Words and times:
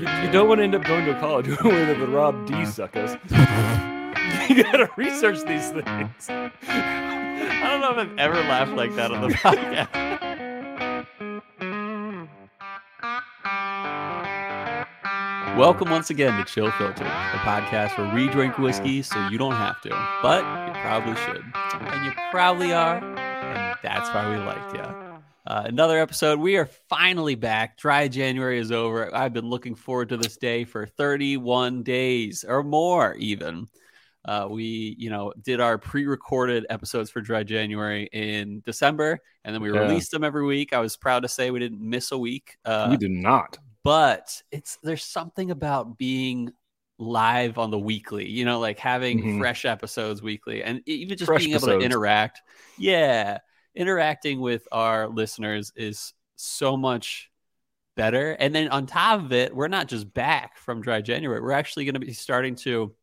You, 0.00 0.08
you 0.22 0.30
don't 0.30 0.48
want 0.48 0.60
to 0.60 0.64
end 0.64 0.74
up 0.74 0.82
going 0.84 1.04
to 1.04 1.14
a 1.14 1.20
college 1.20 1.46
where 1.62 1.94
the 1.94 2.06
Rob 2.06 2.46
D 2.46 2.64
suckers. 2.64 3.10
you 4.48 4.62
gotta 4.62 4.88
research 4.96 5.44
these 5.44 5.68
things. 5.68 6.30
I 6.30 6.50
don't 7.64 7.82
know 7.82 7.90
if 7.90 7.98
I've 7.98 8.18
ever 8.18 8.36
laughed 8.36 8.72
like 8.72 8.94
that 8.94 9.10
on 9.12 9.28
the 9.28 9.34
podcast. 9.34 9.90
Welcome 15.58 15.90
once 15.90 16.08
again 16.08 16.38
to 16.38 16.50
Chill 16.50 16.70
Filtered, 16.70 17.06
the 17.06 17.38
podcast 17.42 17.98
where 17.98 18.14
we 18.14 18.26
drink 18.28 18.56
whiskey 18.56 19.02
so 19.02 19.28
you 19.28 19.36
don't 19.36 19.52
have 19.52 19.82
to, 19.82 19.90
but 20.22 20.42
you 20.66 20.80
probably 20.80 21.14
should. 21.16 21.44
And 21.74 22.06
you 22.06 22.12
probably 22.30 22.72
are, 22.72 23.04
and 23.04 23.78
that's 23.82 24.08
why 24.14 24.30
we 24.30 24.38
liked 24.38 24.74
you. 24.74 25.09
Uh, 25.50 25.64
another 25.64 25.98
episode. 25.98 26.38
We 26.38 26.56
are 26.58 26.66
finally 26.88 27.34
back. 27.34 27.76
Dry 27.76 28.06
January 28.06 28.60
is 28.60 28.70
over. 28.70 29.12
I've 29.12 29.32
been 29.32 29.50
looking 29.50 29.74
forward 29.74 30.10
to 30.10 30.16
this 30.16 30.36
day 30.36 30.62
for 30.62 30.86
31 30.86 31.82
days 31.82 32.44
or 32.46 32.62
more, 32.62 33.16
even. 33.16 33.66
Uh, 34.24 34.46
we, 34.48 34.94
you 34.96 35.10
know, 35.10 35.32
did 35.42 35.58
our 35.60 35.76
pre-recorded 35.76 36.66
episodes 36.70 37.10
for 37.10 37.20
Dry 37.20 37.42
January 37.42 38.08
in 38.12 38.62
December, 38.64 39.18
and 39.44 39.52
then 39.52 39.60
we 39.60 39.72
Yeah. 39.72 39.80
released 39.80 40.12
them 40.12 40.22
every 40.22 40.46
week. 40.46 40.72
I 40.72 40.78
was 40.78 40.96
proud 40.96 41.24
to 41.24 41.28
say 41.28 41.50
we 41.50 41.58
didn't 41.58 41.80
miss 41.80 42.12
a 42.12 42.18
week. 42.18 42.56
Uh, 42.64 42.86
we 42.88 42.96
did 42.96 43.10
not. 43.10 43.58
but 43.82 44.40
it's 44.52 44.76
there's 44.84 45.02
something 45.02 45.50
about 45.50 45.98
being 45.98 46.52
live 47.00 47.58
on 47.58 47.70
the 47.70 47.78
weekly 47.78 48.28
you 48.28 48.44
know 48.44 48.60
like 48.60 48.78
having 48.78 49.20
Mhm. 49.22 49.38
fresh 49.38 49.64
episodes 49.64 50.20
weekly 50.22 50.62
and 50.62 50.82
even 50.86 51.16
just 51.16 51.26
Fresh 51.26 51.42
being 51.44 51.56
able 51.56 51.68
to 51.68 51.78
interact 51.80 52.42
yeah 52.78 53.38
interacting 53.80 54.40
with 54.40 54.68
our 54.70 55.08
listeners 55.08 55.72
is 55.74 56.12
so 56.36 56.76
much 56.76 57.30
better 57.96 58.32
and 58.32 58.54
then 58.54 58.68
on 58.68 58.86
top 58.86 59.20
of 59.20 59.32
it 59.32 59.56
we're 59.56 59.68
not 59.68 59.88
just 59.88 60.12
back 60.12 60.58
from 60.58 60.82
dry 60.82 61.00
january 61.00 61.40
we're 61.40 61.50
actually 61.50 61.86
going 61.86 61.94
to 61.94 62.00
be 62.00 62.12
starting 62.12 62.54
to 62.54 62.94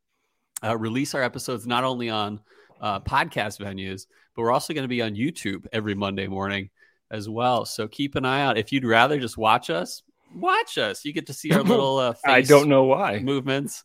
uh, 0.64 0.78
release 0.78 1.16
our 1.16 1.24
episodes 1.24 1.66
not 1.66 1.84
only 1.84 2.12
on 2.12 2.40
uh, 2.80 3.00
podcast 3.00 3.60
venues 3.60 4.06
but 4.36 4.44
we're 4.44 4.52
also 4.52 4.72
going 4.72 4.84
to 4.84 4.88
be 4.88 5.02
on 5.02 5.16
youtube 5.16 5.66
every 5.74 5.96
monday 5.96 6.28
morning 6.28 6.70
as 7.10 7.28
well 7.28 7.66
so 7.66 7.88
keep 7.88 8.14
an 8.14 8.24
eye 8.24 8.42
out 8.42 8.56
if 8.56 8.72
you'd 8.72 8.86
rather 8.86 9.20
just 9.20 9.36
watch 9.36 9.72
us 9.72 10.04
watch 10.36 10.78
us 10.78 11.04
you 11.04 11.12
get 11.12 11.26
to 11.26 11.34
see 11.34 11.52
our 11.52 11.64
little 11.64 11.98
uh, 11.98 12.14
I 12.24 12.42
don't 12.42 12.70
know 12.70 12.84
why. 12.84 13.18
movements 13.18 13.84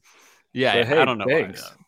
yeah 0.53 0.85
hey, 0.85 0.99
i 0.99 1.05
don't 1.07 1.17
know 1.17 1.25
why, 1.27 1.45
thanks. 1.45 1.63
though. 1.63 1.82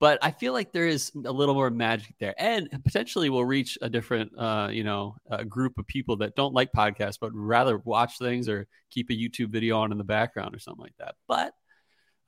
But 0.00 0.18
i 0.22 0.30
feel 0.30 0.52
like 0.52 0.72
there 0.72 0.86
is 0.86 1.10
a 1.24 1.32
little 1.32 1.54
more 1.54 1.70
magic 1.70 2.14
there 2.18 2.34
and 2.38 2.68
potentially 2.84 3.30
we'll 3.30 3.44
reach 3.44 3.76
a 3.82 3.88
different 3.88 4.30
uh 4.38 4.68
you 4.70 4.84
know 4.84 5.14
uh, 5.30 5.42
group 5.44 5.78
of 5.78 5.86
people 5.86 6.16
that 6.16 6.34
don't 6.36 6.54
like 6.54 6.70
podcasts 6.72 7.18
but 7.20 7.30
rather 7.34 7.78
watch 7.78 8.18
things 8.18 8.48
or 8.48 8.66
keep 8.90 9.10
a 9.10 9.12
youtube 9.14 9.48
video 9.50 9.78
on 9.78 9.92
in 9.92 9.98
the 9.98 10.04
background 10.04 10.54
or 10.54 10.58
something 10.58 10.82
like 10.82 10.96
that 10.98 11.14
but 11.26 11.52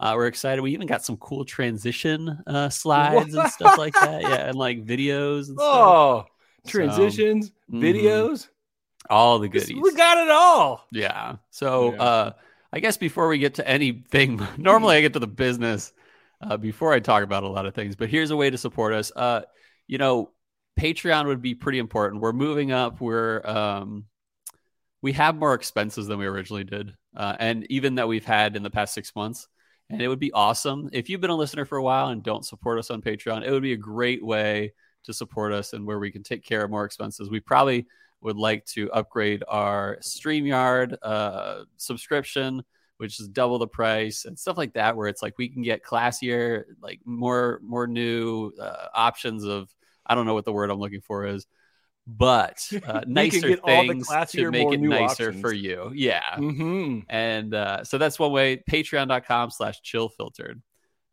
uh, 0.02 0.14
we're 0.16 0.28
excited. 0.28 0.62
We 0.62 0.72
even 0.72 0.86
got 0.86 1.04
some 1.04 1.18
cool 1.18 1.44
transition 1.44 2.38
uh, 2.46 2.70
slides 2.70 3.34
and 3.34 3.50
stuff 3.50 3.76
like 3.76 3.92
that. 3.92 4.22
Yeah, 4.22 4.48
and 4.48 4.54
like 4.56 4.82
videos 4.86 5.48
and 5.48 5.58
stuff. 5.58 5.60
Oh, 5.60 6.24
So, 6.64 6.70
transitions, 6.70 7.52
mhm. 7.70 7.82
videos. 7.82 8.48
all 9.10 9.38
the 9.38 9.48
goodies. 9.50 9.76
We 9.78 9.94
got 9.94 10.16
it 10.16 10.30
all. 10.30 10.86
Yeah. 10.90 11.36
So 11.50 11.92
Yeah. 11.92 12.02
uh 12.02 12.32
I 12.72 12.80
guess 12.80 12.96
before 12.96 13.28
we 13.28 13.36
get 13.36 13.56
to 13.56 13.68
anything, 13.68 14.40
normally 14.56 14.96
I 14.96 15.02
get 15.02 15.12
to 15.12 15.18
the 15.18 15.26
business 15.26 15.92
uh, 16.40 16.56
before 16.56 16.92
I 16.92 17.00
talk 17.00 17.22
about 17.22 17.42
a 17.42 17.48
lot 17.48 17.66
of 17.66 17.74
things, 17.74 17.96
but 17.96 18.08
here's 18.08 18.30
a 18.30 18.36
way 18.36 18.50
to 18.50 18.58
support 18.58 18.94
us. 18.94 19.12
Uh, 19.14 19.42
you 19.86 19.98
know, 19.98 20.30
Patreon 20.78 21.26
would 21.26 21.42
be 21.42 21.54
pretty 21.54 21.78
important. 21.78 22.22
We're 22.22 22.32
moving 22.32 22.72
up. 22.72 23.00
We're 23.00 23.42
um 23.44 24.06
we 25.02 25.12
have 25.12 25.36
more 25.36 25.54
expenses 25.54 26.06
than 26.06 26.18
we 26.18 26.26
originally 26.26 26.64
did. 26.64 26.94
Uh, 27.16 27.34
and 27.38 27.66
even 27.70 27.96
that 27.96 28.08
we've 28.08 28.24
had 28.24 28.56
in 28.56 28.62
the 28.62 28.70
past 28.70 28.94
six 28.94 29.14
months. 29.16 29.48
And 29.88 30.00
it 30.00 30.08
would 30.08 30.20
be 30.20 30.32
awesome 30.32 30.88
if 30.92 31.08
you've 31.08 31.20
been 31.20 31.30
a 31.30 31.36
listener 31.36 31.64
for 31.64 31.78
a 31.78 31.82
while 31.82 32.08
and 32.08 32.22
don't 32.22 32.46
support 32.46 32.78
us 32.78 32.90
on 32.90 33.02
Patreon. 33.02 33.44
It 33.44 33.50
would 33.50 33.62
be 33.62 33.72
a 33.72 33.78
great 33.78 34.24
way 34.24 34.72
to 35.04 35.12
support 35.12 35.52
us 35.52 35.72
and 35.72 35.84
where 35.84 35.98
we 35.98 36.12
can 36.12 36.22
take 36.22 36.44
care 36.44 36.62
of 36.62 36.70
more 36.70 36.84
expenses. 36.84 37.28
We 37.28 37.40
probably 37.40 37.86
would 38.20 38.36
like 38.36 38.64
to 38.66 38.90
upgrade 38.92 39.42
our 39.48 39.98
StreamYard 40.00 40.96
uh, 41.02 41.64
subscription, 41.76 42.62
which 43.00 43.18
is 43.18 43.28
double 43.28 43.58
the 43.58 43.66
price 43.66 44.26
and 44.26 44.38
stuff 44.38 44.58
like 44.58 44.74
that, 44.74 44.94
where 44.94 45.08
it's 45.08 45.22
like 45.22 45.38
we 45.38 45.48
can 45.48 45.62
get 45.62 45.82
classier, 45.82 46.64
like 46.82 47.00
more 47.06 47.60
more 47.64 47.86
new 47.86 48.52
uh, 48.60 48.88
options 48.94 49.44
of 49.44 49.68
I 50.04 50.14
don't 50.14 50.26
know 50.26 50.34
what 50.34 50.44
the 50.44 50.52
word 50.52 50.70
I'm 50.70 50.78
looking 50.78 51.00
for 51.00 51.26
is, 51.26 51.46
but 52.06 52.68
uh, 52.86 53.02
nicer 53.06 53.48
get 53.48 53.60
all 53.60 53.82
the 53.82 53.88
things 53.88 54.08
to 54.08 54.14
classier, 54.14 54.50
make 54.52 54.70
it 54.70 54.80
nicer 54.80 55.28
options. 55.28 55.40
for 55.40 55.52
you. 55.52 55.92
Yeah. 55.94 56.34
Mm-hmm. 56.36 57.00
And 57.08 57.54
uh, 57.54 57.84
so 57.84 57.96
that's 57.96 58.18
one 58.18 58.32
way, 58.32 58.62
patreon.com 58.70 59.50
slash 59.50 59.80
chill 59.82 60.10
filtered. 60.10 60.60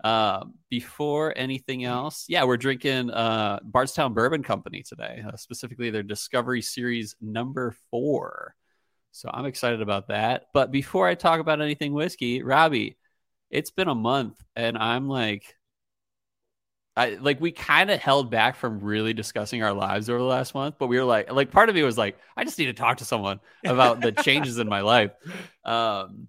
Uh, 0.04 0.46
before 0.70 1.34
anything 1.36 1.84
else, 1.84 2.26
yeah, 2.28 2.44
we're 2.44 2.58
drinking 2.58 3.10
uh, 3.10 3.60
Bardstown 3.64 4.14
Bourbon 4.14 4.44
Company 4.44 4.84
today, 4.84 5.24
uh, 5.26 5.36
specifically 5.38 5.90
their 5.90 6.04
Discovery 6.04 6.62
Series 6.62 7.16
number 7.22 7.76
four. 7.90 8.56
So 9.12 9.30
I'm 9.34 9.46
excited 9.46 9.82
about 9.82 10.08
that. 10.10 10.48
But 10.54 10.72
before 10.72 11.08
I 11.08 11.16
talk 11.16 11.40
about 11.40 11.62
anything 11.62 11.94
whiskey, 11.94 12.44
Robbie, 12.44 12.98
it's 13.50 13.72
been 13.72 13.88
a 13.88 13.96
month 13.96 14.42
and 14.56 14.78
I'm 14.78 15.08
like, 15.08 15.56
I 16.96 17.12
like 17.22 17.40
we 17.40 17.52
kind 17.52 17.92
of 17.92 18.00
held 18.00 18.32
back 18.32 18.56
from 18.56 18.80
really 18.80 19.14
discussing 19.14 19.62
our 19.62 19.74
lives 19.74 20.10
over 20.10 20.18
the 20.18 20.26
last 20.26 20.56
month, 20.56 20.76
but 20.80 20.88
we 20.88 20.98
were 20.98 21.06
like, 21.06 21.32
like 21.32 21.52
part 21.52 21.70
of 21.70 21.76
me 21.76 21.84
was 21.84 21.98
like, 21.98 22.18
I 22.36 22.44
just 22.44 22.58
need 22.58 22.66
to 22.66 22.74
talk 22.74 22.98
to 22.98 23.06
someone 23.06 23.40
about 23.66 24.02
the 24.02 24.12
changes 24.24 24.58
in 24.58 24.68
my 24.68 24.82
life. 24.82 25.12
Um, 25.64 26.28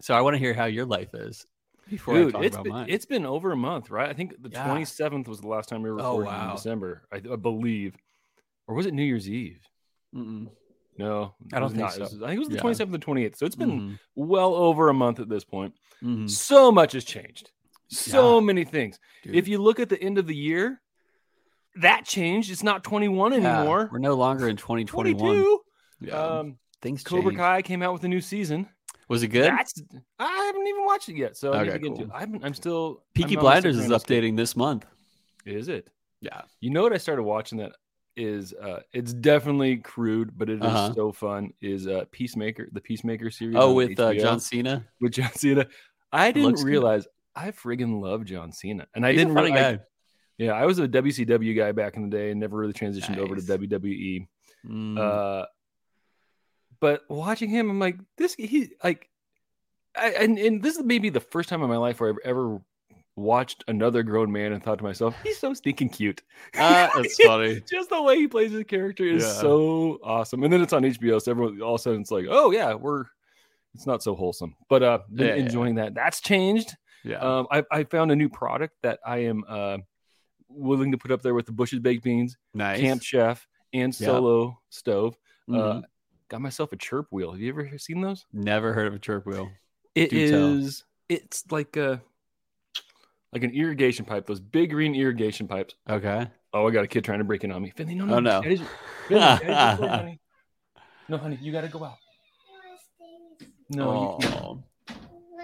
so 0.00 0.14
I 0.14 0.22
want 0.22 0.34
to 0.34 0.38
hear 0.38 0.54
how 0.54 0.64
your 0.64 0.86
life 0.86 1.14
is 1.14 1.46
before 1.90 2.14
I 2.14 2.24
Dude, 2.24 2.32
talk 2.32 2.44
it's 2.44 2.54
about 2.54 2.64
been, 2.64 2.72
mine. 2.72 2.86
it's 2.88 3.04
been 3.06 3.26
over 3.26 3.52
a 3.52 3.56
month, 3.56 3.90
right? 3.90 4.08
I 4.08 4.14
think 4.14 4.42
the 4.42 4.48
Yeah. 4.48 4.66
27th 4.66 5.28
was 5.28 5.40
the 5.40 5.48
last 5.48 5.68
time 5.68 5.82
we 5.82 5.90
were 5.90 6.00
Oh, 6.00 6.16
wow. 6.16 6.50
in 6.50 6.56
December, 6.56 7.02
I, 7.12 7.16
I 7.16 7.36
believe. 7.36 7.94
Or 8.66 8.74
was 8.74 8.86
it 8.86 8.94
New 8.94 9.04
Year's 9.04 9.28
Eve? 9.28 9.60
Mm-mm. 10.14 10.48
No, 10.98 11.34
I 11.52 11.60
don't 11.60 11.68
think 11.70 11.80
not. 11.80 11.92
So. 11.92 12.00
was- 12.02 12.22
I 12.22 12.26
think 12.28 12.36
it 12.36 12.38
was 12.40 12.48
the 12.48 12.54
Yeah. 12.56 12.60
27th 12.60 12.94
and 12.94 13.02
28th. 13.02 13.36
So 13.36 13.46
it's 13.46 13.56
been 13.56 13.70
Mhm. 13.80 13.98
well 14.14 14.54
over 14.54 14.88
a 14.88 14.94
month 14.94 15.20
at 15.20 15.28
this 15.28 15.44
point. 15.44 15.74
Mhm. 16.02 16.28
So 16.30 16.70
much 16.72 16.92
has 16.92 17.04
changed. 17.04 17.50
So 17.88 18.38
Yeah. 18.38 18.44
many 18.46 18.64
things. 18.64 18.98
Dude. 19.22 19.36
If 19.36 19.48
you 19.48 19.58
look 19.58 19.78
at 19.80 19.88
the 19.88 20.00
end 20.02 20.18
of 20.18 20.26
the 20.26 20.34
year, 20.36 20.80
that 21.76 22.04
changed. 22.06 22.50
It's 22.50 22.62
not 22.62 22.82
21 22.82 23.32
Yeah, 23.32 23.58
anymore. 23.60 23.88
we're 23.92 23.98
no 23.98 24.14
longer 24.14 24.48
in 24.48 24.56
2021. 24.56 25.44
Yeah. 26.00 26.12
Um, 26.14 26.58
Things 26.82 27.02
Cobra 27.02 27.30
change. 27.32 27.38
Kai 27.38 27.62
came 27.62 27.82
out 27.82 27.92
with 27.94 28.04
a 28.04 28.08
new 28.08 28.20
season. 28.20 28.68
Was 29.08 29.22
it 29.22 29.28
good? 29.28 29.44
That's 29.50 29.80
I 30.18 30.44
haven't 30.46 30.66
even 30.66 30.84
watched 30.84 31.08
it 31.08 31.16
yet, 31.16 31.36
so 31.36 31.52
I 31.52 31.62
need 31.62 31.68
Okay, 31.68 31.72
to 31.72 31.78
get 31.78 31.86
into 31.88 32.02
cool. 32.04 32.12
it. 32.12 32.16
I 32.16 32.20
haven't, 32.20 32.44
I'm 32.44 32.54
still 32.54 33.04
Peaky 33.14 33.36
I'm 33.36 33.40
Blinders 33.40 33.76
is 33.78 33.88
updating 33.90 34.36
this 34.36 34.56
month. 34.56 34.84
Is 35.44 35.68
it? 35.68 35.88
Yeah. 36.20 36.42
You 36.60 36.70
know 36.70 36.82
what 36.82 36.92
I 36.92 36.96
started 36.98 37.22
watching 37.22 37.58
that 37.58 37.72
is 38.16 38.52
uh 38.54 38.80
it's 38.92 39.12
definitely 39.12 39.76
crude, 39.78 40.36
but 40.36 40.48
it 40.48 40.58
is 40.60 40.62
Uh-huh. 40.64 40.94
so 40.94 41.12
fun. 41.12 41.52
Is 41.60 41.86
uh 41.86 42.04
Peacemaker, 42.10 42.68
the 42.72 42.80
Peacemaker 42.80 43.30
series? 43.30 43.56
Oh, 43.58 43.74
with 43.74 43.98
uh, 44.00 44.14
John 44.14 44.40
Cena. 44.40 44.84
with 45.00 45.12
John 45.12 45.32
Cena. 45.34 45.66
I 46.12 46.32
didn't 46.32 46.48
Looks 46.48 46.62
good. 46.62 46.70
realize 46.70 47.06
I 47.34 47.50
friggin' 47.50 48.00
love 48.00 48.24
John 48.24 48.52
Cena, 48.52 48.86
and 48.94 49.04
I 49.04 49.12
He's 49.12 49.20
didn't 49.20 49.34
really. 49.34 49.50
Guy. 49.50 49.80
yeah, 50.38 50.52
I 50.52 50.64
was 50.64 50.78
a 50.78 50.88
WCW 50.88 51.54
guy 51.56 51.72
back 51.72 51.96
in 51.96 52.02
the 52.08 52.16
day, 52.16 52.30
and 52.30 52.40
never 52.40 52.56
really 52.56 52.72
transitioned 52.72 53.18
over 53.18 53.34
to 53.36 53.42
WWE. 53.42 54.26
Mm. 54.66 54.98
Uh, 54.98 55.44
but 56.80 57.02
watching 57.10 57.50
him, 57.50 57.68
I'm 57.70 57.78
like, 57.78 57.98
this 58.16 58.34
he 58.34 58.70
like, 58.82 59.08
I, 59.96 60.10
and 60.12 60.38
and 60.38 60.62
this 60.62 60.76
is 60.76 60.84
maybe 60.84 61.10
the 61.10 61.20
first 61.20 61.48
time 61.50 61.62
in 61.62 61.68
my 61.68 61.76
life 61.76 62.00
where 62.00 62.10
I've 62.10 62.18
ever 62.24 62.60
watched 63.16 63.64
another 63.66 64.02
grown 64.02 64.30
man 64.30 64.52
and 64.52 64.62
thought 64.62 64.78
to 64.78 64.84
myself, 64.84 65.14
he's 65.24 65.38
so 65.38 65.54
stinking 65.54 65.88
cute. 65.88 66.22
Ah, 66.56 66.90
that's 66.94 67.16
funny. 67.24 67.60
Just 67.68 67.88
the 67.90 68.00
way 68.02 68.16
he 68.16 68.28
plays 68.28 68.52
his 68.52 68.64
character 68.64 69.04
is 69.04 69.24
Yeah. 69.24 69.32
so 69.32 69.98
awesome. 70.04 70.42
And 70.44 70.52
then 70.52 70.60
it's 70.62 70.72
on 70.72 70.82
HBO, 70.82 71.20
so 71.20 71.30
everyone 71.30 71.60
all 71.62 71.74
of 71.74 71.80
a 71.80 71.82
sudden 71.82 72.02
it's 72.02 72.10
like, 72.10 72.26
oh 72.28 72.50
yeah, 72.50 72.74
we're 72.74 73.04
it's 73.74 73.86
not 73.86 74.02
so 74.02 74.14
wholesome, 74.14 74.54
but 74.68 74.82
uh, 74.82 74.98
been 75.12 75.26
Yeah, 75.26 75.34
yeah. 75.34 75.42
enjoying 75.42 75.74
that. 75.76 75.94
That's 75.94 76.20
changed. 76.20 76.74
Yeah. 77.04 77.18
Um, 77.18 77.46
I, 77.50 77.62
I 77.70 77.84
found 77.84 78.10
a 78.10 78.16
new 78.16 78.28
product 78.28 78.74
that 78.82 79.00
I 79.06 79.18
am 79.18 79.44
uh 79.48 79.78
willing 80.48 80.92
to 80.92 80.98
put 80.98 81.10
up 81.10 81.22
there 81.22 81.34
with 81.34 81.46
the 81.46 81.52
Bush's 81.52 81.80
baked 81.80 82.04
beans, 82.04 82.36
nice. 82.54 82.80
Camp 82.80 83.02
Chef, 83.02 83.46
and 83.72 83.98
Yeah. 83.98 84.06
Solo 84.06 84.58
stove. 84.70 85.16
Mhm. 85.48 85.78
Uh, 85.78 85.86
got 86.28 86.40
myself 86.40 86.72
a 86.72 86.76
chirp 86.76 87.06
wheel. 87.10 87.32
Have 87.32 87.40
you 87.40 87.48
ever 87.50 87.78
seen 87.78 88.00
those? 88.00 88.26
Never 88.32 88.72
heard 88.72 88.86
of 88.86 88.94
a 88.94 88.98
chirp 88.98 89.26
wheel. 89.26 89.50
It 89.94 90.10
Do 90.10 90.30
tell. 90.30 90.70
It's 91.08 91.44
like 91.50 91.76
a 91.76 92.00
like 93.32 93.42
an 93.44 93.50
irrigation 93.52 94.04
pipe. 94.04 94.26
Those 94.26 94.40
big 94.40 94.70
green 94.70 94.94
irrigation 94.94 95.46
pipes. 95.48 95.74
Okay. 95.88 96.26
Oh, 96.52 96.66
I 96.66 96.70
got 96.70 96.84
a 96.84 96.86
kid 96.86 97.04
trying 97.04 97.18
to 97.18 97.24
break 97.24 97.44
in 97.44 97.52
on 97.52 97.62
me. 97.62 97.70
Finley, 97.76 97.94
no, 97.94 98.04
no, 98.06 98.16
Oh, 98.16 98.20
no. 98.20 98.42
Daddy's- 98.42 98.60
Finley, 99.08 99.20
Daddy's 99.24 99.48
right 99.48 99.76
there, 99.78 99.88
honey. 99.88 100.20
No, 101.08 101.18
honey, 101.18 101.38
you 101.40 101.52
got 101.52 101.60
to 101.62 101.68
go 101.68 101.84
out. 101.84 101.96
No, 103.68 104.18
you, 104.20 104.28
Oh. 104.28 104.62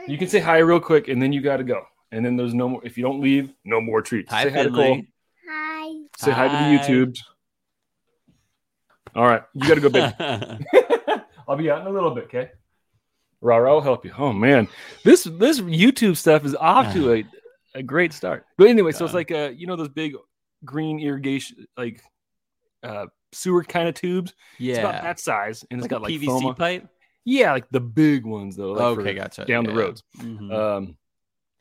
you 0.07 0.17
can 0.17 0.29
say 0.29 0.39
hi 0.39 0.59
real 0.59 0.81
quick, 0.81 1.09
and 1.09 1.21
then 1.21 1.33
you 1.33 1.41
got 1.41 1.57
to 1.59 1.65
go. 1.65 1.83
And 2.13 2.25
then 2.25 2.37
there's 2.37 2.55
no 2.55 2.69
more. 2.69 2.81
If 2.85 2.97
you 2.97 3.03
don't 3.05 3.21
leave, 3.21 3.53
no 3.65 3.81
more 3.81 4.01
treats. 4.03 4.31
Hi, 4.31 4.45
say 4.45 4.51
hi 4.51 4.63
to 4.65 4.69
Cole. 4.71 4.79
Finley. 4.79 5.09
Hi. 5.49 5.93
Say 6.19 6.31
hi, 6.31 6.49
to 6.49 6.55
Hi. 6.57 6.77
the 6.77 6.79
YouTubes. 6.79 7.19
All 9.15 9.25
right, 9.27 9.43
you 9.53 9.69
got 9.69 9.75
to 9.75 9.81
go, 9.81 9.89
baby. 9.91 10.15
I'll 11.49 11.57
be 11.57 11.71
out 11.71 11.81
in 11.83 11.87
a 11.87 11.91
little 11.91 12.15
bit. 12.15 12.25
Okay. 12.25 12.51
Rara, 13.41 13.73
I'll 13.73 13.81
help 13.81 14.05
you. 14.05 14.13
Oh 14.17 14.33
man, 14.33 14.69
this 15.05 15.25
this 15.25 15.61
YouTube 15.61 16.17
stuff 16.17 16.45
is 16.45 16.55
off 16.55 16.93
to 16.95 17.13
a, 17.15 17.25
a 17.75 17.83
great 17.83 18.13
start. 18.13 18.47
But 18.59 18.69
anyway, 18.69 18.93
so 18.93 19.05
it's 19.05 19.15
like 19.15 19.31
a 19.31 19.53
you 19.53 19.67
know 19.67 19.77
those 19.77 19.89
big 19.89 20.15
green 20.65 21.01
irrigation 21.01 21.67
like 21.77 22.03
uh 22.83 23.07
sewer 23.33 23.65
kind 23.65 23.89
of 23.89 23.95
tubes. 23.95 24.35
Yeah, 24.59 24.71
It's 24.73 24.79
about 24.81 25.03
that 25.03 25.21
size, 25.21 25.65
and 25.71 25.79
it's 25.79 25.85
Like 25.85 25.91
got 25.91 26.01
a 26.01 26.05
like 26.05 26.13
PVC 26.15 26.27
foam. 26.43 26.55
pipe. 26.55 26.89
Yeah, 27.25 27.53
like 27.53 27.69
the 27.71 27.81
big 27.81 28.27
ones 28.27 28.57
though. 28.57 28.73
Like 28.73 28.99
okay, 28.99 29.15
gotcha. 29.15 29.45
Down 29.45 29.65
the 29.65 29.71
Yeah. 29.73 29.77
roads. 29.79 30.03
Mhm. 30.19 30.53
Um, 30.53 30.97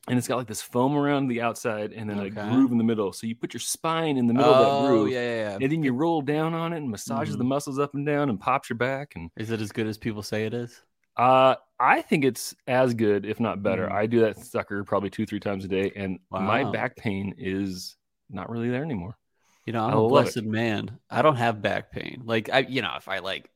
and 0.07 0.17
it's 0.17 0.27
got 0.27 0.37
like 0.37 0.47
this 0.47 0.63
foam 0.63 0.95
around 0.95 1.27
the 1.27 1.41
outside, 1.41 1.93
and 1.93 2.09
then 2.09 2.19
Okay. 2.19 2.27
a 2.27 2.29
groove 2.49 2.71
in 2.71 2.79
the 2.79 2.83
middle. 2.83 3.13
So 3.13 3.27
you 3.27 3.35
put 3.35 3.53
your 3.53 3.61
spine 3.61 4.17
in 4.17 4.25
the 4.25 4.33
middle 4.33 4.51
of 4.51 4.59
that 4.59 4.71
oh, 4.83 4.87
groove, 4.87 5.09
yeah, 5.11 5.21
yeah, 5.21 5.57
and 5.61 5.71
then 5.71 5.83
you 5.83 5.93
roll 5.93 6.21
down 6.23 6.55
on 6.55 6.73
it 6.73 6.77
and 6.77 6.89
massages 6.89 7.37
the 7.37 7.43
Mhm. 7.43 7.49
muscles 7.49 7.77
up 7.77 7.93
and 7.93 8.05
down 8.05 8.29
and 8.29 8.39
pops 8.39 8.69
your 8.69 8.77
back. 8.77 9.15
And 9.15 9.29
Is 9.37 9.51
it 9.51 9.61
as 9.61 9.71
good 9.71 9.85
as 9.85 9.99
people 9.99 10.23
say 10.23 10.45
it 10.45 10.53
is? 10.55 10.81
Uh, 11.17 11.55
I 11.79 12.01
think 12.01 12.25
it's 12.25 12.55
as 12.67 12.93
good, 12.93 13.25
if 13.25 13.39
not 13.39 13.63
better. 13.63 13.87
Mm. 13.87 13.91
I 13.91 14.05
do 14.05 14.21
that 14.21 14.37
sucker 14.37 14.83
probably 14.83 15.09
two, 15.09 15.25
three 15.25 15.39
times 15.39 15.65
a 15.65 15.67
day, 15.67 15.91
and 15.95 16.19
my 16.29 16.63
back 16.71 16.95
pain 16.95 17.33
is 17.37 17.95
not 18.29 18.49
really 18.49 18.69
there 18.69 18.83
anymore. 18.83 19.17
You 19.65 19.73
know, 19.73 19.83
I'm 19.83 19.91
I 19.91 19.93
a 19.93 19.99
love 19.99 20.05
it. 20.05 20.09
blessed 20.09 20.43
man. 20.43 20.99
I 21.09 21.21
don't 21.21 21.35
have 21.35 21.61
back 21.61 21.91
pain. 21.91 22.23
Like 22.25 22.49
I, 22.51 22.59
you 22.59 22.81
know, 22.81 22.93
if 22.97 23.07
I 23.07 23.19
like 23.19 23.49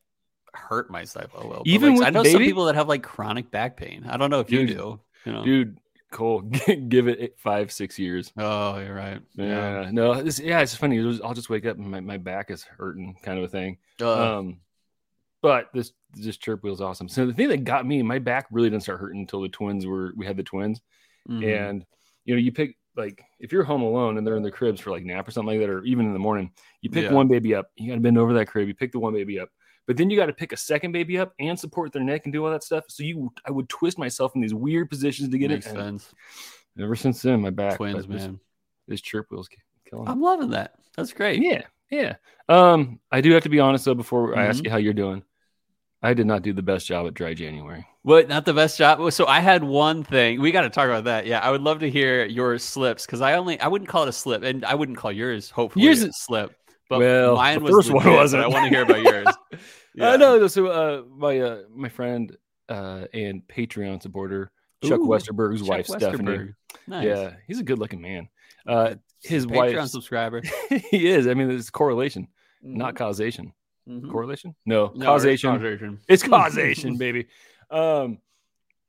hurt 0.54 0.90
myself 0.90 1.34
a 1.34 1.46
little, 1.46 1.62
Even 1.66 1.90
like, 1.90 1.98
with 1.98 2.06
I 2.08 2.10
know 2.10 2.22
the 2.22 2.30
some 2.30 2.42
people 2.42 2.64
that 2.66 2.74
have 2.76 2.88
like 2.88 3.02
chronic 3.02 3.50
back 3.50 3.76
pain. 3.76 4.06
I 4.08 4.16
don't 4.16 4.30
know 4.30 4.40
if 4.40 4.50
you 4.50 4.66
do. 4.66 5.00
You 5.24 5.32
know, 5.32 5.44
Dude, 5.44 5.78
Cole, 6.12 6.40
give 6.88 7.08
it 7.08 7.34
five, 7.38 7.72
six 7.72 7.98
years. 7.98 8.32
oh, 8.36 8.78
you're 8.78 8.94
right. 8.94 9.20
Yeah, 9.34 9.90
no, 9.92 10.22
this, 10.22 10.38
yeah, 10.38 10.60
it's 10.60 10.74
funny. 10.74 10.98
I'll 11.22 11.34
just 11.34 11.50
wake 11.50 11.66
up 11.66 11.76
and 11.76 11.90
my, 11.90 12.00
my 12.00 12.16
back 12.16 12.50
is 12.50 12.62
hurting, 12.62 13.16
kind 13.22 13.38
of 13.38 13.44
a 13.44 13.48
thing. 13.48 13.78
Uh, 14.00 14.38
Um, 14.38 14.60
but 15.42 15.68
this 15.74 15.92
this 16.24 16.36
chirp 16.36 16.62
wheel 16.62 16.72
is 16.74 16.80
awesome. 16.80 17.08
So 17.08 17.26
the 17.26 17.32
thing 17.32 17.48
that 17.48 17.64
got 17.64 17.86
me, 17.86 18.02
my 18.02 18.18
back 18.18 18.46
really 18.50 18.70
didn't 18.70 18.82
start 18.82 19.00
hurting 19.00 19.20
until 19.20 19.42
the 19.42 19.48
twins 19.48 19.86
were 19.86 20.12
we 20.16 20.26
had 20.26 20.36
the 20.36 20.42
twins, 20.42 20.80
mhm. 21.28 21.44
and 21.68 21.84
you 22.24 22.34
know 22.34 22.40
you 22.40 22.52
pick 22.52 22.76
like 22.96 23.22
if 23.38 23.52
you're 23.52 23.62
home 23.64 23.82
alone 23.82 24.16
and 24.16 24.26
they're 24.26 24.36
in 24.36 24.42
their 24.42 24.50
cribs 24.50 24.80
for 24.80 24.90
like 24.90 25.04
nap 25.04 25.28
or 25.28 25.30
something 25.30 25.58
like 25.58 25.66
that, 25.66 25.72
or 25.72 25.84
even 25.84 26.06
in 26.06 26.12
the 26.12 26.18
morning, 26.18 26.50
you 26.80 26.90
pick 26.90 27.04
Yeah. 27.04 27.12
one 27.12 27.28
baby 27.28 27.54
up, 27.54 27.70
you 27.76 27.88
got 27.88 27.94
to 27.96 28.00
bend 28.00 28.16
over 28.18 28.32
that 28.34 28.46
crib, 28.46 28.66
you 28.68 28.74
pick 28.74 28.92
the 28.92 28.98
one 28.98 29.12
baby 29.12 29.38
up, 29.38 29.50
but 29.86 29.96
then 29.98 30.08
you 30.08 30.16
got 30.16 30.26
to 30.26 30.32
pick 30.32 30.52
a 30.52 30.56
second 30.56 30.92
baby 30.92 31.18
up 31.18 31.34
and 31.38 31.58
support 31.60 31.92
their 31.92 32.02
neck 32.02 32.22
and 32.24 32.32
do 32.32 32.44
all 32.44 32.50
that 32.50 32.64
stuff. 32.64 32.84
So 32.88 33.02
you, 33.02 33.30
I 33.46 33.50
would 33.50 33.68
twist 33.68 33.98
myself 33.98 34.32
in 34.34 34.40
these 34.40 34.54
weird 34.54 34.88
positions 34.88 35.28
to 35.28 35.38
get 35.38 35.50
makes 35.50 35.66
it. 35.66 35.76
and. 35.76 36.02
Ever 36.78 36.94
since 36.96 37.22
then, 37.22 37.40
my 37.40 37.48
back 37.50 37.76
Twins, 37.76 38.06
but 38.06 38.12
this- 38.12 38.22
man. 38.26 38.40
This 38.88 39.00
chirp 39.00 39.26
wheel's 39.30 39.48
killing. 39.90 40.06
I'm 40.08 40.20
loving 40.20 40.50
that. 40.50 40.74
That's 40.96 41.12
great. 41.12 41.42
Yeah, 41.42 41.62
yeah. 41.90 42.16
Um, 42.48 43.00
I 43.10 43.20
do 43.20 43.32
have 43.32 43.42
to 43.42 43.48
be 43.48 43.60
honest 43.60 43.84
though 43.86 43.94
before 43.94 44.36
I 44.38 44.44
ask 44.46 44.60
Mhm. 44.60 44.66
you 44.66 44.70
how 44.70 44.76
you're 44.76 44.92
doing. 44.92 45.22
I 46.02 46.14
did 46.14 46.26
not 46.26 46.42
do 46.42 46.52
the 46.52 46.62
best 46.62 46.86
job 46.86 47.06
at 47.06 47.14
dry 47.14 47.34
January. 47.34 47.86
What? 48.02 48.28
Not 48.28 48.44
the 48.44 48.54
best 48.54 48.78
job. 48.78 49.12
So 49.12 49.26
I 49.26 49.40
had 49.40 49.64
one 49.64 50.04
thing. 50.04 50.40
We 50.40 50.52
got 50.52 50.62
to 50.62 50.70
talk 50.70 50.86
about 50.86 51.04
that. 51.04 51.26
Yeah, 51.26 51.40
I 51.40 51.50
would 51.50 51.62
love 51.62 51.80
to 51.80 51.90
hear 51.90 52.24
your 52.26 52.58
slips 52.58 53.06
because 53.06 53.20
I 53.20 53.34
only 53.34 53.58
I 53.60 53.66
wouldn't 53.68 53.88
call 53.88 54.04
it 54.04 54.08
a 54.08 54.12
slip, 54.12 54.42
and 54.42 54.64
I 54.64 54.74
wouldn't 54.74 54.98
call 54.98 55.10
yours. 55.10 55.50
Hopefully, 55.50 55.84
Yours 55.84 56.02
a 56.02 56.08
is- 56.08 56.18
slip. 56.20 56.54
But 56.88 57.00
Well, 57.00 57.34
mine 57.34 57.58
the 57.58 57.64
was 57.64 57.72
first 57.72 57.90
one 57.92 58.04
legit, 58.04 58.16
wasn't. 58.16 58.44
I 58.44 58.46
want 58.46 58.64
to 58.64 58.70
hear 58.70 58.82
about 58.82 59.02
yours. 59.02 59.26
Yeah. 59.98 60.10
Uh, 60.10 60.16
no, 60.18 60.46
so 60.46 60.66
uh, 60.66 61.02
my 61.16 61.40
uh, 61.40 61.62
my 61.74 61.88
friend 61.88 62.36
uh, 62.68 63.06
and 63.14 63.40
Patreon 63.48 64.02
supporter 64.02 64.50
Chuck 64.84 65.00
Ooh, 65.00 65.06
Westerberg's 65.08 65.60
Chuck 65.62 65.68
wife 65.70 65.86
Stephanie. 65.86 66.22
Westerberg. 66.36 66.54
Nice. 66.86 67.04
Yeah, 67.06 67.30
he's 67.46 67.60
a 67.60 67.64
good 67.64 67.78
looking 67.78 68.02
man. 68.02 68.28
Uh, 68.68 68.96
his 69.22 69.46
Patreon 69.46 69.76
wife, 69.78 69.88
subscriber. 69.88 70.42
he 70.90 71.08
is. 71.08 71.26
I 71.26 71.32
mean, 71.32 71.50
it's 71.50 71.70
correlation, 71.70 72.28
not 72.62 72.94
causation. 72.94 73.54
Mhm. 73.88 74.10
Correlation? 74.10 74.54
No, 74.66 74.92
No, 74.94 75.04
causation. 75.06 75.50
it's 75.54 75.60
causation. 75.62 76.00
It's 76.08 76.22
causation, 76.28 76.96
baby. 76.96 77.26
Um, 77.70 78.18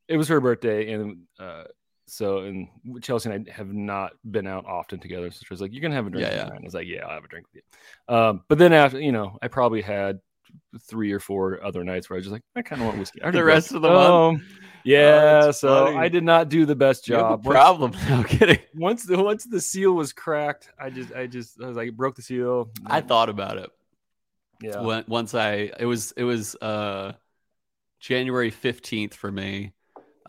it 0.07 0.17
was 0.17 0.27
her 0.29 0.39
birthday, 0.41 0.91
and 0.93 1.23
uh, 1.39 1.65
so 2.07 2.39
and 2.39 2.67
Chelsea 3.01 3.29
and 3.29 3.47
I 3.47 3.51
have 3.51 3.73
not 3.73 4.13
been 4.29 4.47
out 4.47 4.65
often 4.65 4.99
together. 4.99 5.29
So 5.31 5.39
she 5.45 5.53
was 5.53 5.61
like, 5.61 5.73
"You're 5.73 5.81
gonna 5.81 5.95
have 5.95 6.07
a 6.07 6.09
drink." 6.09 6.25
Yeah, 6.27 6.33
yeah. 6.35 6.43
tonight." 6.45 6.61
I 6.61 6.65
was 6.65 6.73
like, 6.73 6.87
"Yeah, 6.87 7.05
I'll 7.05 7.13
have 7.15 7.25
a 7.25 7.27
drink 7.27 7.45
with 7.53 7.63
you." 8.09 8.15
Um, 8.15 8.43
but 8.47 8.57
then 8.57 8.71
after, 8.73 8.99
you 8.99 9.11
know, 9.11 9.37
I 9.41 9.47
probably 9.49 9.81
had 9.81 10.19
three 10.83 11.11
or 11.11 11.19
four 11.19 11.61
other 11.63 11.83
nights 11.83 12.09
where 12.09 12.15
I 12.15 12.19
was 12.19 12.25
just 12.25 12.31
like, 12.33 12.43
"I 12.55 12.61
kind 12.61 12.81
of 12.81 12.87
want 12.87 12.99
whiskey." 12.99 13.19
The 13.29 13.43
rest 13.43 13.73
of 13.73 13.81
the 13.81 13.89
month? 13.89 14.39
Um, 14.41 14.45
yeah, 14.85 15.41
that's 15.41 15.59
so 15.59 15.87
funny. 15.87 15.97
I 15.97 16.07
did 16.07 16.23
not 16.23 16.47
do 16.47 16.65
the 16.65 16.75
best 16.75 17.09
You 17.09 17.15
have 17.15 17.25
a 17.25 17.29
job. 17.31 17.45
Once- 17.45 17.53
problem. 17.53 17.91
No 18.09 18.23
kidding. 18.23 18.59
Once 18.73 19.03
the 19.03 19.21
once 19.21 19.43
the 19.43 19.59
seal 19.59 19.91
was 19.93 20.13
cracked, 20.13 20.69
I 20.79 20.89
just 20.89 21.11
I 21.13 21.27
just 21.27 21.61
I 21.61 21.67
was 21.67 21.75
like, 21.75 21.91
broke 21.93 22.15
the 22.15 22.21
seal. 22.21 22.69
I 22.85 23.01
thought 23.01 23.27
about 23.27 23.57
it. 23.57 23.69
Yeah, 24.61 25.01
once 25.07 25.33
I 25.33 25.71
it 25.79 25.85
was 25.85 26.11
it 26.13 26.23
was 26.23 26.55
uh 26.55 27.13
January 27.99 28.51
15th 28.51 29.13
for 29.13 29.31
me. 29.31 29.73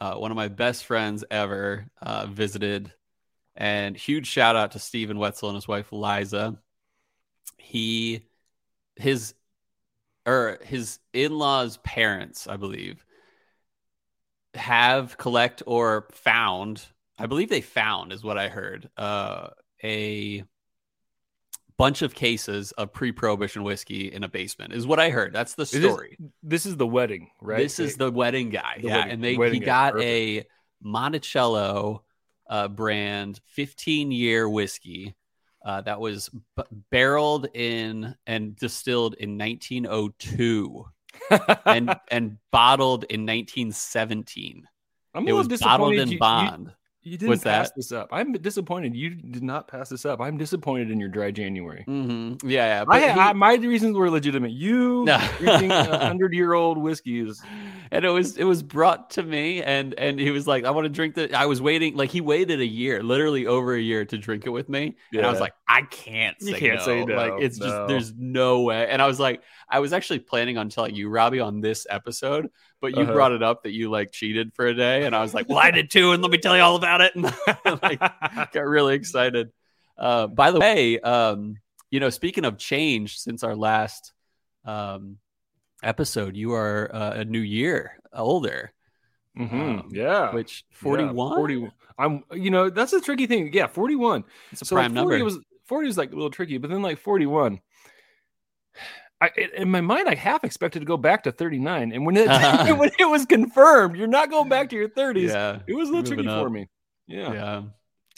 Uh, 0.01 0.15
one 0.15 0.31
of 0.31 0.37
my 0.37 0.49
best 0.49 0.85
friends 0.85 1.25
ever 1.31 1.87
uh, 2.01 2.27
visited, 2.27 2.93
and 3.57 3.97
huge 3.97 4.27
shout 4.27 4.55
out 4.55 4.73
to 4.73 4.79
Stephen 4.79 5.19
Wetzel 5.19 5.49
and 5.49 5.57
his 5.57 5.67
wife 5.67 5.93
Liza. 5.93 6.57
He, 7.57 8.23
his, 8.95 9.35
or 10.25 10.59
his 10.63 11.01
in 11.13 11.37
laws' 11.37 11.79
parents, 11.79 12.47
I 12.47 12.57
believe, 12.57 13.05
have 14.55 15.19
collect 15.19 15.63
or 15.67 16.09
found. 16.13 16.87
I 17.19 17.27
believe 17.27 17.49
they 17.49 17.61
found 17.61 18.13
is 18.13 18.23
what 18.23 18.39
I 18.39 18.49
heard. 18.49 18.89
Uh, 18.97 19.49
a 19.83 20.45
bunch 21.79 22.03
of 22.03 22.15
cases 22.15 22.73
of 22.73 22.93
pre-prohibition 22.93 23.63
whiskey 23.63 24.13
in 24.13 24.25
a 24.25 24.29
basement 24.29 24.73
is 24.75 24.87
what 24.87 24.99
I 24.99 25.11
heard. 25.11 25.33
That's 25.33 25.55
the 25.55 25.63
Is 25.63 25.71
this- 25.71 25.93
story. 25.93 26.19
this 26.43 26.67
is 26.67 26.77
the 26.77 26.87
wedding, 26.87 27.31
right? 27.41 27.59
This 27.59 27.79
is 27.79 27.97
the 27.97 28.11
wedding 28.11 28.51
guy. 28.51 28.79
The 28.83 28.89
yeah, 28.89 28.97
wedding- 28.97 29.13
and 29.13 29.25
they 29.25 29.35
he 29.53 29.61
guy, 29.61 29.65
got 29.93 30.01
a 30.01 30.45
Monticello 30.83 32.03
uh, 32.51 32.69
brand 32.69 33.41
15 33.47 34.11
year 34.11 34.49
whiskey 34.49 35.15
uh, 35.65 35.81
that 35.83 36.01
was 36.01 36.31
b- 36.57 36.63
barreled 36.91 37.47
in 37.55 38.15
and 38.27 38.57
distilled 38.57 39.15
in 39.15 39.37
1902 39.39 40.85
and 41.67 41.95
and 42.11 42.39
bottled 42.51 43.05
in 43.05 43.21
1917. 43.27 44.67
I'm 45.15 45.27
It 45.29 45.33
was 45.33 45.49
bottled 45.49 45.95
in 45.95 46.09
you- 46.13 46.19
bond. 46.19 46.67
You 46.69 46.73
didn't 47.17 47.31
What's 47.31 47.45
pass 47.45 47.69
that? 47.69 47.77
this 47.77 47.93
up. 47.93 48.09
I'm 48.13 48.33
disappointed. 48.33 48.95
You 48.95 49.11
did 49.15 49.43
not 49.43 49.69
pass 49.69 49.89
this 49.89 50.05
up. 50.05 50.21
I'm 50.21 50.37
disappointed 50.37 50.91
in 50.91 51.01
your 51.01 51.09
dry 51.09 51.31
January. 51.31 51.85
hmm 51.87 52.35
Yeah, 52.45 52.83
yeah. 52.83 52.85
I, 52.89 53.01
he- 53.01 53.07
I, 53.07 53.33
my 53.33 53.55
reasons 53.55 53.97
were 53.97 54.11
legitimate. 54.11 54.51
You 54.51 55.05
No. 55.05 55.19
drinking 55.39 55.73
a 55.73 55.99
hundred 56.07 56.35
year 56.35 56.53
old 56.53 56.77
whiskeys, 56.77 57.41
and 57.91 58.05
it 58.05 58.11
was 58.11 58.37
it 58.37 58.45
was 58.45 58.63
brought 58.63 59.11
to 59.11 59.23
me 59.23 59.63
and 59.63 59.95
and 59.95 60.21
he 60.21 60.31
was 60.31 60.47
like 60.47 60.65
i 60.67 60.71
want 60.71 60.85
to 60.85 60.91
drink 60.91 61.15
the 61.15 61.33
i 61.35 61.47
was 61.47 61.63
waiting 61.63 61.97
like 61.97 62.11
he 62.11 62.21
waited 62.21 62.61
a 62.61 62.67
year 62.67 63.03
literally 63.03 63.47
over 63.47 63.75
a 63.75 63.81
year 63.81 64.05
to 64.05 64.19
drink 64.19 64.45
it 64.45 64.51
with 64.51 64.69
me 64.69 64.95
and 65.15 65.25
i 65.25 65.31
was 65.31 65.41
like 65.41 65.55
i 65.67 65.81
can't 65.83 66.37
You 66.41 66.55
can't 66.55 66.81
no. 66.81 66.85
say 66.85 67.05
no, 67.07 67.15
like 67.17 67.33
it's 67.41 67.59
no. 67.59 67.67
just 67.67 67.89
there's 67.89 68.13
no 68.15 68.61
way 68.61 68.87
and 68.91 69.01
i 69.01 69.07
was 69.07 69.19
like 69.19 69.43
i 69.71 69.79
was 69.81 69.93
actually 69.93 70.19
planning 70.19 70.59
on 70.59 70.69
telling 70.69 70.95
you 70.95 71.09
robbie 71.09 71.41
on 71.41 71.61
this 71.61 71.87
episode 71.91 72.49
but 72.81 72.95
you 72.95 73.03
Uh-huh. 73.03 73.13
brought 73.13 73.33
it 73.33 73.43
up 73.43 73.63
that 73.63 73.73
you 73.73 73.91
like 73.91 74.11
cheated 74.13 74.53
for 74.55 74.67
a 74.67 74.75
day 74.75 75.05
and 75.05 75.15
i 75.15 75.21
was 75.23 75.35
like 75.35 75.49
well 75.49 75.59
i 75.59 75.71
did 75.71 75.91
too 75.91 76.13
and 76.13 76.23
let 76.23 76.31
me 76.31 76.39
tell 76.39 76.57
you 76.57 76.63
all 76.63 76.77
about 76.77 77.01
it 77.01 77.15
and 77.15 77.25
like 77.83 78.01
got 78.53 78.67
really 78.67 78.95
excited 78.95 79.51
uh 79.99 80.27
by 80.27 80.51
the 80.51 80.61
way 80.61 80.99
um 81.01 81.57
you 81.91 82.01
know 82.01 82.11
speaking 82.11 82.45
of 82.45 82.59
change 82.59 83.19
since 83.19 83.43
our 83.43 83.57
last 83.57 84.13
um 84.65 85.19
episode 85.83 86.37
you 86.37 86.53
are 86.53 86.91
uh, 86.95 87.13
a 87.17 87.25
new 87.25 87.41
year 87.41 87.99
older 88.13 88.73
Mhm, 89.37 89.79
Um, 89.81 89.89
yeah. 89.93 90.33
which 90.33 90.65
Yeah, 90.85 91.13
41 91.13 91.33
40 91.35 91.71
I'm 91.99 92.25
you 92.33 92.51
know, 92.51 92.71
that's 92.71 92.93
a 92.93 93.01
tricky 93.01 93.27
thing. 93.27 93.53
Yeah, 93.53 93.67
41. 93.67 94.25
it's 94.53 94.63
a 94.63 94.67
so 94.67 94.75
prime 94.75 94.93
like 94.93 94.99
40 95.03 95.19
number 95.19 95.25
was 95.25 95.39
40 95.67 95.87
was 95.87 95.99
like 95.99 96.11
a 96.13 96.15
little 96.15 96.31
tricky, 96.31 96.59
but 96.59 96.71
then 96.71 96.83
like 96.83 96.99
41. 96.99 97.61
I, 99.21 99.31
in- 99.57 99.71
my 99.71 99.81
mind, 99.81 100.09
I 100.09 100.15
half 100.15 100.45
expected 100.45 100.81
to 100.81 100.85
go 100.87 100.97
back 100.97 101.25
to 101.25 101.33
39, 101.33 101.93
and 101.93 102.07
when 102.07 102.17
it 102.17 102.29
when 102.79 102.91
it 102.99 103.05
was 103.09 103.27
confirmed, 103.27 103.97
you're 103.97 104.07
not 104.07 104.31
going 104.31 104.49
back 104.49 104.69
to 104.71 104.77
your 104.77 104.89
30s. 104.89 105.29
yeah 105.29 105.59
It 105.67 105.75
was 105.75 105.89
a 105.89 105.93
little 105.93 106.07
tricky 106.07 106.29
for 106.29 106.49
me. 106.51 106.69
Yeah. 107.07 107.33
yeah 107.33 107.63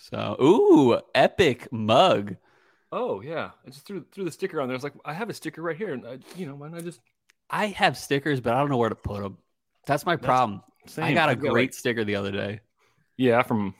so 0.02 0.36
ooh 0.42 1.00
epic 1.14 1.72
mug 1.72 2.36
Oh 2.92 3.20
yeah. 3.20 3.50
I 3.64 3.70
just 3.70 3.86
threw 3.86 4.04
threw 4.12 4.24
the 4.24 4.32
sticker 4.32 4.60
on 4.60 4.66
there. 4.68 4.74
I 4.74 4.78
was 4.78 4.82
like, 4.84 4.94
I 5.04 5.12
have 5.14 5.30
a 5.30 5.34
sticker 5.34 5.62
right 5.62 5.76
here, 5.76 5.92
and 5.92 6.04
I, 6.06 6.18
you 6.36 6.46
know, 6.46 6.54
why 6.54 6.68
not 6.68 6.82
just 6.84 7.00
i 7.52 7.66
have 7.66 7.96
stickers 7.98 8.40
but 8.40 8.54
i 8.54 8.58
don't 8.60 8.68
know 8.70 8.76
where 8.76 8.88
to 8.88 8.94
put 8.94 9.22
them 9.22 9.36
that's 9.86 10.06
my 10.06 10.14
That's 10.14 10.24
problem 10.24 10.62
i 10.98 11.12
got 11.12 11.30
a 11.30 11.34
great 11.36 11.52
like- 11.70 11.72
sticker 11.74 12.04
the 12.04 12.14
other 12.16 12.30
day 12.30 12.60
yeah 13.16 13.42
from 13.42 13.74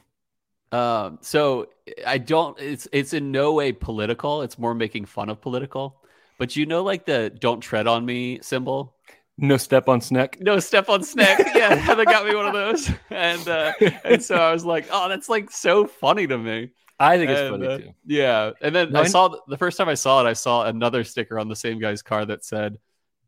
Um, 0.72 1.18
so 1.22 1.66
I 2.06 2.18
don't. 2.18 2.56
It's 2.60 2.86
it's 2.92 3.12
in 3.12 3.32
no 3.32 3.52
way 3.54 3.72
political. 3.72 4.42
It's 4.42 4.56
more 4.58 4.74
making 4.74 5.06
fun 5.06 5.28
of 5.28 5.40
political. 5.40 5.99
But 6.40 6.56
you 6.56 6.66
know, 6.66 6.82
like 6.82 7.06
the 7.06 7.30
"Don't 7.30 7.60
tread 7.60 7.86
on 7.86 8.04
me" 8.04 8.40
symbol. 8.42 8.96
no 9.38 9.56
step 9.58 9.88
on 9.88 10.00
snack. 10.00 10.38
No 10.40 10.58
step 10.58 10.88
on 10.88 11.04
snack. 11.04 11.38
Yeah, 11.54 11.74
Heather 11.76 12.04
got 12.06 12.26
me 12.26 12.34
one 12.34 12.46
of 12.46 12.52
those, 12.54 12.90
and 13.10 13.46
uh, 13.48 13.72
and 14.04 14.24
so 14.24 14.34
I 14.36 14.52
was 14.52 14.64
like, 14.64 14.86
oh, 14.90 15.08
that's 15.08 15.28
like 15.28 15.50
so 15.50 15.86
funny 15.86 16.26
to 16.26 16.38
me. 16.38 16.72
I 16.98 17.18
think 17.18 17.30
it's 17.30 17.40
And, 17.40 17.50
funny 17.50 17.66
uh, 17.66 17.78
too. 17.78 17.90
Yeah, 18.06 18.50
and 18.62 18.74
then 18.74 18.96
I 18.96 19.04
saw 19.06 19.36
the 19.46 19.58
first 19.58 19.78
time 19.78 19.88
I 19.88 19.94
saw 19.94 20.24
it, 20.24 20.28
I 20.28 20.32
saw 20.34 20.64
another 20.66 21.04
sticker 21.04 21.38
on 21.38 21.48
the 21.48 21.56
same 21.56 21.78
guy's 21.78 22.02
car 22.02 22.24
that 22.26 22.44
said, 22.44 22.78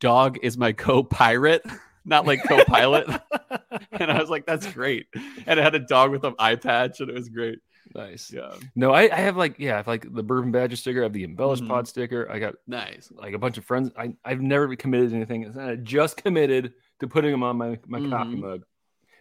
"Dog 0.00 0.38
is 0.42 0.58
my 0.58 0.72
co-pirate." 0.72 1.62
not 2.04 2.26
like 2.26 2.42
co-pilot. 2.48 3.06
and 3.92 4.10
I 4.10 4.18
was 4.18 4.28
like, 4.28 4.44
that's 4.44 4.66
great. 4.72 5.06
And 5.46 5.60
it 5.60 5.62
had 5.62 5.76
a 5.76 5.78
dog 5.78 6.10
with 6.10 6.24
an 6.24 6.34
eye 6.38 6.56
patch, 6.56 6.98
and 7.00 7.08
it 7.08 7.14
was 7.14 7.28
great. 7.28 7.60
Nice. 7.94 8.32
Yeah, 8.32 8.54
No, 8.74 8.92
I, 8.92 9.02
I 9.14 9.20
have 9.20 9.36
like 9.36 9.56
yeah, 9.58 9.74
I 9.74 9.76
have 9.78 9.86
like 9.86 10.12
the 10.12 10.22
bourbon 10.22 10.50
badger 10.52 10.76
sticker. 10.76 11.00
I 11.00 11.04
have 11.04 11.12
the 11.12 11.24
embellished 11.24 11.62
Mhm. 11.64 11.68
pod 11.68 11.88
sticker. 11.88 12.30
I 12.30 12.38
got 12.38 12.54
nice. 12.66 13.10
like 13.14 13.34
a 13.34 13.38
bunch 13.38 13.58
of 13.58 13.64
friends. 13.64 13.90
I 13.96 14.14
I've 14.24 14.40
never 14.40 14.74
committed 14.76 15.10
to 15.10 15.16
anything. 15.16 15.58
I 15.58 15.76
just 15.76 16.16
committed 16.16 16.74
to 17.00 17.08
putting 17.08 17.30
them 17.30 17.42
on 17.42 17.56
my 17.56 17.78
my 17.86 17.98
coffee 18.08 18.36
Mhm. 18.36 18.40
mug. 18.40 18.62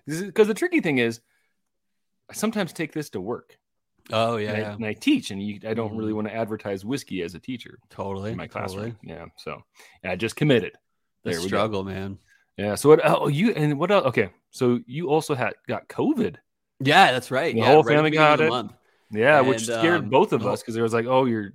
Because 0.08 0.48
the 0.48 0.54
tricky 0.54 0.80
thing 0.82 0.98
is, 0.98 1.22
I 2.30 2.34
sometimes 2.34 2.74
take 2.74 2.92
this 2.94 3.10
to 3.12 3.22
work. 3.22 3.58
Oh 4.12 4.36
and, 4.38 4.44
yeah, 4.46 4.51
I, 4.54 4.58
yeah. 4.58 4.74
and 4.74 4.86
I 4.86 4.94
teach, 4.94 5.30
and 5.32 5.42
you, 5.42 5.60
I 5.68 5.74
don't 5.75 5.96
really 5.96 6.12
Mhm. 6.12 6.16
want 6.16 6.28
to 6.30 6.36
advertise 6.36 6.84
whiskey 6.84 7.22
as 7.22 7.36
a 7.36 7.40
teacher 7.40 7.78
totally. 7.90 8.32
in 8.32 8.38
my 8.38 8.48
classroom. 8.48 8.94
totally. 8.94 9.13
Yeah, 9.13 9.25
so 9.38 9.63
and 10.04 10.12
I 10.12 10.16
just 10.16 10.36
committed. 10.36 10.74
The 11.24 11.32
There 11.32 11.40
we 11.40 11.44
go. 11.44 11.48
struggle, 11.50 11.84
man. 11.84 12.18
Yeah. 12.58 12.75
So 12.75 12.90
what? 12.90 13.00
Oh, 13.04 13.28
you 13.28 13.51
and 13.54 13.78
what? 13.80 13.92
Else? 13.92 14.06
Okay. 14.08 14.32
So 14.50 14.80
you 14.88 15.10
also 15.10 15.36
had 15.36 15.54
got 15.68 15.88
COVID. 15.88 16.38
Yeah, 16.84 17.12
that's 17.12 17.32
right. 17.32 17.54
The 17.54 17.60
yeah, 17.60 17.68
whole 17.68 17.84
right 17.84 17.96
family 17.96 18.12
got 18.12 18.42
it? 18.42 18.52
Yeah, 19.12 19.42
which 19.42 19.66
scared 19.66 20.02
um, 20.02 20.10
both 20.10 20.34
of 20.34 20.46
us 20.46 20.62
because 20.62 20.76
it 20.76 20.82
was 20.82 20.94
like, 20.94 21.06
oh, 21.06 21.26
you're. 21.26 21.54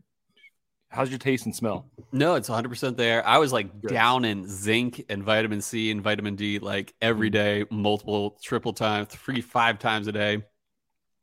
How's 0.89 1.11
your 1.11 1.19
taste 1.19 1.47
and 1.47 1.55
smell? 1.55 1.87
No, 2.13 2.37
it's 2.37 2.49
100% 2.49 2.97
there. 2.97 3.27
I 3.27 3.39
was 3.39 3.53
like 3.53 3.83
Good. 3.83 3.91
down 3.91 4.25
in 4.25 4.49
zinc 4.49 5.05
and 5.09 5.23
vitamin 5.23 5.61
C 5.61 5.91
and 5.91 6.01
vitamin 6.03 6.37
D 6.37 6.59
like 6.59 6.95
every 7.03 7.31
Mm. 7.31 7.71
multiple, 7.71 8.39
triple 8.43 8.73
times, 8.73 9.09
three, 9.09 9.41
five 9.41 9.79
times 9.79 10.07
a 10.07 10.13
day, 10.13 10.43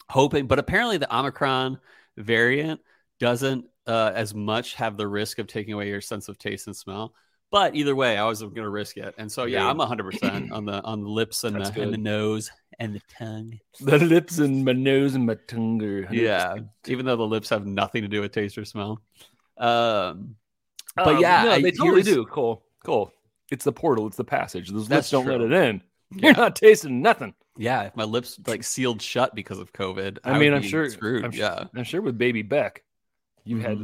hoping. 0.10 0.48
But 0.48 0.60
apparently, 0.60 0.98
the 0.98 1.16
Omicron 1.16 1.80
variant 2.18 2.82
doesn't 3.20 3.66
uh, 3.88 4.12
as 4.14 4.34
much 4.34 4.76
have 4.76 4.98
the 4.98 5.08
risk 5.08 5.40
of 5.40 5.48
taking 5.48 5.74
away 5.74 5.90
your 5.90 6.02
sense 6.02 6.30
of 6.30 6.38
taste 6.38 6.68
and 6.68 6.76
smell. 6.76 7.14
But 7.54 7.76
either 7.76 7.96
way, 7.96 8.18
I 8.18 8.26
was 8.26 8.42
going 8.42 8.56
to 8.56 8.70
risk 8.70 8.98
it, 8.98 9.14
and 9.20 9.32
so 9.32 9.46
yeah, 9.46 9.60
Good. 9.60 9.70
I'm 9.70 9.78
100 9.78 10.04
percent 10.12 10.52
on 10.58 10.66
the 10.66 10.82
on 10.82 11.04
the 11.04 11.08
lips 11.10 11.44
and 11.44 11.56
the, 11.64 11.82
and 11.82 11.94
the 11.94 11.98
nose 12.00 12.50
and 12.80 12.96
the 12.96 13.02
tongue. 13.16 13.60
The 13.80 14.00
lips 14.00 14.40
and 14.40 14.66
my 14.66 14.72
nose 14.74 15.14
and 15.14 15.28
my 15.28 15.36
tongue 15.48 15.80
are. 15.84 16.02
100%. 16.08 16.12
Yeah, 16.14 16.56
even 16.88 17.06
though 17.06 17.16
the 17.16 17.28
lips 17.28 17.50
have 17.50 17.68
nothing 17.68 18.02
to 18.02 18.08
do 18.08 18.22
with 18.22 18.32
taste 18.32 18.58
or 18.58 18.66
smell. 18.66 19.04
Um, 19.60 20.36
but 20.96 21.08
Um, 21.16 21.20
yeah, 21.22 21.44
no, 21.44 21.52
I- 21.52 21.62
they 21.62 21.70
totally 21.70 22.02
do. 22.02 22.26
Cool, 22.26 22.64
cool. 22.84 23.14
it's 23.52 23.66
the 23.66 23.72
portal. 23.72 24.08
It's 24.08 24.18
the 24.18 24.24
passage. 24.24 24.70
Those 24.72 24.90
lips 24.90 25.12
don't 25.12 25.28
let 25.28 25.40
it 25.42 25.52
in. 25.54 25.82
Yeah. 26.16 26.28
You're 26.30 26.38
not 26.38 26.56
tasting 26.56 27.02
nothing. 27.04 27.34
Yeah, 27.58 27.84
if 27.84 27.96
my 27.96 28.04
lips 28.04 28.40
like 28.48 28.64
sealed 28.64 29.00
shut 29.02 29.34
because 29.36 29.60
of 29.60 29.74
COVID, 29.74 30.18
I 30.24 30.32
would 30.34 30.40
mean, 30.40 30.54
I'm 30.54 30.62
sure. 30.64 30.88
screwed. 30.90 31.24
I'm, 31.26 31.34
yeah, 31.34 31.66
I'm 31.76 31.84
sure 31.84 32.02
with 32.02 32.18
baby 32.20 32.42
Beck, 32.44 32.84
you 33.46 33.58
had 33.60 33.78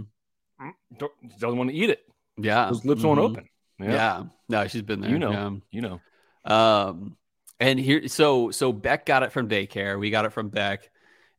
Mhm. 0.59 0.73
don't, 0.97 1.11
doesn't 1.39 1.57
want 1.57 1.69
to 1.71 1.75
eat 1.75 1.89
it. 1.91 2.01
yeah, 2.37 2.67
Those 2.67 2.85
lips 2.85 3.01
won't 3.03 3.19
mhm. 3.19 3.23
open. 3.31 3.49
Yeah. 3.79 4.23
no, 4.47 4.67
she's 4.67 4.81
been 4.81 5.01
there. 5.01 5.11
You 5.11 5.19
know. 5.19 5.61
You 5.71 5.81
know. 5.81 6.01
Um, 6.45 7.17
and 7.59 7.79
here, 7.79 8.07
so 8.07 8.51
so 8.51 8.71
Beck 8.71 9.05
got 9.05 9.23
it 9.23 9.31
from 9.31 9.49
daycare. 9.49 9.99
We 9.99 10.09
got 10.09 10.25
it 10.25 10.33
from 10.33 10.49
Beck, 10.49 10.89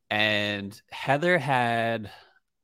and 0.09 0.79
Heather 0.91 1.37
had 1.37 2.11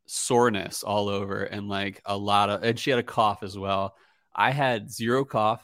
soreness 0.05 0.83
all 0.83 1.09
over 1.09 1.43
and 1.43 1.67
like 1.67 2.01
a 2.05 2.17
lot 2.17 2.49
of, 2.49 2.63
and 2.63 2.79
she 2.79 2.89
had 2.89 2.99
a 2.99 3.03
cough 3.03 3.43
as 3.43 3.57
well. 3.57 3.95
I 4.33 4.51
had 4.51 4.91
zero 4.91 5.25
cough. 5.25 5.63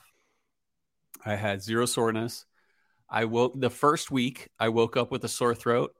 I 1.26 1.36
had 1.36 1.62
zero 1.62 1.86
soreness. 1.86 2.46
I 3.10 3.26
woke 3.26 3.54
the 3.56 3.70
first 3.70 4.12
week. 4.12 4.50
I 4.60 4.70
woke 4.70 4.98
up 4.98 5.12
with 5.12 5.24
a 5.24 5.30
sore 5.30 5.54
throat, 5.54 5.94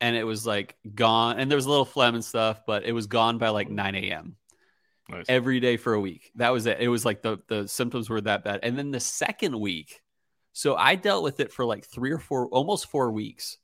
and 0.00 0.14
it 0.14 0.24
was 0.24 0.46
like 0.46 0.76
gone. 0.94 1.38
And 1.38 1.50
there 1.50 1.56
was 1.56 1.66
a 1.66 1.70
little 1.70 1.84
phlegm 1.84 2.14
and 2.14 2.24
stuff, 2.24 2.62
but 2.66 2.84
it 2.84 2.92
was 2.92 3.06
gone 3.06 3.38
by 3.38 3.48
like 3.48 3.68
9 3.68 3.94
a.m. 3.96 4.36
Nice. 5.12 5.26
every 5.28 5.60
day 5.60 5.76
for 5.76 5.94
a 5.94 6.00
week. 6.00 6.32
That 6.36 6.50
was 6.50 6.66
it. 6.66 6.78
It 6.80 6.88
was 6.88 7.04
like 7.04 7.22
the 7.22 7.38
the 7.48 7.68
symptoms 7.68 8.08
were 8.08 8.20
that 8.22 8.44
bad. 8.44 8.60
And 8.62 8.78
then 8.78 8.90
the 8.90 9.00
second 9.00 9.58
week, 9.58 10.00
so 10.52 10.74
I 10.76 10.94
dealt 10.94 11.22
with 11.22 11.40
it 11.40 11.52
for 11.52 11.64
like 11.64 11.84
three 11.84 12.10
or 12.10 12.18
four, 12.18 12.48
almost 12.48 12.88
four 12.90 13.10
weeks. 13.12 13.58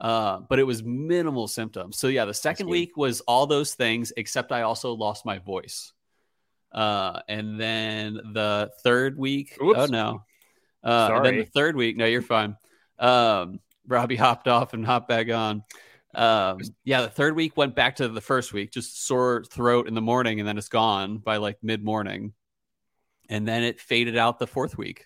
Uh, 0.00 0.40
but 0.48 0.58
it 0.58 0.64
was 0.64 0.82
minimal 0.82 1.46
symptoms. 1.46 1.98
So 1.98 2.08
yeah, 2.08 2.24
the 2.24 2.34
second 2.34 2.68
week 2.68 2.96
was 2.96 3.20
all 3.22 3.46
those 3.46 3.74
things, 3.74 4.12
except 4.16 4.50
I 4.50 4.62
also 4.62 4.92
lost 4.92 5.24
my 5.24 5.38
voice. 5.38 5.92
Uh, 6.72 7.20
and 7.28 7.60
then 7.60 8.14
the 8.32 8.70
third 8.82 9.16
week, 9.16 9.56
Oops. 9.62 9.78
oh 9.78 9.86
no. 9.86 10.24
Uh, 10.82 11.10
and 11.14 11.24
then 11.24 11.38
the 11.38 11.44
third 11.44 11.76
week, 11.76 11.96
no, 11.96 12.06
you're 12.06 12.22
fine. 12.22 12.56
Um, 12.98 13.60
Robbie 13.86 14.16
hopped 14.16 14.48
off 14.48 14.74
and 14.74 14.84
hopped 14.84 15.08
back 15.08 15.30
on. 15.30 15.62
Um, 16.16 16.58
yeah, 16.84 17.02
the 17.02 17.08
third 17.08 17.36
week 17.36 17.56
went 17.56 17.74
back 17.74 17.96
to 17.96 18.08
the 18.08 18.20
first 18.20 18.52
week, 18.52 18.72
just 18.72 19.06
sore 19.06 19.44
throat 19.44 19.88
in 19.88 19.94
the 19.94 20.00
morning, 20.00 20.40
and 20.40 20.48
then 20.48 20.58
it's 20.58 20.68
gone 20.68 21.18
by 21.18 21.38
like 21.38 21.58
mid 21.62 21.84
morning. 21.84 22.32
And 23.28 23.48
then 23.48 23.62
it 23.62 23.80
faded 23.80 24.16
out 24.16 24.38
the 24.38 24.46
fourth 24.46 24.76
week. 24.76 25.04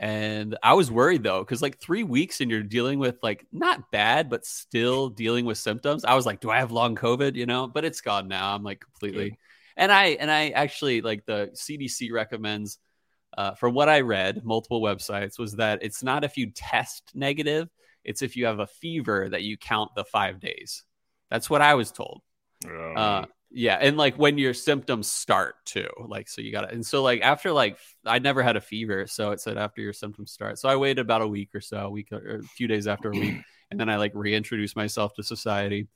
And 0.00 0.56
I 0.62 0.74
was 0.74 0.90
worried 0.90 1.24
though, 1.24 1.40
because 1.40 1.60
like 1.60 1.78
three 1.78 2.04
weeks 2.04 2.40
and 2.40 2.50
you're 2.50 2.62
dealing 2.62 2.98
with 2.98 3.16
like 3.22 3.46
not 3.52 3.90
bad, 3.90 4.30
but 4.30 4.46
still 4.46 5.08
dealing 5.08 5.44
with 5.44 5.58
symptoms. 5.58 6.04
I 6.04 6.14
was 6.14 6.24
like, 6.24 6.40
do 6.40 6.50
I 6.50 6.58
have 6.58 6.70
long 6.70 6.94
COVID? 6.94 7.34
You 7.34 7.46
know, 7.46 7.66
but 7.66 7.84
it's 7.84 8.00
gone 8.00 8.28
now. 8.28 8.54
I'm 8.54 8.62
like 8.62 8.80
completely. 8.80 9.30
Good. 9.30 9.38
And 9.76 9.92
I 9.92 10.06
and 10.20 10.30
I 10.30 10.50
actually 10.50 11.00
like 11.00 11.24
the 11.26 11.50
CDC 11.54 12.12
recommends, 12.12 12.78
uh, 13.36 13.54
from 13.54 13.74
what 13.74 13.88
I 13.88 14.00
read, 14.00 14.44
multiple 14.44 14.80
websites 14.80 15.38
was 15.38 15.54
that 15.56 15.80
it's 15.82 16.02
not 16.02 16.24
if 16.24 16.36
you 16.36 16.50
test 16.50 17.10
negative, 17.14 17.68
it's 18.04 18.22
if 18.22 18.36
you 18.36 18.46
have 18.46 18.58
a 18.58 18.66
fever 18.66 19.28
that 19.28 19.42
you 19.42 19.56
count 19.56 19.94
the 19.94 20.04
five 20.04 20.40
days. 20.40 20.84
That's 21.30 21.50
what 21.50 21.62
I 21.62 21.74
was 21.74 21.92
told. 21.92 22.22
Um, 22.64 22.96
Uh, 22.96 23.24
yeah, 23.50 23.78
and 23.80 23.96
like 23.96 24.16
when 24.16 24.36
your 24.36 24.52
symptoms 24.52 25.10
start 25.10 25.54
too, 25.64 25.88
like 26.06 26.28
so 26.28 26.42
you 26.42 26.52
got 26.52 26.62
to, 26.62 26.68
and 26.68 26.84
so 26.84 27.02
like 27.02 27.22
after 27.22 27.50
like 27.50 27.78
I 28.04 28.18
never 28.18 28.42
had 28.42 28.56
a 28.56 28.60
fever, 28.60 29.06
so 29.06 29.30
it 29.30 29.40
said 29.40 29.56
after 29.56 29.80
your 29.80 29.94
symptoms 29.94 30.32
start. 30.32 30.58
So 30.58 30.68
I 30.68 30.76
waited 30.76 30.98
about 31.00 31.22
a 31.22 31.26
week 31.28 31.54
or 31.54 31.60
so, 31.62 31.78
a 31.78 31.90
week 31.90 32.12
or 32.12 32.40
a 32.40 32.42
few 32.42 32.66
days 32.68 32.86
after 32.86 33.08
a 33.10 33.12
week, 33.12 33.36
and 33.70 33.80
then 33.80 33.88
I 33.88 33.96
like 33.96 34.12
reintroduced 34.14 34.76
myself 34.76 35.14
to 35.14 35.22
society. 35.22 35.88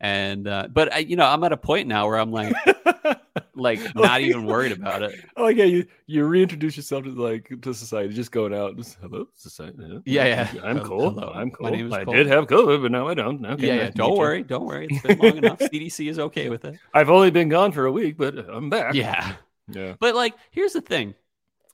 And 0.00 0.46
uh, 0.46 0.68
but 0.70 0.92
I, 0.92 0.98
you 0.98 1.16
know, 1.16 1.26
I'm 1.26 1.42
at 1.44 1.52
a 1.52 1.56
point 1.56 1.88
now 1.88 2.06
where 2.06 2.18
I'm 2.18 2.30
like, 2.30 2.54
like 3.56 3.94
not 3.94 4.20
even 4.20 4.44
worried 4.44 4.72
about 4.72 5.02
it. 5.02 5.14
Oh 5.36 5.48
yeah, 5.48 5.64
you 5.64 5.86
you 6.06 6.24
reintroduce 6.24 6.76
yourself 6.76 7.04
to 7.04 7.10
like 7.10 7.52
to 7.62 7.74
society, 7.74 8.14
just 8.14 8.30
going 8.30 8.54
out. 8.54 8.76
Just, 8.76 8.96
Hello, 9.00 9.26
society. 9.34 10.00
Yeah, 10.04 10.24
yeah. 10.26 10.62
I'm 10.62 10.80
cool. 10.80 11.10
hello. 11.10 11.32
I'm 11.34 11.50
cool. 11.50 11.66
I 11.66 12.04
did 12.04 12.26
have 12.28 12.46
COVID, 12.46 12.82
but 12.82 12.92
now 12.92 13.08
I 13.08 13.14
don't. 13.14 13.44
Okay, 13.44 13.66
yeah, 13.66 13.74
yeah. 13.74 13.90
Don't 13.90 14.12
you. 14.12 14.18
worry, 14.18 14.42
don't 14.42 14.64
worry. 14.64 14.86
It's 14.90 15.02
been 15.02 15.18
long 15.18 15.36
enough. 15.38 15.58
CDC 15.58 16.08
is 16.08 16.18
okay 16.18 16.48
with 16.50 16.64
it. 16.64 16.78
I've 16.92 17.10
only 17.10 17.30
been 17.30 17.48
gone 17.48 17.72
for 17.72 17.86
a 17.86 17.92
week, 17.92 18.16
but 18.16 18.38
I'm 18.48 18.70
back. 18.70 18.94
Yeah. 18.94 19.34
yeah. 19.68 19.94
But 19.98 20.14
like, 20.14 20.34
here's 20.50 20.72
the 20.72 20.80
thing, 20.80 21.14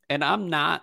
and 0.08 0.24
I'm 0.24 0.48
not. 0.48 0.82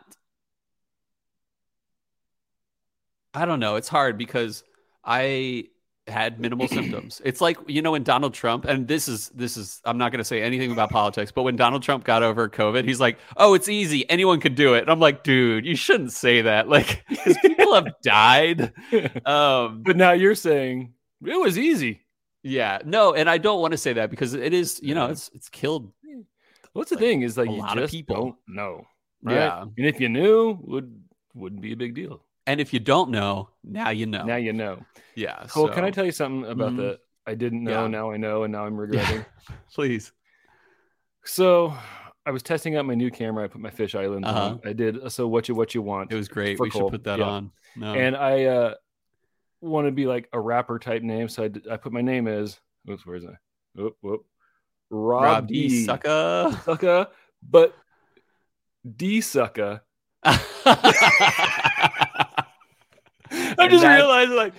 I 3.34 3.46
don't 3.46 3.60
know. 3.60 3.76
It's 3.76 3.90
hard 3.90 4.18
because 4.18 4.64
I 5.04 5.66
had 6.08 6.40
minimal 6.40 6.68
symptoms. 6.68 7.22
It's 7.26 7.42
like 7.42 7.58
you 7.68 7.82
know 7.82 7.92
when 7.92 8.04
Donald 8.04 8.34
Trump, 8.34 8.66
and 8.66 8.88
this 8.88 9.08
is 9.08 9.30
this 9.30 9.58
is 9.58 9.82
I'm 9.86 9.98
not 9.98 10.12
going 10.12 10.20
to 10.20 10.24
say 10.26 10.42
anything 10.42 10.72
about 10.72 10.90
politics, 10.90 11.32
but 11.32 11.44
when 11.44 11.56
Donald 11.56 11.84
Trump 11.84 12.04
got 12.04 12.24
over 12.24 12.48
COVID, 12.50 12.86
he's 12.86 13.00
like, 13.00 13.18
"Oh, 13.36 13.54
it's 13.54 13.68
easy. 13.70 14.10
Anyone 14.10 14.40
could 14.40 14.56
do 14.56 14.74
it." 14.76 14.82
And 14.82 14.90
I'm 14.90 15.00
like, 15.00 15.24
"Dude, 15.24 15.66
you 15.66 15.76
shouldn't 15.76 16.12
say 16.14 16.42
that. 16.42 16.68
Like, 16.78 17.04
people 17.42 17.74
have 17.76 17.88
died." 18.04 18.74
Um, 19.26 19.84
but 19.84 19.98
now 19.98 20.12
you're 20.14 20.36
saying 20.36 20.94
it 21.26 21.40
was 21.40 21.58
easy. 21.58 22.02
yeah, 22.44 22.80
no, 22.86 23.14
and 23.14 23.30
I 23.30 23.38
don't 23.38 23.60
want 23.62 23.72
to 23.74 23.78
say 23.78 23.94
that 23.94 24.10
because 24.10 24.34
it 24.34 24.54
is, 24.54 24.80
you 24.82 24.96
know, 24.96 25.08
it's 25.08 25.30
it's 25.34 25.50
killed. 25.50 25.92
What's 26.74 26.92
the 26.92 26.96
Like, 26.96 27.04
thing 27.04 27.22
is 27.24 27.38
like 27.38 27.50
a 27.50 27.52
you 27.54 27.58
lot 27.60 27.78
of 27.80 27.90
people. 27.90 28.16
don't 28.16 28.36
know. 28.48 28.86
Right? 29.24 29.34
Yeah, 29.36 29.62
And 29.64 29.86
if 29.86 30.00
you 30.00 30.10
knew, 30.10 30.60
would 30.62 31.04
wouldn't 31.34 31.62
be 31.62 31.74
a 31.74 31.76
big 31.76 31.96
deal. 31.96 32.22
And 32.48 32.60
if 32.60 32.74
you 32.74 32.80
don't 32.80 33.12
know, 33.12 33.50
now 33.64 33.90
you 33.92 34.06
know. 34.08 34.24
Now 34.24 34.38
you 34.38 34.54
know. 34.54 34.84
yeah. 35.16 35.46
Cole, 35.48 35.70
can 35.70 35.84
I 35.84 35.92
tell 35.92 36.06
you 36.06 36.12
something 36.12 36.50
about 36.50 36.72
Mhm. 36.74 36.78
the 36.78 37.00
I 37.28 37.36
didn't 37.36 37.64
know, 37.64 37.84
Yeah. 37.84 37.88
now 37.88 38.12
I 38.12 38.18
know, 38.18 38.44
and 38.44 38.52
now 38.54 38.66
I'm 38.66 38.78
regretting. 38.78 39.26
Please. 39.76 40.14
So 41.26 41.74
I 42.26 42.32
was 42.32 42.42
testing 42.42 42.78
out 42.78 42.86
my 42.86 42.96
new 42.96 43.12
camera. 43.12 43.44
I 43.44 43.48
put 43.48 43.60
my 43.62 43.70
fish 43.70 43.96
island 43.96 44.26
Uh-huh. 44.26 44.40
on. 44.40 44.62
I 44.66 44.74
did 44.74 45.12
so 45.12 45.28
what 45.28 45.48
you 45.50 45.56
what 45.56 45.76
you 45.76 45.82
want. 45.82 46.12
It 46.12 46.16
was 46.16 46.28
great. 46.30 46.58
We 46.60 46.70
Cole, 46.70 46.84
should 46.84 46.92
put 46.92 47.04
that 47.04 47.20
yeah. 47.20 47.26
on. 47.26 47.52
No. 47.76 47.94
and 47.94 48.16
I 48.16 48.46
uh 48.46 48.74
want 49.62 49.88
to 49.88 49.92
be 49.92 50.06
like 50.06 50.30
a 50.34 50.40
rapper 50.40 50.80
type 50.80 51.02
name, 51.04 51.28
so 51.28 51.44
I, 51.44 51.48
did, 51.50 51.68
I 51.68 51.78
put 51.78 51.92
my 51.92 52.02
name 52.02 52.28
as 52.28 52.60
oops, 52.90 53.06
where 53.06 53.18
is 53.18 53.24
it? 53.26 53.32
Whoop, 53.76 53.98
whoop. 54.02 54.26
Rob, 54.90 55.24
Rob 55.24 55.48
D. 55.48 55.68
D. 55.68 55.86
Sucka. 55.86 56.52
Sucka, 56.64 57.08
but 57.44 57.76
D 58.96 59.20
Sucka. 59.20 59.82
I 63.58 63.68
just 63.68 63.86
realized 63.86 64.32
like 64.32 64.54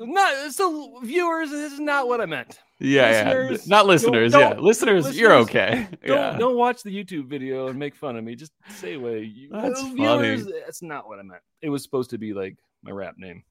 not 0.00 0.52
so 0.52 1.00
viewers, 1.02 1.50
this 1.50 1.72
is 1.72 1.80
not 1.80 2.08
what 2.08 2.20
I 2.20 2.26
meant. 2.26 2.58
yeah, 2.80 3.30
yeah. 3.50 3.56
Not 3.66 3.86
listeners. 3.86 4.32
don't- 4.32 4.40
yeah. 4.40 4.48
don't- 4.54 4.62
Listeners, 4.64 5.16
you're 5.16 5.34
okay. 5.34 5.86
Don't 6.04 6.16
yeah. 6.18 6.36
don't 6.38 6.56
watch 6.56 6.82
the 6.82 6.90
YouTube 6.90 7.26
video 7.28 7.68
and 7.68 7.78
make 7.78 7.94
fun 7.94 8.16
of 8.16 8.24
me. 8.24 8.34
Just 8.34 8.52
say 8.70 8.94
away. 8.94 9.22
You, 9.22 9.50
That's 9.52 9.80
uh, 9.80 9.84
funny. 9.84 9.94
viewers, 9.94 10.46
that's 10.64 10.82
not 10.82 11.06
what 11.06 11.18
I 11.20 11.22
meant. 11.22 11.42
It 11.62 11.68
was 11.68 11.82
supposed 11.82 12.10
to 12.10 12.18
be 12.18 12.34
like 12.34 12.56
my 12.82 12.90
rap 12.90 13.14
name. 13.18 13.44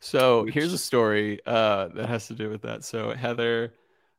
So 0.00 0.44
Which- 0.44 0.54
here's 0.54 0.72
a 0.72 0.78
story 0.78 1.40
uh, 1.46 1.88
that 1.94 2.06
has 2.08 2.28
to 2.28 2.34
do 2.34 2.48
with 2.48 2.62
that. 2.62 2.84
So 2.84 3.12
Heather, 3.12 3.74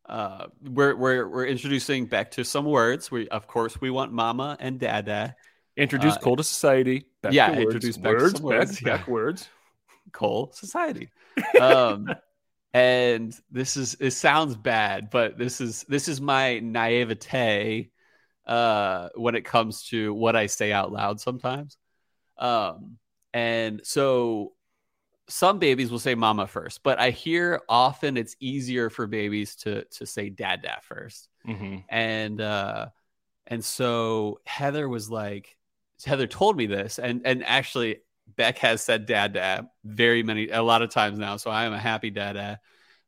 uh, 0.09 0.47
we're 0.61 0.95
we're 0.95 1.27
we're 1.29 1.45
introducing 1.45 2.05
back 2.07 2.31
to 2.31 2.43
some 2.43 2.65
words. 2.65 3.09
We 3.09 3.29
of 3.29 3.47
course 3.47 3.79
we 3.79 3.89
want 3.89 4.11
mama 4.11 4.57
and 4.59 4.77
dada. 4.79 5.35
Introduce 5.77 6.15
Uh, 6.15 6.19
Cole 6.19 6.35
to 6.35 6.43
society. 6.43 7.05
Back 7.21 7.31
yeah, 7.31 7.47
to 7.47 7.51
words, 7.53 7.63
introduce 7.75 7.97
back 7.97 8.17
to 8.17 8.23
words, 8.23 8.35
some 8.35 8.43
words, 8.43 8.71
back, 8.73 8.81
yeah. 8.81 8.97
back 8.97 9.07
words. 9.07 9.47
Cole 10.09 10.51
Society. 10.53 11.09
Um, 11.59 12.09
and 12.73 13.33
this 13.49 13.77
is 13.77 13.95
it 13.99 14.11
sounds 14.11 14.55
bad, 14.55 15.09
but 15.09 15.37
this 15.37 15.61
is 15.61 15.83
this 15.87 16.07
is 16.07 16.19
my 16.21 16.59
naivete 16.59 17.89
uh, 18.45 19.09
when 19.15 19.35
it 19.35 19.45
comes 19.45 19.83
to 19.85 20.13
what 20.13 20.35
I 20.35 20.47
say 20.47 20.71
out 20.71 20.91
loud 20.91 21.19
sometimes. 21.21 21.77
Um, 22.37 22.97
and 23.33 23.81
so 23.83 24.53
some 25.27 25.59
babies 25.59 25.91
will 25.91 25.99
say 25.99 26.15
mama 26.15 26.47
first, 26.47 26.83
but 26.83 26.99
I 26.99 27.11
hear 27.11 27.61
often 27.69 28.17
it's 28.17 28.35
easier 28.39 28.89
for 28.89 29.07
babies 29.07 29.55
to 29.57 29.85
to 29.85 30.05
say 30.05 30.29
dad 30.29 30.61
dad 30.63 30.79
first. 30.83 31.29
Mhm. 31.47 31.83
And 31.89 32.41
uh 32.41 32.87
and 33.47 33.63
so 33.63 34.41
Heather 34.45 34.89
was 34.89 35.09
like 35.09 35.55
Heather 36.05 36.27
told 36.27 36.57
me 36.57 36.65
this 36.65 36.99
and 36.99 37.21
and 37.25 37.43
actually 37.45 37.99
Beck 38.35 38.57
has 38.59 38.83
said 38.83 39.05
dad 39.05 39.33
dad 39.33 39.67
very 39.83 40.23
many 40.23 40.49
a 40.49 40.61
lot 40.61 40.81
of 40.81 40.89
times 40.89 41.17
now, 41.19 41.37
so 41.37 41.51
I 41.51 41.65
am 41.65 41.73
a 41.73 41.79
happy 41.79 42.09
dad 42.09 42.33
dad. 42.33 42.59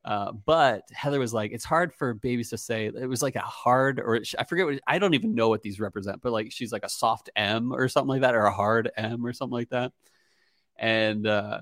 Uh, 0.03 0.31
but 0.31 0.83
Heather 0.91 1.19
was 1.19 1.33
like, 1.33 1.51
it's 1.51 1.63
hard 1.63 1.93
for 1.93 2.13
babies 2.13 2.49
to 2.49 2.57
say. 2.57 2.85
It 2.87 3.07
was 3.07 3.21
like 3.21 3.35
a 3.35 3.41
hard, 3.41 3.99
or 3.99 4.19
I 4.37 4.43
forget 4.45 4.65
what 4.65 4.79
I 4.87 4.97
don't 4.97 5.13
even 5.13 5.35
know 5.35 5.49
what 5.49 5.61
these 5.61 5.79
represent, 5.79 6.21
but 6.21 6.31
like 6.31 6.51
she's 6.51 6.71
like 6.71 6.83
a 6.83 6.89
soft 6.89 7.29
M 7.35 7.71
or 7.71 7.87
something 7.87 8.09
like 8.09 8.21
that, 8.21 8.35
or 8.35 8.45
a 8.45 8.51
hard 8.51 8.89
M 8.97 9.25
or 9.25 9.33
something 9.33 9.53
like 9.53 9.69
that. 9.69 9.93
And 10.77 11.27
uh, 11.27 11.61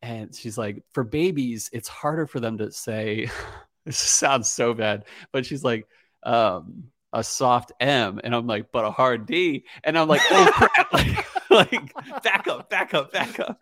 and 0.00 0.34
she's 0.34 0.56
like, 0.56 0.82
for 0.92 1.04
babies, 1.04 1.68
it's 1.72 1.88
harder 1.88 2.26
for 2.26 2.40
them 2.40 2.58
to 2.58 2.72
say. 2.72 3.28
this 3.84 3.98
sounds 3.98 4.48
so 4.48 4.74
bad, 4.74 5.04
but 5.32 5.44
she's 5.44 5.64
like, 5.64 5.86
um, 6.22 6.84
a 7.12 7.22
soft 7.22 7.72
M, 7.80 8.20
and 8.24 8.34
I'm 8.34 8.46
like, 8.46 8.72
but 8.72 8.84
a 8.84 8.90
hard 8.90 9.26
D, 9.26 9.64
and 9.84 9.98
I'm 9.98 10.08
like, 10.08 10.22
oh 10.30 10.50
crap, 10.52 10.92
like, 10.92 11.26
like 11.72 12.22
back 12.22 12.46
up, 12.48 12.70
back 12.70 12.94
up, 12.94 13.12
back 13.12 13.40
up. 13.40 13.60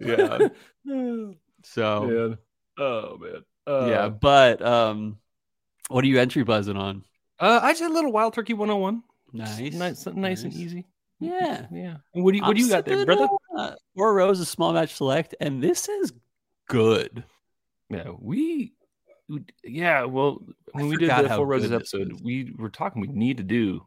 Yeah. 0.00 0.48
So 1.64 2.04
Man. 2.06 2.38
Oh 2.78 3.18
man. 3.18 3.42
Uh, 3.66 3.86
yeah, 3.88 4.08
but 4.08 4.62
um, 4.62 5.18
what 5.88 6.02
are 6.04 6.08
you 6.08 6.18
entry 6.18 6.42
buzzing 6.42 6.76
on? 6.76 7.04
Uh, 7.38 7.60
I 7.62 7.72
just 7.72 7.82
had 7.82 7.90
a 7.90 7.94
little 7.94 8.12
Wild 8.12 8.34
Turkey 8.34 8.54
101. 8.54 9.02
Nice, 9.32 9.74
Nice, 9.74 10.06
nice 10.06 10.42
and 10.42 10.52
easy. 10.52 10.86
Yeah. 11.20 11.66
Yeah. 11.70 11.96
And 12.14 12.24
what 12.24 12.32
do 12.32 12.38
you, 12.38 12.42
what 12.42 12.50
I'm 12.50 12.56
do 12.56 12.62
you 12.62 12.68
got 12.68 12.84
there, 12.84 13.04
brother? 13.04 13.28
Uh, 13.56 13.72
Four 13.94 14.14
Roses 14.14 14.48
Small 14.48 14.72
Batch 14.72 14.94
Select, 14.94 15.34
and 15.40 15.62
this 15.62 15.88
is 15.88 16.12
good. 16.68 17.22
Yeah, 17.90 18.10
we, 18.18 18.72
we 19.28 19.44
yeah. 19.62 20.04
Well, 20.04 20.42
when 20.72 20.88
we 20.88 20.96
did 20.96 21.10
the 21.10 21.28
Four 21.28 21.46
Roses 21.46 21.72
episode, 21.72 22.20
we 22.22 22.54
were 22.56 22.70
talking. 22.70 23.02
We 23.02 23.08
need 23.08 23.36
to 23.36 23.42
do 23.42 23.86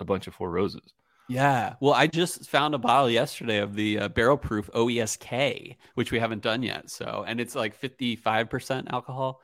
a 0.00 0.04
bunch 0.04 0.26
of 0.26 0.34
Four 0.34 0.50
Roses. 0.50 0.92
Yeah. 1.28 1.74
Well, 1.80 1.92
I 1.92 2.06
just 2.06 2.48
found 2.48 2.74
a 2.74 2.78
bottle 2.78 3.10
yesterday 3.10 3.58
of 3.58 3.74
the 3.74 3.98
uh, 3.98 4.08
barrel 4.08 4.38
proof 4.38 4.70
OESK, 4.72 5.76
which 5.94 6.10
we 6.10 6.18
haven't 6.18 6.42
done 6.42 6.62
yet. 6.62 6.90
So, 6.90 7.24
and 7.26 7.38
it's 7.38 7.54
like 7.54 7.78
55% 7.78 8.90
alcohol. 8.90 9.42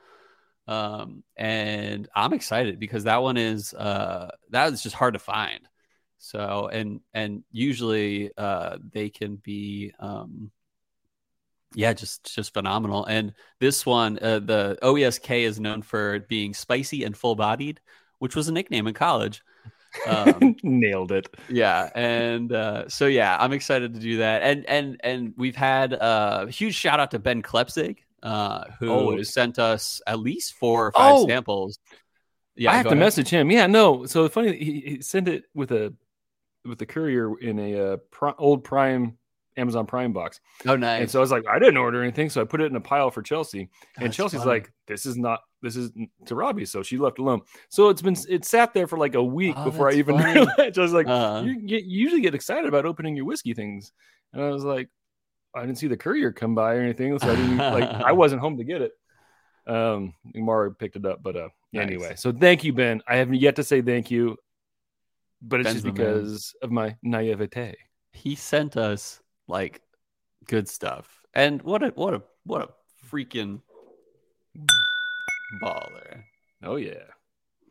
Um, 0.67 1.23
and 1.37 2.09
I'm 2.15 2.33
excited 2.33 2.79
because 2.79 3.03
that 3.03 3.21
one 3.21 3.37
is, 3.37 3.73
uh, 3.75 4.31
that 4.49 4.73
is 4.73 4.81
just 4.81 4.95
hard 4.95 5.13
to 5.13 5.19
find. 5.19 5.59
So, 6.17 6.69
and, 6.73 7.01
and 7.13 7.43
usually, 7.51 8.31
uh, 8.35 8.77
they 8.91 9.09
can 9.09 9.35
be, 9.35 9.93
um, 9.99 10.51
yeah, 11.75 11.93
just, 11.93 12.33
just 12.33 12.53
phenomenal. 12.53 13.05
And 13.05 13.33
this 13.59 13.85
one, 13.85 14.17
uh, 14.19 14.39
the 14.39 14.79
OESK 14.81 15.43
is 15.43 15.59
known 15.59 15.83
for 15.83 16.19
being 16.21 16.55
spicy 16.55 17.03
and 17.03 17.15
full 17.15 17.35
bodied, 17.35 17.79
which 18.17 18.35
was 18.35 18.47
a 18.47 18.51
nickname 18.51 18.87
in 18.87 18.95
college. 18.95 19.43
Um, 20.07 20.55
Nailed 20.63 21.11
it. 21.11 21.27
yeah 21.49 21.89
and 21.95 22.51
uh 22.51 22.87
so 22.89 23.05
yeah 23.07 23.37
i'm 23.39 23.53
excited 23.53 23.93
to 23.93 23.99
do 23.99 24.17
that 24.17 24.41
and 24.43 24.65
and 24.69 24.99
and 25.03 25.33
we've 25.37 25.55
had 25.55 25.93
uh, 25.93 26.45
a 26.47 26.51
huge 26.51 26.75
shout 26.75 26.99
out 26.99 27.11
to 27.11 27.19
ben 27.19 27.41
klepzig 27.41 27.97
uh 28.23 28.65
who 28.79 28.89
Always. 28.89 29.33
sent 29.33 29.57
us 29.59 30.01
at 30.07 30.19
least 30.19 30.53
four 30.53 30.87
or 30.87 30.91
five 30.91 31.13
Oh! 31.15 31.27
samples 31.27 31.79
yeah 32.55 32.71
I 32.71 32.75
have 32.75 32.85
to 32.85 32.89
ahead. 32.91 32.99
message 32.99 33.29
him. 33.29 33.51
Yeah, 33.51 33.67
no. 33.67 34.05
So 34.05 34.29
funny, 34.29 34.55
he, 34.57 34.79
he 34.79 35.01
sent 35.01 35.27
it 35.27 35.43
with 35.53 35.71
a 35.73 35.93
with 36.63 36.79
the 36.79 36.85
courier 36.85 37.37
in 37.39 37.59
a 37.59 37.93
uh, 37.93 38.31
old 38.37 38.63
Prime 38.63 39.17
Amazon 39.57 39.85
Prime 39.85 40.11
box, 40.13 40.39
oh 40.67 40.75
nice 40.75 41.01
and 41.01 41.09
so 41.11 41.19
I 41.19 41.21
was 41.21 41.31
like, 41.31 41.45
I 41.47 41.59
didn't 41.59 41.77
order 41.77 42.01
anything, 42.03 42.29
so 42.29 42.41
I 42.41 42.43
put 42.43 42.61
it 42.61 42.65
in 42.65 42.75
a 42.75 42.81
pile 42.81 43.09
for 43.11 43.21
Chelsea, 43.21 43.69
and 43.97 44.11
Chelsea's 44.13 44.41
funny. 44.41 44.51
like, 44.51 44.73
this 44.87 45.05
is 45.05 45.17
not 45.17 45.41
this 45.61 45.75
is 45.75 45.91
to 46.25 46.35
Robbie, 46.35 46.65
so 46.65 46.83
she 46.83 46.97
left 46.97 47.17
alone. 47.19 47.41
So 47.69 47.89
it's 47.89 48.01
been 48.01 48.15
it 48.29 48.45
sat 48.45 48.73
there 48.73 48.85
for 48.87 48.97
like 48.97 49.15
a 49.15 49.23
week 49.23 49.55
Oh, 49.57 49.65
before 49.65 49.89
I 49.89 49.93
even 49.93 50.17
funny. 50.19 50.33
realized. 50.33 50.77
I 50.77 50.81
was 50.81 50.93
like, 50.93 51.07
Uh, 51.07 51.41
you, 51.45 51.59
get, 51.61 51.83
you 51.85 51.99
usually 52.01 52.21
get 52.21 52.35
excited 52.35 52.65
about 52.65 52.85
opening 52.85 53.15
your 53.15 53.25
whiskey 53.25 53.53
things, 53.53 53.91
and 54.33 54.43
I 54.43 54.49
was 54.49 54.63
like, 54.63 54.89
I 55.55 55.61
didn't 55.61 55.77
see 55.77 55.87
the 55.87 55.97
courier 55.97 56.31
come 56.33 56.53
by 56.53 56.75
or 56.75 56.81
anything, 56.81 57.17
so 57.17 57.29
I 57.31 57.35
didn't 57.35 57.57
like 57.57 57.83
I 57.89 58.11
wasn't 58.21 58.41
home 58.41 58.57
to 58.57 58.63
get 58.63 58.81
it. 58.81 58.91
Um, 59.67 60.13
Mara 60.35 60.71
picked 60.71 60.95
it 60.97 61.05
up, 61.05 61.23
but 61.23 61.35
uh, 61.35 61.47
Nice. 61.73 61.81
anyway. 61.87 62.13
So 62.17 62.31
thank 62.31 62.63
you, 62.63 62.71
Ben. 62.73 63.01
I 63.07 63.15
haven't 63.15 63.35
yet 63.35 63.55
to 63.55 63.63
say 63.63 63.81
thank 63.81 64.11
you, 64.11 64.37
but 65.41 65.61
it's 65.61 65.67
Ben's 65.67 65.81
just 65.81 65.85
the 65.85 65.91
man. 66.03 66.13
because 66.13 66.53
of 66.61 66.71
my 66.71 66.95
naivete. 67.01 67.73
he 68.11 68.35
sent 68.35 68.77
us 68.77 69.21
like 69.47 69.81
good 70.47 70.67
stuff. 70.67 71.21
And 71.33 71.61
what 71.61 71.83
a 71.83 71.87
what 71.89 72.13
a 72.13 72.21
what 72.45 72.61
a 72.61 72.69
freaking 73.09 73.61
baller. 75.61 76.23
Oh 76.63 76.75
yeah. 76.77 77.03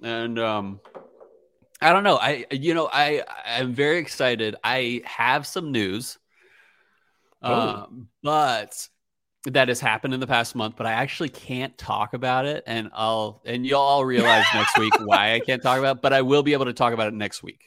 and 0.03 0.39
um 0.39 0.81
i 1.81 1.93
don't 1.93 2.05
know. 2.05 2.17
I 2.17 2.47
you 2.51 2.75
know 2.75 2.89
i 2.93 3.23
i'm 3.47 3.75
very 3.75 3.99
excited. 3.99 4.57
I 4.63 5.03
have 5.05 5.47
some 5.47 5.73
news 5.73 6.19
Oh. 7.47 7.53
um 7.53 8.09
but 8.23 8.89
that 9.45 9.69
has 9.69 9.79
happened 9.79 10.15
in 10.15 10.21
the 10.21 10.27
past 10.27 10.55
month 10.55 10.77
but 10.79 10.87
i 10.87 10.93
actually 10.93 11.29
can't 11.29 11.77
talk 11.77 12.15
about 12.15 12.47
it. 12.47 12.65
And 12.67 12.89
i'll 12.95 13.43
and 13.45 13.67
you'll 13.67 13.81
all 13.83 14.03
realize 14.07 14.47
next 14.55 14.79
week 14.79 14.95
why 15.05 15.35
i 15.35 15.41
can't 15.41 15.63
talk 15.63 15.79
about 15.79 15.97
it 15.97 16.03
but 16.03 16.15
i 16.15 16.23
will 16.23 16.43
be 16.43 16.55
able 16.55 16.65
to 16.65 16.73
talk 16.73 16.95
about 16.95 17.09
it 17.09 17.13
next 17.15 17.43
week 17.43 17.61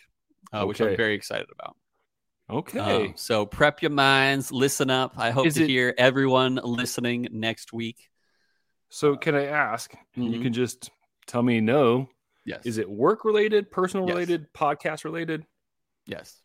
uh, 0.51 0.65
which 0.65 0.81
i'm 0.81 0.97
very 0.97 1.13
excited 1.13 1.45
about 1.51 1.75
Okay. 2.49 3.07
um, 3.07 3.13
so 3.17 3.45
prep 3.45 3.81
your 3.81 3.91
minds 3.91 4.51
listen 4.53 4.89
up 4.89 5.13
i 5.17 5.31
hope 5.31 5.45
Is 5.47 5.55
to 5.55 5.63
it- 5.63 5.69
hear 5.69 5.93
everyone 5.97 6.55
listening 6.63 7.27
next 7.31 7.73
week 7.73 8.09
so 8.89 9.17
can 9.17 9.35
I 9.35 9.47
ask? 9.47 9.93
You 10.15 10.23
Mhm. 10.39 10.43
can 10.43 10.53
just 10.53 10.91
tell 11.25 11.43
me 11.43 11.59
no. 11.59 12.07
yes 12.45 12.65
Is 12.65 12.77
it 12.77 12.89
work 12.89 13.25
related, 13.25 13.69
personal 13.69 14.05
Yes. 14.07 14.13
related, 14.15 14.53
podcast 14.53 15.03
related? 15.03 15.45
yes 16.05 16.41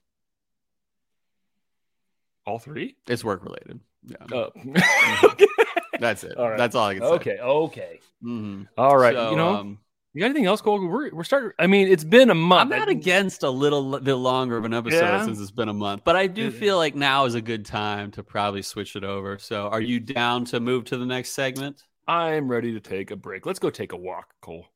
All 2.45 2.59
three? 2.59 2.97
it's 3.07 3.23
work 3.25 3.45
related 3.45 3.79
yeah 4.05 4.17
Oh. 4.33 4.51
that's 6.01 6.25
it 6.25 6.37
All 6.37 6.49
right. 6.49 6.59
that's 6.59 6.75
all 6.75 6.89
i 6.89 6.95
can 6.95 7.03
say 7.05 7.09
okay. 7.11 7.39
Okay. 7.39 8.01
Mhm. 8.25 8.67
All 8.77 8.97
right. 8.97 9.15
So, 9.15 9.31
you 9.31 9.37
know, 9.37 9.55
um, 9.55 9.79
you 10.13 10.21
got 10.21 10.27
anything 10.27 10.47
else, 10.47 10.61
Cole? 10.61 10.87
We're 10.87 11.11
we're 11.15 11.25
starting. 11.25 11.53
I 11.59 11.67
mean, 11.67 11.89
it's 11.89 12.05
been 12.05 12.31
a 12.31 12.35
month. 12.35 12.73
I'm 12.73 12.79
not 12.79 12.89
against 12.89 13.43
a 13.43 13.51
little 13.51 13.99
bit 13.99 14.15
longer 14.15 14.57
of 14.57 14.65
an 14.65 14.75
episode 14.75 14.99
Yeah. 15.01 15.25
since 15.25 15.41
it's 15.41 15.51
been 15.51 15.69
a 15.69 15.75
month, 15.75 16.03
but 16.05 16.17
I 16.17 16.27
do 16.27 16.51
feel 16.51 16.77
like 16.77 16.95
now 16.95 17.25
is 17.25 17.35
a 17.35 17.41
good 17.43 17.65
time 17.65 18.11
to 18.13 18.23
probably 18.23 18.63
switch 18.63 18.95
it 18.97 19.05
over. 19.05 19.39
So, 19.39 19.69
are 19.69 19.81
you 19.81 20.01
down 20.01 20.45
to 20.47 20.61
move 20.61 20.85
to 20.87 20.97
the 20.97 21.07
next 21.07 21.31
segment? 21.31 21.83
I'm 22.07 22.49
ready 22.51 22.73
to 22.73 22.81
take 22.81 23.11
a 23.11 23.17
break. 23.17 23.47
Let's 23.47 23.59
go 23.59 23.71
take 23.71 23.93
a 23.93 23.97
walk, 23.97 24.35
Cole. 24.41 24.67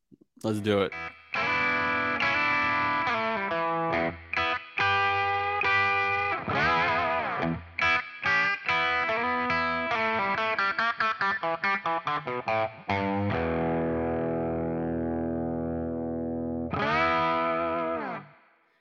Let's 0.43 0.61
do 0.61 0.83
it. 0.83 0.93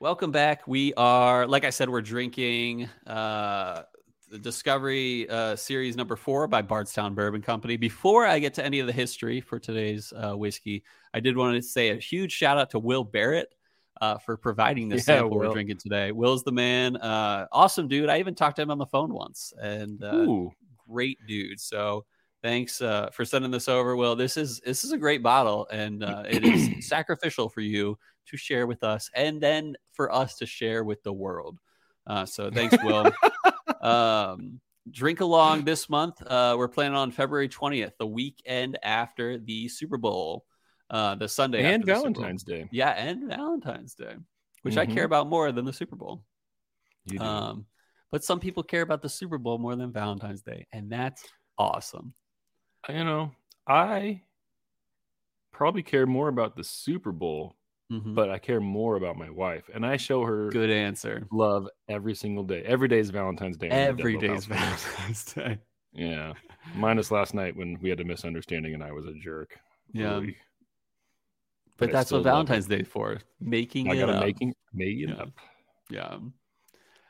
Welcome 0.06 0.30
back. 0.30 0.68
We 0.68 0.94
are, 0.94 1.48
like 1.48 1.64
I 1.64 1.70
said, 1.70 1.88
we're 1.88 2.00
drinking 2.00 2.88
uh, 3.08 3.82
the 4.30 4.38
Discovery 4.38 5.28
uh, 5.28 5.56
Series 5.56 5.96
number 5.96 6.14
four 6.14 6.46
by 6.46 6.62
Bardstown 6.62 7.16
Bourbon 7.16 7.42
Company. 7.42 7.76
Before 7.76 8.24
I 8.24 8.38
get 8.38 8.54
to 8.54 8.64
any 8.64 8.78
of 8.78 8.86
the 8.86 8.92
history 8.92 9.40
for 9.40 9.58
today's 9.58 10.12
uh, 10.12 10.34
whiskey, 10.36 10.84
I 11.12 11.18
did 11.18 11.36
want 11.36 11.56
to 11.56 11.62
say 11.62 11.88
a 11.88 11.96
huge 11.96 12.30
shout 12.30 12.56
out 12.56 12.70
to 12.70 12.78
Will 12.78 13.02
Barrett 13.02 13.52
uh, 14.00 14.18
for 14.18 14.36
providing 14.36 14.88
this 14.88 14.98
Yeah, 15.08 15.22
sample 15.22 15.38
we're 15.38 15.52
drinking 15.52 15.78
today. 15.78 16.12
Will's 16.12 16.44
the 16.44 16.52
man. 16.52 16.94
Uh, 16.98 17.48
awesome 17.50 17.88
dude. 17.88 18.08
I 18.08 18.20
even 18.20 18.36
talked 18.36 18.54
to 18.56 18.62
him 18.62 18.70
on 18.70 18.78
the 18.78 18.86
phone 18.86 19.12
once, 19.12 19.52
and 19.60 20.04
uh, 20.04 20.24
great 20.88 21.18
dude. 21.26 21.58
So 21.58 22.04
thanks 22.44 22.80
uh, 22.80 23.10
for 23.10 23.24
sending 23.24 23.50
this 23.50 23.66
over. 23.66 23.96
Will, 23.96 24.14
this 24.14 24.36
is 24.36 24.60
this 24.60 24.84
is 24.84 24.92
a 24.92 24.98
great 24.98 25.24
bottle, 25.24 25.66
and 25.72 26.04
uh, 26.04 26.22
it 26.28 26.44
is 26.44 26.70
sacrificial 26.86 27.48
for 27.48 27.60
you 27.60 27.98
to 28.26 28.36
share 28.36 28.66
with 28.66 28.82
us, 28.84 29.10
and 29.14 29.40
then 29.40 29.76
for 29.92 30.12
us 30.12 30.36
to 30.36 30.46
share 30.46 30.84
with 30.84 31.02
the 31.02 31.12
world. 31.12 31.58
Uh, 32.06 32.24
so 32.26 32.50
thanks, 32.50 32.76
Will. 32.84 33.10
um, 33.80 34.60
drink 34.90 35.20
along 35.20 35.64
this 35.64 35.88
month. 35.88 36.22
Uh, 36.26 36.54
we're 36.56 36.68
planning 36.68 36.96
on 36.96 37.10
February 37.10 37.48
twentieth, 37.48 37.92
the 37.98 38.06
weekend 38.06 38.78
after 38.82 39.38
the 39.38 39.68
Super 39.68 39.96
Bowl, 39.98 40.44
uh, 40.90 41.14
the 41.16 41.28
Sunday 41.28 41.64
and 41.64 41.82
after 41.82 41.86
the 41.86 41.94
Super 41.94 42.02
Bowl. 42.10 42.12
Valentine's 42.22 42.44
Day. 42.44 42.68
Yeah, 42.70 42.90
and 42.90 43.28
Valentine's 43.28 43.94
Day. 43.94 44.14
which 44.62 44.76
I 44.76 44.86
care 44.86 45.04
about 45.04 45.28
more 45.28 45.50
than 45.52 45.64
the 45.64 45.72
Super 45.72 45.96
Bowl. 45.96 46.22
Um, 47.20 47.66
but 48.10 48.24
some 48.24 48.40
people 48.40 48.62
care 48.62 48.82
about 48.82 49.02
the 49.02 49.08
Super 49.08 49.38
Bowl 49.38 49.58
more 49.58 49.76
than 49.76 49.92
Valentine's 49.92 50.42
Day, 50.42 50.66
and 50.72 50.90
that's 50.90 51.24
awesome. 51.58 52.14
you 52.88 53.04
know, 53.04 53.32
I 53.66 54.22
probably 55.52 55.82
care 55.82 56.06
more 56.06 56.28
about 56.28 56.56
the 56.56 56.64
Super 56.64 57.12
Bowl, 57.12 57.56
Mhm. 57.92 58.14
but 58.16 58.30
I 58.30 58.38
care 58.38 58.60
more 58.60 58.96
about 58.96 59.16
my 59.16 59.30
wife, 59.30 59.70
and 59.72 59.86
I 59.86 59.96
show 59.96 60.24
her 60.24 60.48
Good 60.50 60.70
answer. 60.70 61.26
love 61.30 61.68
every 61.88 62.14
single 62.14 62.42
day. 62.44 62.62
Every 62.62 62.88
day 62.88 62.98
is 62.98 63.10
Valentine's 63.10 63.56
Day. 63.56 63.68
Every 63.68 64.16
day 64.18 64.32
is 64.34 64.44
Valentine's 64.46 65.24
Day. 65.32 65.58
Yeah, 65.92 66.32
minus 66.74 67.10
last 67.12 67.32
night 67.32 67.54
when 67.56 67.78
we 67.80 67.88
had 67.88 68.00
a 68.00 68.04
misunderstanding 68.04 68.74
and 68.74 68.82
I 68.82 68.90
was 68.92 69.06
a 69.06 69.14
jerk. 69.14 69.56
Yeah. 69.92 70.20
But 71.78 71.90
I 71.90 71.92
that's 71.92 72.10
what 72.10 72.22
Valentine's 72.24 72.66
Day 72.66 72.82
for 72.82 73.18
making 73.40 73.90
I 73.90 73.94
it 73.96 74.08
up. 74.08 74.24
making 74.24 74.54
make 74.74 74.96
it 74.98 75.08
Yeah. 75.10 75.14
up. 75.14 75.28
Yeah. 75.90 76.18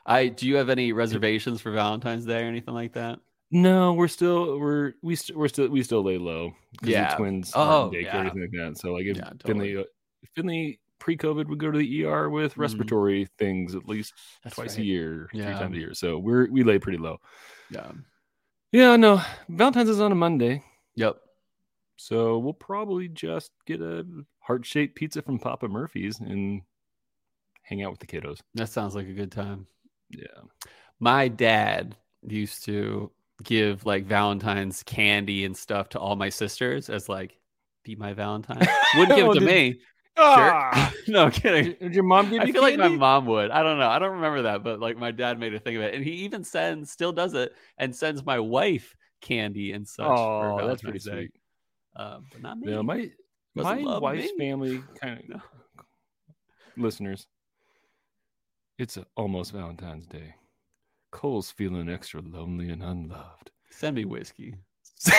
I 0.05 0.27
do 0.27 0.47
you 0.47 0.55
have 0.57 0.69
any 0.69 0.91
reservations 0.93 1.59
for 1.61 1.71
Valentine's 1.71 2.25
Day 2.25 2.43
or 2.43 2.47
anything 2.47 2.73
like 2.73 2.93
that? 2.93 3.19
No, 3.49 3.93
we're 3.93 4.07
still 4.09 4.59
we're 4.59 4.93
we 5.01 5.15
st- 5.15 5.37
we're 5.37 5.47
still 5.47 5.69
we 5.69 5.83
still 5.83 6.03
lay 6.03 6.17
low. 6.17 6.53
Yeah. 6.83 7.11
the 7.11 7.15
twins 7.15 7.51
Oh, 7.55 7.89
daycare 7.93 8.03
yeah. 8.03 8.21
or 8.21 8.41
like 8.41 8.51
that. 8.51 8.77
So 8.77 8.93
like 8.93 9.05
if 9.05 9.17
Yeah, 9.17 9.31
totally. 9.39 9.77
uh, 9.77 9.83
Finley 10.35 10.79
pre-COVID 10.99 11.47
would 11.47 11.59
go 11.59 11.69
to 11.71 11.77
the 11.77 12.03
ER 12.05 12.29
with 12.29 12.55
Mhm. 12.55 12.57
respiratory 12.57 13.27
things 13.37 13.75
at 13.75 13.87
least 13.87 14.13
That's 14.43 14.55
twice 14.55 14.71
right. 14.77 14.79
a 14.79 14.85
year, 14.85 15.29
Yeah. 15.33 15.45
three 15.51 15.53
times 15.59 15.75
a 15.77 15.79
year. 15.79 15.93
So 15.93 16.17
we're 16.17 16.49
we 16.49 16.63
lay 16.63 16.79
pretty 16.79 16.97
low. 16.97 17.19
Yeah. 17.69 17.91
Yeah, 18.71 18.95
no. 18.95 19.21
Valentine's 19.49 19.89
is 19.89 20.01
on 20.01 20.11
a 20.11 20.15
Monday, 20.15 20.63
Yep. 20.95 21.17
so 21.95 22.37
we'll 22.39 22.53
probably 22.53 23.07
just 23.07 23.51
get 23.65 23.81
a 23.81 24.05
heart-shaped 24.39 24.95
pizza 24.95 25.21
from 25.21 25.39
Papa 25.39 25.67
Murphy's 25.67 26.19
and 26.19 26.61
hang 27.63 27.83
out 27.83 27.91
with 27.91 27.99
the 27.99 28.07
kiddos. 28.07 28.41
That 28.55 28.69
sounds 28.69 28.95
like 28.95 29.07
a 29.07 29.13
good 29.13 29.31
time. 29.31 29.67
Yeah. 30.09 30.25
My 30.99 31.27
dad 31.27 31.95
used 32.23 32.65
to 32.65 33.11
give 33.43 33.85
like 33.85 34.05
Valentine's 34.05 34.81
candy 34.83 35.45
and 35.45 35.55
stuff 35.55 35.89
to 35.89 35.99
all 35.99 36.15
my 36.15 36.29
sisters 36.29 36.89
as 36.89 37.07
like 37.07 37.37
be 37.83 37.95
my 37.95 38.13
Valentine. 38.13 38.57
Wouldn't 38.95 39.15
give 39.15 39.25
it 39.25 39.29
Oh, 39.29 39.33
to 39.33 39.39
did- 39.39 39.45
me. 39.45 39.81
Ah! 40.17 40.93
No 41.09 41.23
I'm 41.23 41.31
kidding. 41.31 41.73
Did 41.79 41.95
your 41.95 42.03
mom 42.03 42.25
give 42.25 42.33
you? 42.33 42.41
I 42.41 42.43
you 42.45 42.51
feel 42.53 42.61
like 42.61 42.77
my 42.77 42.89
mom 42.89 43.25
would. 43.27 43.49
I 43.49 43.63
don't 43.63 43.79
know. 43.79 43.87
I 43.87 43.97
don't 43.97 44.11
remember 44.15 44.41
that, 44.41 44.61
but 44.61 44.81
like 44.81 44.97
my 44.97 45.11
dad 45.11 45.39
made 45.39 45.53
a 45.53 45.59
thing 45.59 45.77
of 45.77 45.81
it, 45.83 45.93
and 45.95 46.03
he 46.03 46.11
even 46.25 46.43
sends, 46.43 46.91
still 46.91 47.13
does 47.13 47.33
it, 47.33 47.53
and 47.77 47.95
sends 47.95 48.25
my 48.25 48.37
wife 48.39 48.93
candy 49.21 49.71
and 49.71 49.87
such. 49.87 50.05
for 50.05 50.61
Oh, 50.61 50.67
that's 50.67 50.81
pretty 50.81 50.99
Valentine's 50.99 51.05
Day. 51.05 51.11
sweet. 51.11 51.41
Uh, 51.95 52.19
but 52.33 52.41
not 52.41 52.57
me. 52.59 52.71
No, 52.71 52.83
my 52.83 53.09
Doesn't 53.55 53.83
my 53.85 53.99
wife's 53.99 54.33
me. 54.37 54.49
family 54.49 54.83
kind 55.01 55.17
of 55.19 55.29
No. 55.29 55.41
listeners. 56.75 57.25
It's 58.77 58.97
almost 59.15 59.53
Valentine's 59.53 60.07
Day. 60.07 60.35
Cole's 61.11 61.51
feeling 61.51 61.89
extra 61.89 62.21
lonely 62.21 62.69
and 62.69 62.83
unloved. 62.83 63.49
Send 63.69 63.95
me 63.95 64.03
whiskey. 64.05 64.55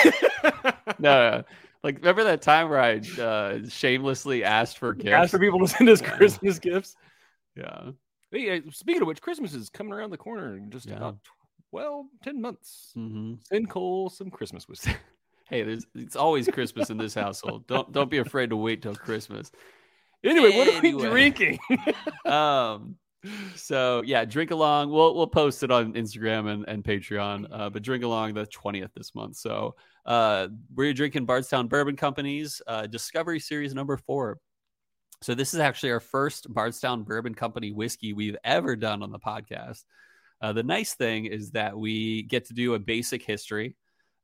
No, 1.01 1.31
no. 1.31 1.45
Like, 1.85 1.97
remember 1.99 2.25
that 2.25 2.43
time 2.43 2.69
where 2.69 2.81
I 2.81 2.97
uh, 3.21 3.59
shamelessly 3.69 4.45
asked 4.45 4.79
for 4.79 4.93
gifts? 4.95 5.15
Ask 5.15 5.31
for 5.31 5.39
people 5.39 5.61
to 5.61 5.69
send 5.69 5.89
us 5.89 6.01
Yeah. 6.01 6.11
Christmas 6.11 6.59
gifts. 6.59 6.97
yeah. 7.57 7.91
Hey, 8.31 8.63
speaking 8.73 9.01
of 9.03 9.09
which, 9.09 9.23
Christmas 9.23 9.55
is 9.55 9.71
coming 9.71 9.93
around 9.93 10.11
the 10.11 10.19
corner 10.19 10.57
in 10.57 10.71
just 10.71 10.87
Yeah. 10.87 10.97
about 10.97 11.19
12, 11.71 12.07
10 12.23 12.41
months. 12.41 12.91
hmm 12.95 13.35
Send 13.49 13.71
Cole 13.71 14.11
some 14.11 14.31
Christmas 14.31 14.69
whiskey. 14.69 14.93
Hey, 15.51 15.63
there's 15.63 15.87
it's 15.95 16.15
always 16.15 16.47
Christmas 16.47 16.91
in 16.91 16.99
this 16.99 17.15
household. 17.15 17.67
Don't 17.67 17.91
don't 17.91 18.11
be 18.11 18.19
afraid 18.19 18.51
to 18.51 18.57
wait 18.57 18.83
till 18.83 18.95
Christmas. 18.95 19.51
Anyway, 20.23 20.51
what 20.51 20.69
are 20.69 20.83
we 20.83 20.93
drinking? 20.93 21.59
Um, 22.27 22.97
so 23.55 24.03
yeah, 24.05 24.25
drink 24.25 24.51
along. 24.51 24.91
We'll 24.91 25.15
we'll 25.15 25.27
post 25.27 25.63
it 25.63 25.71
on 25.71 25.95
Instagram 25.95 26.49
and, 26.53 26.65
and 26.69 26.85
Patreon. 26.85 27.47
Uh, 27.51 27.71
but 27.71 27.83
drink 27.83 28.05
along 28.05 28.35
the 28.35 28.47
twentieth 28.47 28.93
this 28.95 29.15
month. 29.15 29.37
So 29.37 29.75
uh, 30.07 30.49
we're 30.75 30.93
drinking 30.93 31.27
Bardstown 31.27 31.69
Bourbon 31.69 31.97
Company's 31.97 32.63
uh, 32.67 32.87
Discovery 32.87 33.41
Series 33.41 33.75
number 33.75 33.97
four. 33.97 34.39
So 35.21 35.35
this 35.35 35.53
is 35.53 35.61
actually 35.61 35.91
our 35.91 36.01
first 36.01 36.53
Bardstown 36.53 37.03
Bourbon 37.03 37.35
Company 37.35 37.73
whiskey 37.73 38.13
we've 38.13 38.37
ever 38.45 38.77
done 38.77 39.03
on 39.03 39.11
the 39.11 39.19
podcast. 39.19 39.85
Uh, 40.41 40.53
the 40.53 40.63
nice 40.63 40.95
thing 40.95 41.27
is 41.27 41.51
that 41.51 41.77
we 41.77 42.23
get 42.23 42.47
to 42.47 42.55
do 42.55 42.75
a 42.75 42.79
basic 42.79 43.25
history 43.25 43.75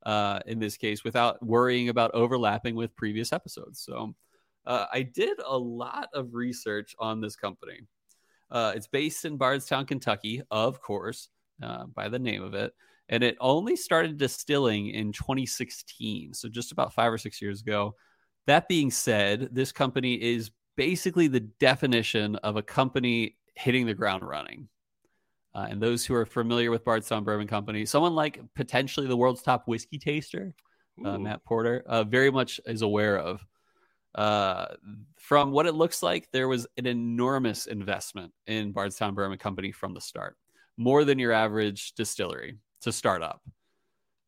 uh, 0.05 0.39
in 0.45 0.59
this 0.59 0.77
case 0.77 1.03
without 1.03 1.45
worrying 1.45 1.89
about 1.89 2.11
overlapping 2.13 2.75
with 2.75 2.95
previous 2.95 3.33
episodes. 3.33 3.81
So 3.81 4.15
uh, 4.65 4.85
I 4.91 5.01
did 5.01 5.37
a 5.45 5.57
lot 5.57 6.07
of 6.13 6.33
research 6.33 6.95
on 6.97 7.19
this 7.19 7.35
company. 7.35 7.81
Uh, 8.51 8.73
it's 8.75 8.87
based 8.87 9.25
in 9.25 9.37
Bardstown, 9.37 9.85
Kentucky, 9.85 10.41
of 10.51 10.81
course, 10.81 11.29
uh, 11.61 11.85
by 11.85 12.09
the 12.09 12.19
name 12.19 12.43
of 12.43 12.53
it. 12.53 12.73
And 13.09 13.23
it 13.23 13.37
only 13.39 13.75
started 13.75 14.17
distilling 14.17 14.89
in 14.89 15.11
2016, 15.11 16.33
so 16.33 16.49
just 16.49 16.71
about 16.71 16.93
five 16.93 17.11
or 17.11 17.17
six 17.17 17.41
years 17.41 17.61
ago. 17.61 17.95
That 18.47 18.67
being 18.67 18.91
said, 18.91 19.49
this 19.51 19.71
company 19.71 20.15
is 20.15 20.51
basically 20.75 21.27
the 21.27 21.39
definition 21.39 22.35
of 22.37 22.57
a 22.57 22.61
company 22.61 23.37
hitting 23.55 23.85
the 23.85 23.93
ground 23.93 24.23
running. 24.23 24.67
Uh, 25.53 25.67
and 25.69 25.81
those 25.81 26.05
who 26.05 26.13
are 26.13 26.25
familiar 26.25 26.69
with 26.69 26.83
Bardstown 26.83 27.23
Bourbon 27.23 27.47
Company, 27.47 27.85
someone 27.85 28.13
like 28.13 28.41
potentially 28.55 29.07
the 29.07 29.15
world's 29.15 29.41
top 29.41 29.67
whiskey 29.67 29.97
taster, 29.97 30.53
uh, 31.03 31.17
Matt 31.17 31.43
Porter, 31.45 31.83
uh, 31.87 32.03
very 32.03 32.29
much 32.29 32.59
is 32.65 32.81
aware 32.81 33.17
of. 33.17 33.45
Uh, 34.15 34.67
from 35.17 35.51
what 35.51 35.65
it 35.65 35.75
looks 35.75 36.01
like, 36.01 36.29
there 36.31 36.47
was 36.47 36.65
an 36.77 36.85
enormous 36.85 37.67
investment 37.67 38.31
in 38.47 38.71
Bardstown 38.71 39.13
Bourbon 39.13 39.37
Company 39.37 39.71
from 39.71 39.93
the 39.93 40.01
start, 40.01 40.37
more 40.77 41.03
than 41.03 41.19
your 41.19 41.33
average 41.33 41.93
distillery 41.93 42.57
to 42.81 42.91
start 42.91 43.21
up. 43.21 43.41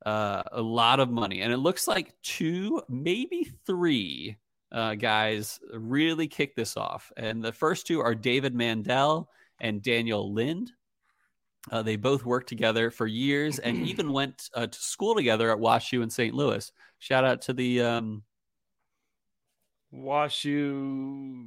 Uh, 0.06 0.44
a 0.52 0.62
lot 0.62 1.00
of 1.00 1.10
money, 1.10 1.42
and 1.42 1.54
it 1.54 1.58
looks 1.58 1.88
like 1.88 2.14
two, 2.22 2.82
maybe 2.90 3.52
three 3.66 4.38
uh, 4.72 4.96
guys 4.96 5.60
really 5.74 6.28
kicked 6.28 6.56
this 6.56 6.78
off. 6.78 7.12
And 7.18 7.44
the 7.44 7.52
first 7.52 7.88
two 7.88 8.02
are 8.02 8.16
David 8.16 8.54
Mandell 8.54 9.28
and 9.60 9.82
Daniel 9.82 10.34
Lind. 10.34 10.72
Uh, 11.72 11.82
they 11.82 11.96
both 11.96 12.26
worked 12.26 12.48
together 12.48 12.92
for 12.92 13.08
years 13.08 13.60
and 13.60 13.78
even 13.88 14.12
went 14.12 14.50
uh, 14.54 14.68
to 14.68 14.80
school 14.80 15.16
together 15.16 15.52
at 15.52 15.58
WashU 15.58 16.04
in 16.04 16.10
St. 16.10 16.34
Louis. 16.34 16.72
Shout 17.00 17.26
out 17.26 17.42
to 17.44 17.54
the 17.54 17.82
um, 17.82 18.24
Washu 19.94 21.46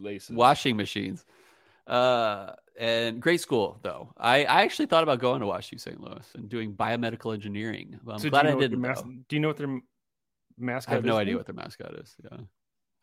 laces. 0.00 0.36
washing 0.36 0.76
machines. 0.76 1.24
Uh, 1.86 2.52
and 2.78 3.20
great 3.20 3.40
school, 3.40 3.78
though. 3.82 4.12
I, 4.16 4.44
I 4.44 4.62
actually 4.62 4.86
thought 4.86 5.02
about 5.02 5.18
going 5.20 5.40
to 5.40 5.46
WashU 5.46 5.80
St. 5.80 6.00
Louis 6.00 6.24
and 6.34 6.48
doing 6.48 6.74
biomedical 6.74 7.34
engineering. 7.34 7.98
But 8.04 8.12
I'm 8.14 8.18
So 8.18 8.24
do 8.24 8.30
glad 8.30 8.42
you 8.44 8.48
I 8.48 8.50
know 8.52 8.56
what 8.56 8.60
their 8.60 8.68
didn't. 8.68 8.82
mas- 8.82 9.02
do 9.28 9.36
you 9.36 9.40
know 9.40 9.48
what 9.48 9.56
their 9.56 9.80
mascot 10.58 10.92
I 10.92 10.96
have 10.96 11.04
no 11.04 11.16
idea 11.16 11.36
what 11.36 11.46
their 11.46 11.54
mascot 11.54 11.94
is. 11.98 12.14
Yeah, 12.22 12.38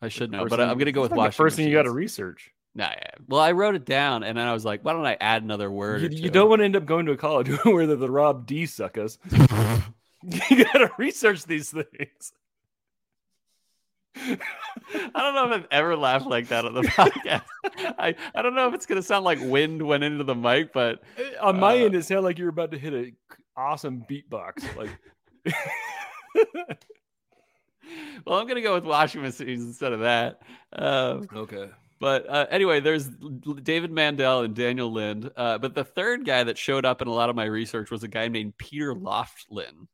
I 0.00 0.08
should 0.08 0.30
know, 0.30 0.46
but 0.46 0.56
thing- 0.58 0.68
I'm 0.68 0.78
going 0.78 0.86
to 0.86 0.92
go 0.92 1.02
with 1.02 1.10
the 1.12 1.30
first 1.32 1.56
thing 1.56 1.66
you 1.66 1.74
got 1.74 1.82
to 1.82 1.90
research. 1.90 2.52
Nah, 2.74 2.90
yeah. 2.90 3.10
Well, 3.26 3.40
I 3.40 3.52
wrote 3.52 3.74
it 3.74 3.86
down, 3.86 4.22
and 4.22 4.36
then 4.36 4.46
I 4.46 4.52
was 4.52 4.62
like, 4.64 4.84
why 4.84 4.92
don't 4.92 5.06
I 5.06 5.16
add 5.18 5.42
another 5.42 5.70
word? 5.70 6.12
You, 6.12 6.24
you 6.24 6.30
don't 6.30 6.50
want 6.50 6.60
to 6.60 6.64
end 6.66 6.76
up 6.76 6.84
going 6.84 7.06
to 7.06 7.12
a 7.12 7.16
college 7.16 7.48
where 7.64 7.86
they're 7.86 7.96
the 7.96 8.10
Rob 8.10 8.46
D 8.46 8.66
suckers. 8.66 9.18
you 9.30 10.64
got 10.64 10.74
to 10.78 10.90
research 10.98 11.44
these 11.44 11.70
things. 11.70 12.32
I 14.16 14.38
don't 15.14 15.34
know 15.34 15.46
if 15.52 15.52
I've 15.60 15.66
ever 15.70 15.96
laughed 15.96 16.26
like 16.26 16.48
that 16.48 16.64
on 16.64 16.74
the 16.74 16.82
podcast. 16.84 17.42
I, 17.98 18.14
I 18.34 18.42
don't 18.42 18.54
know 18.54 18.68
if 18.68 18.74
it's 18.74 18.86
going 18.86 18.96
to 19.00 19.02
sound 19.06 19.24
like 19.24 19.38
wind 19.42 19.82
went 19.82 20.04
into 20.04 20.24
the 20.24 20.34
mic, 20.34 20.72
but 20.72 21.02
On 21.40 21.58
my 21.60 21.74
Uh, 21.80 21.84
end, 21.86 21.94
it 21.94 22.04
sounded 22.04 22.22
like 22.22 22.38
you 22.38 22.44
were 22.44 22.50
about 22.50 22.70
to 22.72 22.78
hit 22.78 22.94
a 22.94 23.12
awesome 23.56 24.04
beatbox. 24.08 24.64
Like, 24.76 24.90
well, 28.26 28.38
I'm 28.38 28.46
going 28.46 28.56
to 28.56 28.62
go 28.62 28.74
with 28.74 28.84
washing 28.84 29.22
machines 29.22 29.62
instead 29.64 29.92
of 29.92 30.00
that. 30.00 30.40
Uh, 30.72 31.20
okay. 31.34 31.70
but 32.00 32.28
uh, 32.28 32.46
anyway, 32.50 32.80
there's 32.80 33.08
David 33.62 33.92
Mandell 33.92 34.44
and 34.44 34.54
Daniel 34.54 34.92
Lind. 34.92 35.30
Uh, 35.36 35.58
but 35.58 35.74
the 35.74 35.84
third 35.84 36.24
guy 36.26 36.44
that 36.44 36.58
showed 36.58 36.84
up 36.84 37.00
in 37.02 37.08
a 37.08 37.12
lot 37.12 37.30
of 37.30 37.36
my 37.36 37.44
research 37.44 37.90
was 37.90 38.02
a 38.02 38.08
guy 38.08 38.28
named 38.28 38.56
Peter 38.58 38.94
Loftin. 38.94 39.88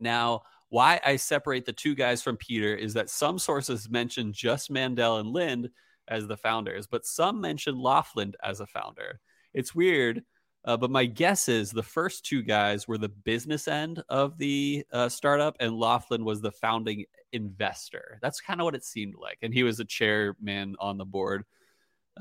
Now, 0.00 0.42
why 0.72 0.98
I 1.04 1.16
separate 1.16 1.66
the 1.66 1.74
two 1.74 1.94
guys 1.94 2.22
from 2.22 2.38
Peter 2.38 2.74
is 2.74 2.94
that 2.94 3.10
some 3.10 3.38
sources 3.38 3.90
mention 3.90 4.32
just 4.32 4.72
Mandell 4.72 5.20
and 5.20 5.28
Lind 5.28 5.68
as 6.08 6.26
the 6.26 6.38
founders, 6.38 6.86
but 6.86 7.04
some 7.04 7.42
mention 7.42 7.78
Laughlin 7.78 8.32
as 8.42 8.60
a 8.60 8.66
founder. 8.66 9.20
It's 9.52 9.74
weird, 9.74 10.22
uh, 10.64 10.78
but 10.78 10.90
my 10.90 11.04
guess 11.04 11.46
is 11.46 11.72
the 11.72 11.82
first 11.82 12.24
two 12.24 12.42
guys 12.42 12.88
were 12.88 12.96
the 12.96 13.10
business 13.10 13.68
end 13.68 14.02
of 14.08 14.38
the 14.38 14.86
uh, 14.90 15.10
startup, 15.10 15.56
and 15.60 15.78
Laughlin 15.78 16.24
was 16.24 16.40
the 16.40 16.52
founding 16.52 17.04
investor. 17.32 18.18
That's 18.22 18.40
kind 18.40 18.58
of 18.58 18.64
what 18.64 18.74
it 18.74 18.82
seemed 18.82 19.16
like, 19.20 19.40
and 19.42 19.52
he 19.52 19.64
was 19.64 19.78
a 19.78 19.84
chairman 19.84 20.76
on 20.80 20.96
the 20.96 21.04
board, 21.04 21.44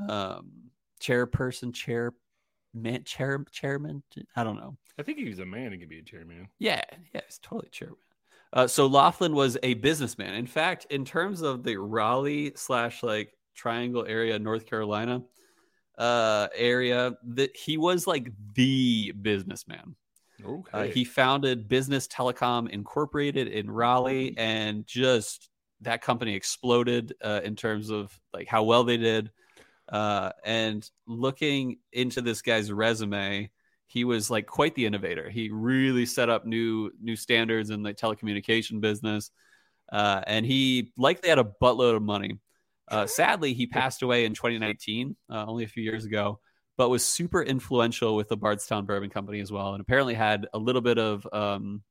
um, 0.09 0.51
chairperson, 0.99 1.73
chair, 1.73 2.13
man, 2.73 3.05
chair, 3.05 3.45
chairman. 3.49 4.03
I 4.35 4.43
don't 4.43 4.57
know. 4.57 4.75
I 4.99 5.03
think 5.03 5.19
he's 5.19 5.39
a 5.39 5.45
man. 5.45 5.71
He 5.71 5.77
could 5.77 5.87
be 5.87 5.99
a 5.99 6.03
chairman. 6.03 6.49
Yeah, 6.59 6.83
yeah, 7.15 7.21
it's 7.25 7.39
totally 7.39 7.69
chairman. 7.71 7.95
Uh, 8.53 8.67
so 8.67 8.87
Laughlin 8.87 9.33
was 9.33 9.57
a 9.63 9.75
businessman. 9.75 10.33
In 10.33 10.47
fact, 10.47 10.85
in 10.89 11.05
terms 11.05 11.41
of 11.41 11.63
the 11.63 11.77
Raleigh 11.77 12.51
slash 12.55 13.01
like 13.01 13.33
Triangle 13.55 14.05
area, 14.07 14.37
North 14.39 14.65
Carolina, 14.65 15.23
uh, 15.97 16.47
area 16.55 17.13
that 17.23 17.55
he 17.55 17.77
was 17.77 18.07
like 18.07 18.31
the 18.55 19.13
businessman. 19.21 19.95
Okay. 20.43 20.71
Uh, 20.73 20.83
he 20.91 21.03
founded 21.03 21.69
Business 21.69 22.07
Telecom 22.07 22.69
Incorporated 22.69 23.47
in 23.47 23.69
Raleigh, 23.69 24.33
and 24.37 24.85
just 24.87 25.49
that 25.81 26.01
company 26.01 26.35
exploded 26.35 27.13
uh, 27.23 27.41
in 27.43 27.55
terms 27.55 27.89
of 27.89 28.17
like 28.33 28.47
how 28.47 28.63
well 28.63 28.83
they 28.83 28.97
did. 28.97 29.31
Uh, 29.87 30.31
and 30.43 30.89
looking 31.05 31.77
into 31.91 32.21
this 32.21 32.41
guy's 32.41 32.71
resume, 32.71 33.51
he 33.91 34.05
was 34.05 34.31
like 34.31 34.47
quite 34.47 34.73
the 34.75 34.85
innovator. 34.85 35.29
He 35.29 35.49
really 35.51 36.05
set 36.05 36.29
up 36.29 36.45
new 36.45 36.91
new 37.01 37.17
standards 37.17 37.71
in 37.71 37.83
the 37.83 37.93
telecommunication 37.93 38.79
business, 38.79 39.31
uh, 39.91 40.21
and 40.25 40.45
he 40.45 40.93
likely 40.95 41.27
had 41.27 41.39
a 41.39 41.51
buttload 41.61 41.97
of 41.97 42.01
money. 42.01 42.39
Uh, 42.87 43.05
sadly, 43.05 43.53
he 43.53 43.67
passed 43.67 44.01
away 44.01 44.23
in 44.23 44.33
2019, 44.33 45.17
uh, 45.29 45.45
only 45.45 45.65
a 45.65 45.67
few 45.67 45.83
years 45.83 46.05
ago, 46.05 46.39
but 46.77 46.87
was 46.87 47.05
super 47.05 47.43
influential 47.43 48.15
with 48.15 48.29
the 48.29 48.37
Bardstown 48.37 48.85
Bourbon 48.85 49.09
Company 49.09 49.41
as 49.41 49.51
well, 49.51 49.73
and 49.73 49.81
apparently 49.81 50.13
had 50.13 50.47
a 50.53 50.57
little 50.57 50.81
bit 50.81 50.97
of 50.97 51.27
um, 51.33 51.83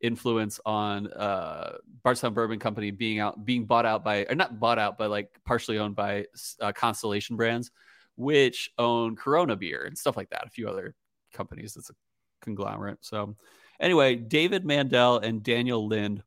influence 0.00 0.60
on 0.64 1.08
uh, 1.08 1.78
Bardstown 2.04 2.34
Bourbon 2.34 2.60
Company 2.60 2.92
being 2.92 3.18
out, 3.18 3.44
being 3.44 3.64
bought 3.64 3.84
out 3.84 4.04
by, 4.04 4.26
or 4.26 4.36
not 4.36 4.60
bought 4.60 4.78
out, 4.78 4.96
but 4.96 5.10
like 5.10 5.30
partially 5.44 5.78
owned 5.78 5.96
by 5.96 6.26
uh, 6.60 6.70
Constellation 6.70 7.34
Brands, 7.34 7.72
which 8.14 8.70
own 8.78 9.16
Corona 9.16 9.56
beer 9.56 9.82
and 9.86 9.98
stuff 9.98 10.16
like 10.16 10.30
that. 10.30 10.46
A 10.46 10.50
few 10.50 10.68
other 10.68 10.94
companies. 11.36 11.76
It's 11.76 11.90
a 11.90 11.94
conglomerate. 12.42 12.98
So, 13.02 13.36
anyway, 13.80 14.16
David 14.16 14.64
Mandell 14.64 15.22
and 15.22 15.42
Daniel 15.42 15.86
Lind, 15.86 16.22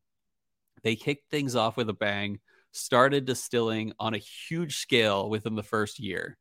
they 0.82 0.96
kicked 0.96 1.30
things 1.30 1.56
off 1.56 1.76
with 1.76 1.88
a 1.88 1.94
bang. 1.94 2.40
Started 2.72 3.24
distilling 3.24 3.92
on 3.98 4.14
a 4.14 4.18
huge 4.18 4.76
scale 4.76 5.28
within 5.28 5.56
the 5.56 5.62
first 5.62 5.98
year. 5.98 6.38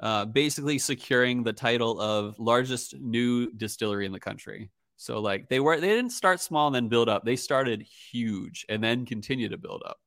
Uh, 0.00 0.24
basically 0.24 0.78
securing 0.78 1.44
the 1.44 1.52
title 1.52 2.00
of 2.00 2.36
largest 2.40 2.98
new 2.98 3.52
distillery 3.52 4.04
in 4.04 4.10
the 4.10 4.18
country. 4.18 4.68
So 4.96 5.20
like 5.20 5.48
they 5.48 5.60
were 5.60 5.80
they 5.80 5.88
didn't 5.88 6.10
start 6.10 6.40
small 6.40 6.66
and 6.66 6.74
then 6.74 6.88
build 6.88 7.08
up. 7.08 7.24
They 7.24 7.36
started 7.36 7.82
huge 7.82 8.66
and 8.68 8.82
then 8.82 9.06
continue 9.06 9.48
to 9.48 9.58
build 9.58 9.82
up. 9.86 9.98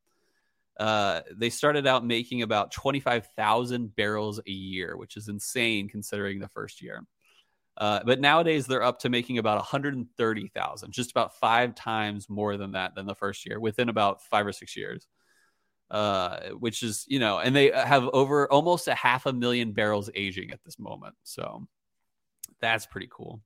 Uh, 0.78 1.22
they 1.36 1.50
started 1.50 1.88
out 1.88 2.06
making 2.06 2.42
about 2.42 2.72
25,000 2.72 3.96
barrels 3.96 4.40
a 4.40 4.52
year, 4.52 4.98
which 4.98 5.16
is 5.16 5.30
insane 5.30 5.88
considering 5.88 6.40
the 6.40 6.50
first 6.50 6.82
year. 6.82 7.04
Uh, 7.78 8.00
but 8.06 8.22
nowadays 8.22 8.68
they're 8.68 8.84
up 8.84 9.00
to 9.00 9.10
making 9.10 9.38
about 9.38 9.58
130,000, 9.58 10.92
just 10.92 11.12
about 11.12 11.38
five 11.38 11.76
times 11.76 12.30
more 12.30 12.56
than 12.58 12.72
that 12.72 12.96
than 12.96 13.06
the 13.06 13.16
first 13.16 13.46
year 13.46 13.60
within 13.60 13.90
about 13.90 14.24
five 14.24 14.48
or 14.48 14.54
six 14.54 14.76
years. 14.78 15.08
Uh, 15.92 16.50
which 16.60 16.82
is, 16.82 17.06
you 17.08 17.20
know, 17.20 17.38
and 17.38 17.56
they 17.56 17.70
have 17.70 18.08
over 18.08 18.52
almost 18.52 18.88
a 18.88 18.96
half 18.96 19.28
a 19.28 19.34
million 19.34 19.72
barrels 19.72 20.10
aging 20.16 20.50
at 20.50 20.64
this 20.64 20.80
moment. 20.80 21.14
So 21.22 21.68
that's 22.60 22.88
pretty 22.88 23.08
cool. 23.12 23.40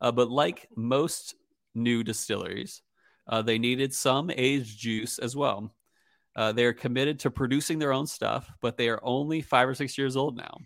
Uh, 0.00 0.12
but 0.12 0.30
like 0.30 0.68
most 0.76 1.34
new 1.74 2.04
distilleries, 2.04 2.82
uh, 3.26 3.42
they 3.42 3.58
needed 3.58 3.92
some 3.92 4.30
aged 4.30 4.78
juice 4.78 5.18
as 5.18 5.34
well. 5.34 5.74
Uh, 6.36 6.52
they 6.52 6.64
are 6.64 6.72
committed 6.72 7.18
to 7.18 7.30
producing 7.30 7.80
their 7.80 7.92
own 7.92 8.06
stuff, 8.06 8.48
but 8.60 8.76
they 8.76 8.88
are 8.88 9.00
only 9.02 9.40
five 9.40 9.68
or 9.68 9.74
six 9.74 9.98
years 9.98 10.16
old 10.16 10.36
now. 10.36 10.58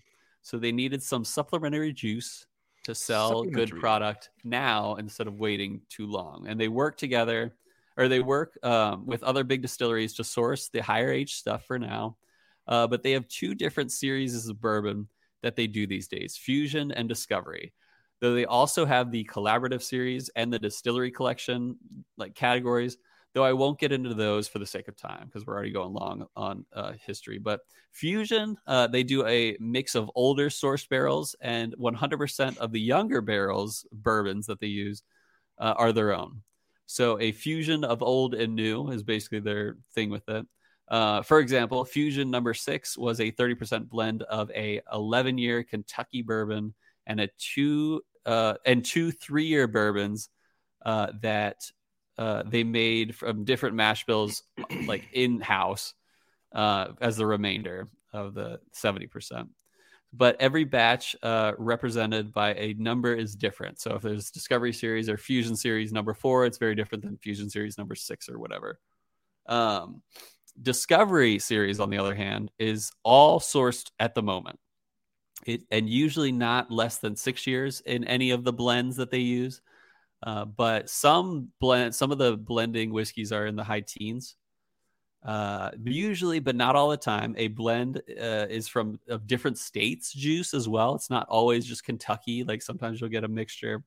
So 0.43 0.59
they 0.59 0.73
needed 0.73 1.03
some 1.03 1.25
supplementary 1.25 1.93
juice 1.93 2.47
to 2.85 2.95
sell 2.95 3.43
good 3.45 3.71
product 3.71 4.31
now 4.45 4.97
instead 4.97 5.27
of 5.27 5.41
waiting 5.41 5.81
too 5.89 6.07
long. 6.07 6.47
And 6.47 6.61
they 6.61 6.69
work 6.69 6.97
together 6.97 7.55
or 7.97 8.09
they 8.09 8.21
work 8.21 8.59
um, 8.63 9.07
with 9.07 9.23
other 9.23 9.45
big 9.45 9.63
distilleries 9.63 10.15
to 10.15 10.25
source 10.25 10.69
the 10.69 10.83
higher 10.83 11.11
age 11.11 11.35
stuff 11.35 11.65
for 11.67 11.79
now. 11.79 12.17
Uh, 12.67 12.87
but 12.87 13.03
they 13.03 13.13
have 13.13 13.29
two 13.29 13.55
different 13.55 13.93
series 13.93 14.49
of 14.49 14.61
bourbon 14.61 15.09
that 15.43 15.57
they 15.57 15.67
do 15.67 15.87
these 15.87 16.09
days 16.09 16.37
Fusion 16.37 16.91
and 16.93 17.09
Discovery. 17.09 17.73
Though 18.21 18.35
they 18.35 18.47
also 18.47 18.87
have 18.87 19.11
the 19.11 19.25
collaborative 19.25 19.83
series 19.83 20.31
and 20.35 20.53
the 20.53 20.59
distillery 20.59 21.11
collection 21.11 21.77
like 22.17 22.35
categories. 22.35 22.97
Though 23.35 23.45
I 23.45 23.53
won't 23.53 23.81
get 23.81 23.93
into 23.93 24.15
those 24.15 24.47
for 24.47 24.61
the 24.61 24.67
sake 24.67 24.87
of 24.87 24.97
time 24.97 25.27
because 25.27 25.45
we're 25.45 25.55
already 25.55 25.73
going 25.73 25.93
long 25.93 26.27
on 26.37 26.65
uh, 26.73 26.93
history. 27.05 27.39
But 27.39 27.61
Fusion, 27.91 28.57
uh, 28.67 28.87
they 28.87 29.03
do 29.03 29.27
a 29.27 29.57
mix 29.59 29.97
of 29.97 30.11
older 30.15 30.49
sourced 30.49 30.89
barrels, 30.89 31.35
and 31.41 31.75
100% 31.77 32.59
of 32.59 32.71
the 32.71 32.81
younger 32.81 33.21
barrels, 33.21 33.87
bourbons 33.93 34.47
that 34.47 34.61
they 34.61 34.69
use, 34.69 35.03
uh, 35.59 35.75
are 35.77 35.93
their 35.93 36.15
own. 36.15 36.43
So 36.87 37.21
a 37.21 37.33
fusion 37.33 37.83
of 37.85 38.03
old 38.03 38.35
and 38.35 38.55
new 38.55 38.91
is 38.91 39.03
basically 39.03 39.41
their 39.41 39.79
thing 39.95 40.11
with 40.11 40.29
it. 40.29 40.47
Uh, 40.89 41.23
for 41.23 41.41
example, 41.41 41.85
Fusion 41.85 42.31
number 42.31 42.55
six 42.55 42.97
was 42.97 43.21
a 43.21 43.33
30% 43.33 43.89
blend 43.89 44.23
of 44.23 44.51
a 44.53 44.81
11 44.93 45.39
year 45.39 45.65
Kentucky 45.65 46.23
bourbon 46.23 46.75
and 47.07 47.21
a 47.21 47.29
two 47.39 48.03
uh, 48.27 48.55
and 48.65 48.85
two 48.85 49.11
three 49.11 49.47
year 49.47 49.67
bourbons 49.67 50.29
uh, 50.85 51.09
that 51.23 51.57
uh, 52.19 52.43
they 52.47 52.65
made 52.65 53.15
from 53.15 53.45
different 53.45 53.77
mash 53.77 54.05
bills, 54.07 54.43
like 54.87 55.09
in 55.13 55.41
house, 55.41 55.95
uh, 56.55 56.89
as 57.01 57.17
the 57.17 57.27
remainder 57.27 57.89
of 58.13 58.35
the 58.35 58.61
70% 58.75 59.49
but 60.17 60.37
every 60.39 60.65
batch 60.65 61.17
uh, 61.23 61.53
represented 61.59 62.33
by 62.33 62.55
a 62.55 62.75
number 62.75 63.13
is 63.15 63.35
different. 63.35 63.81
So 63.81 63.97
if 63.97 64.03
there's 64.03 64.31
Discovery 64.31 64.73
Series 64.73 65.09
or 65.09 65.17
Fusion 65.17 65.57
Series 65.57 65.93
number 65.93 66.15
four, 66.15 66.47
it's 66.47 66.59
very 66.59 66.77
different 66.77 67.05
than 67.05 67.19
Fusion 67.19 67.51
Series 67.51 67.77
number 67.77 67.97
six 67.97 68.29
or 68.29 68.39
whatever. 68.39 68.79
Um, 69.47 70.03
Discovery 70.63 71.41
Series, 71.41 71.81
on 71.81 71.91
the 71.91 71.99
other 71.99 72.15
hand, 72.15 72.53
is 72.61 72.93
all 73.03 73.41
sourced 73.41 73.91
at 73.99 74.15
the 74.15 74.23
moment. 74.23 74.61
It, 75.47 75.63
and 75.73 75.89
usually 75.89 76.33
not 76.33 76.71
less 76.71 76.99
than 76.99 77.17
six 77.17 77.47
years 77.47 77.81
in 77.81 78.05
any 78.05 78.31
of 78.31 78.45
the 78.45 78.53
blends 78.53 78.97
that 78.97 79.11
they 79.11 79.19
use. 79.19 79.61
Uh, 80.25 80.47
but 80.47 80.89
some 80.89 81.51
blend, 81.61 81.95
some 81.95 82.11
of 82.11 82.17
the 82.17 82.37
blending 82.37 82.93
whiskeys 82.93 83.31
are 83.31 83.47
in 83.47 83.57
the 83.57 83.65
high 83.65 83.83
teens. 83.83 84.37
Uh, 85.23 85.71
usually, 85.85 86.39
but 86.39 86.57
not 86.57 86.77
all 86.77 86.89
the 86.89 86.97
time, 86.97 87.35
a 87.39 87.49
blend 87.49 87.99
uh, 88.21 88.47
is 88.49 88.67
from 88.67 88.99
of 89.09 89.27
different 89.27 89.59
states 89.59 90.13
juice 90.13 90.55
as 90.55 90.67
well. 90.67 90.95
It's 90.95 91.11
not 91.11 91.27
always 91.29 91.67
just 91.67 91.85
Kentucky. 91.85 92.43
Like 92.43 92.63
sometimes 92.63 93.01
you'll 93.01 93.11
get 93.11 93.25
a 93.25 93.29
mixture, 93.29 93.83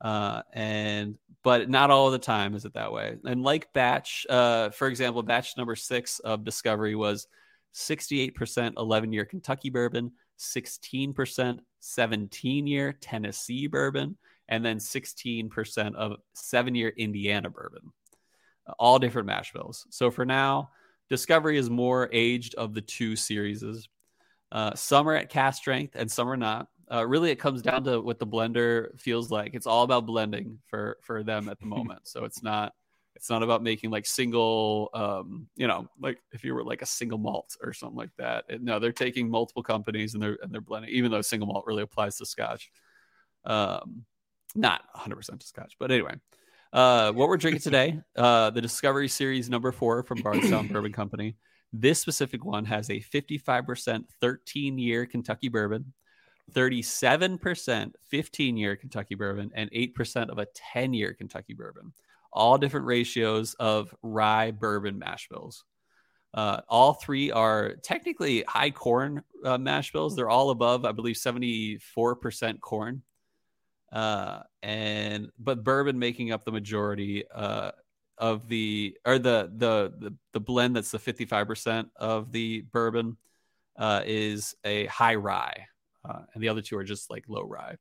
uh, 0.00 0.42
and 0.52 1.18
but 1.42 1.68
not 1.68 1.90
all 1.90 2.10
the 2.10 2.18
time 2.18 2.54
is 2.54 2.64
it 2.64 2.74
that 2.74 2.92
way. 2.92 3.16
And 3.24 3.42
like 3.42 3.72
batch, 3.72 4.26
uh, 4.30 4.70
for 4.70 4.88
example, 4.88 5.22
batch 5.22 5.56
number 5.56 5.76
six 5.76 6.18
of 6.20 6.44
Discovery 6.44 6.94
was 6.96 7.28
68% 7.74 8.72
11 8.76 9.12
year 9.12 9.24
Kentucky 9.24 9.70
bourbon, 9.70 10.12
16% 10.38 11.58
17 11.78 12.66
year 12.66 12.92
Tennessee 12.92 13.66
bourbon, 13.68 14.16
and 14.48 14.64
then 14.64 14.78
16% 14.78 15.94
of 15.94 16.16
seven 16.34 16.74
year 16.74 16.92
Indiana 16.96 17.50
bourbon 17.50 17.92
all 18.78 18.98
different 18.98 19.26
mash 19.26 19.52
bills. 19.52 19.86
So 19.90 20.10
for 20.10 20.24
now, 20.24 20.70
Discovery 21.08 21.56
is 21.56 21.70
more 21.70 22.08
aged 22.12 22.56
of 22.56 22.74
the 22.74 22.80
two 22.80 23.14
series. 23.14 23.62
Uh, 24.50 24.74
some 24.74 25.08
are 25.08 25.14
at 25.14 25.28
cast 25.28 25.58
strength 25.58 25.94
and 25.94 26.10
some 26.10 26.28
are 26.28 26.36
not. 26.36 26.68
Uh, 26.90 27.06
really, 27.06 27.30
it 27.30 27.38
comes 27.38 27.62
down 27.62 27.84
to 27.84 28.00
what 28.00 28.18
the 28.18 28.26
blender 28.26 28.98
feels 28.98 29.30
like. 29.30 29.54
It's 29.54 29.66
all 29.66 29.84
about 29.84 30.06
blending 30.06 30.58
for 30.66 30.98
for 31.02 31.22
them 31.22 31.48
at 31.48 31.58
the 31.60 31.66
moment. 31.76 32.00
so 32.04 32.24
it's 32.24 32.42
not 32.42 32.72
it's 33.14 33.30
not 33.30 33.42
about 33.42 33.62
making 33.62 33.90
like 33.90 34.04
single, 34.04 34.90
um, 34.92 35.46
you 35.56 35.66
know, 35.66 35.88
like 36.00 36.18
if 36.32 36.44
you 36.44 36.54
were 36.54 36.62
like 36.62 36.82
a 36.82 36.86
single 36.86 37.18
malt 37.18 37.56
or 37.62 37.72
something 37.72 37.96
like 37.96 38.14
that. 38.18 38.44
It, 38.48 38.62
no, 38.62 38.78
they're 38.78 38.92
taking 38.92 39.30
multiple 39.30 39.62
companies 39.62 40.14
and 40.14 40.22
they're 40.22 40.38
and 40.42 40.52
they're 40.52 40.60
blending. 40.60 40.90
Even 40.90 41.10
though 41.10 41.22
single 41.22 41.48
malt 41.48 41.64
really 41.66 41.82
applies 41.82 42.16
to 42.16 42.26
Scotch, 42.26 42.70
um, 43.44 44.04
not 44.56 44.82
100 44.92 45.16
percent 45.16 45.40
to 45.40 45.46
Scotch, 45.46 45.74
but 45.78 45.90
anyway. 45.90 46.14
Uh, 46.72 47.12
what 47.12 47.28
we're 47.28 47.36
drinking 47.36 47.62
today, 47.62 48.00
uh, 48.16 48.50
the 48.50 48.60
Discovery 48.60 49.08
Series 49.08 49.48
number 49.48 49.72
four 49.72 50.02
from 50.02 50.20
Bardstown 50.20 50.68
Bourbon 50.72 50.92
Company. 50.92 51.36
This 51.72 52.00
specific 52.00 52.44
one 52.44 52.64
has 52.64 52.90
a 52.90 53.00
55% 53.00 54.04
13 54.20 54.78
year 54.78 55.06
Kentucky 55.06 55.48
bourbon, 55.48 55.92
37% 56.52 57.92
15 58.10 58.56
year 58.56 58.76
Kentucky 58.76 59.14
bourbon, 59.14 59.50
and 59.54 59.70
8% 59.70 60.28
of 60.28 60.38
a 60.38 60.46
10 60.54 60.94
year 60.94 61.14
Kentucky 61.14 61.54
bourbon. 61.54 61.92
All 62.32 62.58
different 62.58 62.86
ratios 62.86 63.54
of 63.54 63.94
rye 64.02 64.50
bourbon 64.50 64.98
mash 64.98 65.28
bills. 65.28 65.64
Uh, 66.34 66.60
all 66.68 66.92
three 66.92 67.30
are 67.32 67.76
technically 67.82 68.42
high 68.46 68.70
corn 68.70 69.22
uh, 69.44 69.56
mash 69.56 69.92
bills. 69.92 70.14
They're 70.14 70.28
all 70.28 70.50
above, 70.50 70.84
I 70.84 70.92
believe, 70.92 71.16
74% 71.16 72.60
corn 72.60 73.02
uh, 73.92 74.40
and 74.62 75.30
but 75.38 75.64
bourbon 75.64 75.98
making 75.98 76.32
up 76.32 76.44
the 76.44 76.52
majority 76.52 77.24
uh, 77.34 77.70
of 78.18 78.48
the 78.48 78.96
or 79.04 79.18
the, 79.18 79.50
the 79.56 79.92
the 79.98 80.14
the 80.32 80.40
blend 80.40 80.76
that's 80.76 80.90
the 80.90 80.98
55% 80.98 81.88
of 81.96 82.32
the 82.32 82.62
bourbon 82.72 83.16
uh, 83.78 84.02
is 84.04 84.54
a 84.64 84.86
high 84.86 85.14
rye 85.14 85.66
uh, 86.08 86.22
and 86.34 86.42
the 86.42 86.48
other 86.48 86.62
two 86.62 86.76
are 86.76 86.84
just 86.84 87.10
like 87.10 87.24
low 87.28 87.42
rye 87.42 87.76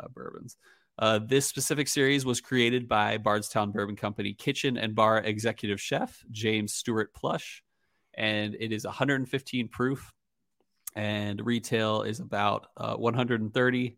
uh, 0.00 0.08
bourbons 0.08 0.56
uh, 0.98 1.18
this 1.18 1.46
specific 1.46 1.88
series 1.88 2.24
was 2.24 2.40
created 2.40 2.88
by 2.88 3.18
bardstown 3.18 3.72
bourbon 3.72 3.96
company 3.96 4.32
kitchen 4.32 4.76
and 4.76 4.94
bar 4.94 5.18
executive 5.18 5.80
chef 5.80 6.24
james 6.30 6.74
stewart 6.74 7.12
plush 7.12 7.62
and 8.14 8.56
it 8.58 8.72
is 8.72 8.84
115 8.84 9.68
proof 9.68 10.12
and 10.96 11.44
retail 11.44 12.02
is 12.02 12.20
about 12.20 12.68
uh, 12.78 12.96
130. 12.96 13.96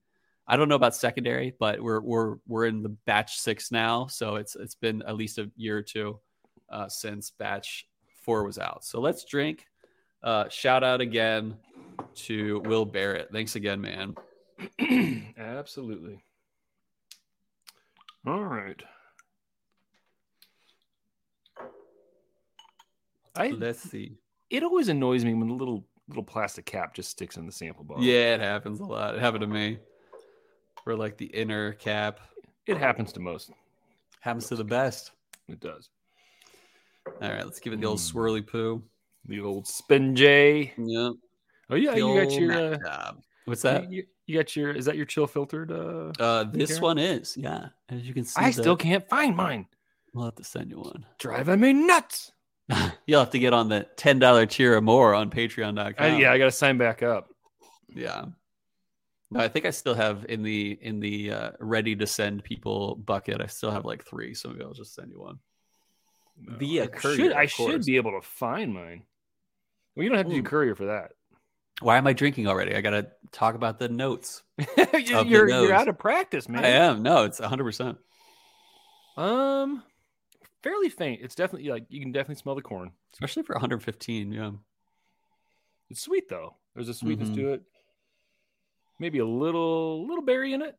I 0.50 0.56
don't 0.56 0.68
know 0.70 0.76
about 0.76 0.94
secondary, 0.96 1.54
but 1.60 1.80
we're 1.80 2.00
we're 2.00 2.36
we're 2.46 2.64
in 2.64 2.82
the 2.82 2.88
batch 2.88 3.38
six 3.38 3.70
now, 3.70 4.06
so 4.06 4.36
it's 4.36 4.56
it's 4.56 4.74
been 4.74 5.02
at 5.02 5.14
least 5.14 5.38
a 5.38 5.50
year 5.56 5.76
or 5.76 5.82
two 5.82 6.18
uh, 6.70 6.88
since 6.88 7.30
batch 7.30 7.86
four 8.22 8.44
was 8.44 8.58
out. 8.58 8.82
So 8.84 9.00
let's 9.00 9.24
drink. 9.24 9.66
Uh, 10.22 10.48
shout 10.48 10.82
out 10.82 11.00
again 11.02 11.56
to 12.14 12.60
Will 12.60 12.84
Barrett. 12.86 13.28
Thanks 13.30 13.56
again, 13.56 13.80
man. 13.80 14.14
Absolutely. 15.38 16.18
All 18.26 18.42
right. 18.42 18.82
I 23.36 23.50
Let's 23.50 23.80
see. 23.80 24.16
it 24.50 24.64
always 24.64 24.88
annoys 24.88 25.24
me 25.24 25.34
when 25.34 25.48
the 25.48 25.54
little 25.54 25.86
little 26.08 26.24
plastic 26.24 26.64
cap 26.66 26.94
just 26.94 27.10
sticks 27.10 27.36
in 27.36 27.46
the 27.46 27.52
sample 27.52 27.84
bottle. 27.84 28.02
Yeah, 28.02 28.34
it 28.34 28.40
happens 28.40 28.80
a 28.80 28.84
lot. 28.84 29.14
It 29.14 29.20
happened 29.20 29.42
to 29.42 29.46
me. 29.46 29.78
For 30.88 30.96
like 30.96 31.18
the 31.18 31.26
inner 31.26 31.74
cap. 31.74 32.18
It 32.66 32.78
happens 32.78 33.12
to 33.12 33.20
most. 33.20 33.50
Happens 34.20 34.46
to 34.48 34.56
the 34.56 34.64
best. 34.64 35.10
It 35.46 35.60
does. 35.60 35.90
All 37.20 37.28
right, 37.28 37.44
let's 37.44 37.60
give 37.60 37.74
it 37.74 37.80
the 37.82 37.86
old 37.86 37.98
Mm. 37.98 38.10
swirly 38.10 38.46
poo. 38.46 38.82
The 39.26 39.40
old 39.42 39.66
spin 39.66 40.16
J. 40.16 40.72
Yep. 40.78 41.12
Oh 41.68 41.74
yeah, 41.74 41.90
The 41.90 41.98
you 41.98 42.24
got 42.24 42.32
your 42.32 42.88
uh. 42.88 43.12
What's 43.44 43.60
that? 43.60 43.92
you, 43.92 44.04
you 44.24 44.38
got 44.38 44.56
your 44.56 44.70
is 44.72 44.86
that 44.86 44.96
your 44.96 45.04
chill 45.04 45.26
filtered 45.26 45.70
uh 45.70 46.10
Uh, 46.18 46.44
this 46.44 46.70
Here? 46.70 46.80
one 46.80 46.96
is, 46.96 47.36
yeah. 47.36 47.66
As 47.90 48.08
you 48.08 48.14
can 48.14 48.24
see, 48.24 48.40
I 48.40 48.46
the- 48.50 48.62
still 48.62 48.76
can't 48.76 49.06
find 49.10 49.36
mine. 49.36 49.66
We'll 50.14 50.24
have 50.24 50.36
to 50.36 50.44
send 50.44 50.70
you 50.70 50.78
one. 50.78 51.04
Driving 51.18 51.60
me 51.60 51.74
nuts. 51.74 52.32
You'll 53.06 53.20
have 53.20 53.30
to 53.32 53.38
get 53.38 53.52
on 53.52 53.68
the 53.68 53.86
ten 53.96 54.18
dollar 54.18 54.46
tier 54.46 54.74
or 54.74 54.80
more 54.80 55.14
on 55.14 55.28
Patreon.com. 55.28 55.94
I, 55.98 56.16
yeah, 56.16 56.32
I 56.32 56.38
got 56.38 56.46
to 56.46 56.50
sign 56.50 56.78
back 56.78 57.02
up. 57.02 57.28
yeah. 57.94 58.24
No, 59.30 59.40
I 59.40 59.48
think 59.48 59.66
I 59.66 59.70
still 59.70 59.94
have 59.94 60.24
in 60.28 60.42
the 60.42 60.78
in 60.80 61.00
the 61.00 61.30
uh, 61.32 61.50
ready 61.60 61.94
to 61.96 62.06
send 62.06 62.44
people 62.44 62.94
bucket. 62.96 63.40
I 63.42 63.46
still 63.46 63.70
have 63.70 63.84
like 63.84 64.04
three, 64.04 64.32
so 64.34 64.48
maybe 64.48 64.64
I'll 64.64 64.72
just 64.72 64.94
send 64.94 65.10
you 65.10 65.20
one. 65.20 65.38
Via 66.40 66.84
I 66.84 66.86
courier, 66.86 67.16
should, 67.16 67.32
I 67.32 67.42
of 67.42 67.50
should 67.50 67.84
be 67.84 67.96
able 67.96 68.12
to 68.12 68.26
find 68.26 68.72
mine. 68.72 69.02
Well, 69.94 70.04
you 70.04 70.08
don't 70.08 70.18
have 70.18 70.28
to 70.28 70.32
do 70.34 70.42
courier 70.42 70.74
for 70.74 70.86
that. 70.86 71.10
Why 71.80 71.98
am 71.98 72.06
I 72.06 72.12
drinking 72.12 72.46
already? 72.48 72.74
I 72.74 72.80
got 72.80 72.90
to 72.90 73.08
talk 73.32 73.54
about 73.54 73.78
the 73.78 73.88
notes. 73.88 74.42
you're 74.76 74.86
the 74.86 75.24
you're, 75.26 75.46
nose. 75.46 75.68
you're 75.68 75.74
out 75.76 75.88
of 75.88 75.98
practice, 75.98 76.48
man. 76.48 76.64
I 76.64 76.68
am. 76.68 77.02
No, 77.02 77.24
it's 77.24 77.38
100. 77.40 77.64
percent 77.64 77.98
Um, 79.16 79.82
fairly 80.62 80.88
faint. 80.88 81.20
It's 81.22 81.34
definitely 81.34 81.68
like 81.68 81.84
you 81.88 82.00
can 82.00 82.12
definitely 82.12 82.40
smell 82.40 82.54
the 82.54 82.62
corn. 82.62 82.92
especially 83.12 83.42
for 83.42 83.54
115. 83.54 84.32
Yeah. 84.32 84.52
It's 85.90 86.00
sweet 86.02 86.28
though. 86.28 86.54
There's 86.74 86.88
a 86.88 86.94
sweetness 86.94 87.30
Mhm. 87.30 87.34
to 87.36 87.52
it. 87.54 87.62
Maybe 88.98 89.18
a 89.18 89.26
little 89.26 90.06
little 90.06 90.24
berry 90.24 90.52
in 90.52 90.62
it. 90.62 90.76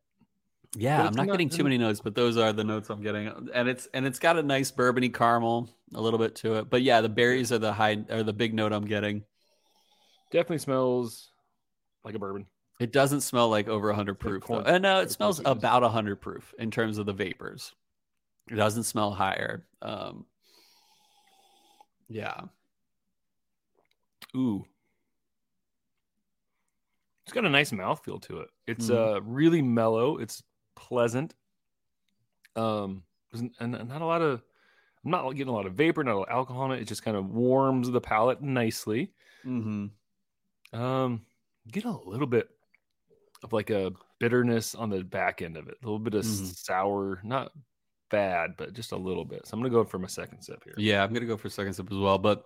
Yeah, 0.76 0.98
I'm 0.98 1.14
not 1.14 1.26
not- 1.26 1.32
getting 1.32 1.48
too 1.48 1.64
many 1.64 1.78
notes, 1.78 2.00
but 2.00 2.14
those 2.14 2.36
are 2.36 2.52
the 2.52 2.62
notes 2.62 2.90
I'm 2.90 3.02
getting, 3.02 3.50
and 3.52 3.68
it's 3.68 3.88
and 3.92 4.06
it's 4.06 4.18
got 4.18 4.38
a 4.38 4.42
nice 4.42 4.70
bourbony 4.70 5.12
caramel, 5.12 5.68
a 5.94 6.00
little 6.00 6.18
bit 6.18 6.36
to 6.36 6.56
it. 6.56 6.70
But 6.70 6.82
yeah, 6.82 7.00
the 7.00 7.08
berries 7.08 7.50
are 7.50 7.58
the 7.58 7.72
high 7.72 8.04
are 8.10 8.22
the 8.22 8.32
big 8.32 8.54
note 8.54 8.72
I'm 8.72 8.86
getting. 8.86 9.24
Definitely 10.30 10.58
smells 10.58 11.32
like 12.04 12.14
a 12.14 12.18
bourbon. 12.18 12.46
It 12.78 12.92
doesn't 12.92 13.22
smell 13.22 13.48
like 13.48 13.68
over 13.68 13.88
100 13.88 14.14
proof, 14.14 14.44
corn- 14.44 14.64
and 14.66 14.82
no, 14.82 14.98
like 14.98 15.06
it 15.06 15.10
smells 15.10 15.40
about 15.44 15.82
100 15.82 16.16
proof 16.16 16.54
in 16.58 16.70
terms 16.70 16.98
of 16.98 17.06
the 17.06 17.12
vapors. 17.12 17.74
It 18.50 18.54
doesn't 18.54 18.84
smell 18.84 19.10
higher. 19.10 19.66
Um, 19.82 20.24
yeah, 22.08 22.42
Ooh. 24.36 24.64
It's 27.30 27.34
got 27.36 27.44
a 27.44 27.48
nice 27.48 27.70
mouthfeel 27.70 28.20
to 28.22 28.40
it. 28.40 28.48
It's 28.66 28.88
Mhm. 28.90 28.96
uh 29.18 29.22
really 29.22 29.62
mellow. 29.62 30.18
It's 30.18 30.42
pleasant. 30.74 31.32
Um 32.56 33.04
and 33.60 33.70
not 33.88 34.02
a 34.02 34.04
lot 34.04 34.20
of 34.20 34.42
I'm 35.04 35.12
not 35.12 35.30
getting 35.30 35.46
a 35.46 35.54
lot 35.54 35.66
of 35.66 35.74
vapor, 35.74 36.02
not 36.02 36.16
a 36.16 36.18
lot 36.18 36.28
of 36.28 36.34
alcohol 36.34 36.72
in 36.72 36.78
it. 36.78 36.82
It 36.82 36.88
just 36.88 37.04
kind 37.04 37.16
of 37.16 37.26
warms 37.30 37.88
the 37.88 38.00
palate 38.00 38.42
nicely. 38.42 39.12
mm-hmm. 39.46 40.76
Um 40.76 41.24
get 41.70 41.84
a 41.84 41.92
little 41.92 42.26
bit 42.26 42.48
of 43.44 43.52
like 43.52 43.70
a 43.70 43.92
bitterness 44.18 44.74
on 44.74 44.90
the 44.90 45.04
back 45.04 45.40
end 45.40 45.56
of 45.56 45.68
it. 45.68 45.76
A 45.82 45.86
little 45.86 46.00
bit 46.00 46.14
of 46.14 46.24
Mhm. 46.24 46.52
sour, 46.56 47.20
not 47.22 47.52
bad, 48.10 48.56
but 48.56 48.72
just 48.72 48.90
a 48.90 48.96
little 48.96 49.24
bit. 49.24 49.46
So 49.46 49.54
I'm 49.54 49.60
gonna 49.60 49.70
go 49.70 49.84
for 49.84 50.00
my 50.00 50.08
second 50.08 50.42
sip 50.42 50.64
here. 50.64 50.74
yeah. 50.78 51.04
I'm 51.04 51.12
gonna 51.14 51.26
go 51.26 51.36
for 51.36 51.46
a 51.46 51.50
second 51.52 51.74
sip 51.74 51.92
as 51.92 51.96
well, 51.96 52.18
but 52.18 52.44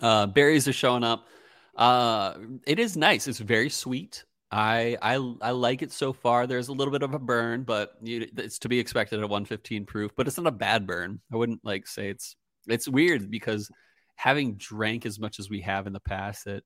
uh, 0.00 0.26
berries 0.26 0.66
are 0.66 0.72
showing 0.72 1.04
up. 1.04 1.28
Uh, 1.76 2.34
it 2.66 2.78
is 2.78 2.96
nice. 2.96 3.28
It's 3.28 3.38
very 3.38 3.70
sweet. 3.70 4.24
I 4.52 4.96
I 5.00 5.14
I 5.40 5.50
like 5.52 5.82
it 5.82 5.92
so 5.92 6.12
far. 6.12 6.46
There's 6.46 6.68
a 6.68 6.72
little 6.72 6.92
bit 6.92 7.02
of 7.02 7.14
a 7.14 7.18
burn, 7.18 7.62
but 7.62 7.92
you, 8.02 8.28
it's 8.36 8.58
to 8.60 8.68
be 8.68 8.78
expected 8.78 9.20
at 9.20 9.28
115 9.28 9.86
proof. 9.86 10.10
But 10.16 10.26
it's 10.26 10.36
not 10.36 10.46
a 10.46 10.52
bad 10.52 10.86
burn. 10.86 11.20
I 11.32 11.36
wouldn't 11.36 11.64
like 11.64 11.86
say 11.86 12.08
it's 12.08 12.36
it's 12.66 12.88
weird 12.88 13.30
because 13.30 13.70
having 14.16 14.54
drank 14.54 15.06
as 15.06 15.18
much 15.18 15.38
as 15.38 15.48
we 15.48 15.60
have 15.62 15.86
in 15.86 15.92
the 15.92 16.00
past, 16.00 16.46
it 16.46 16.64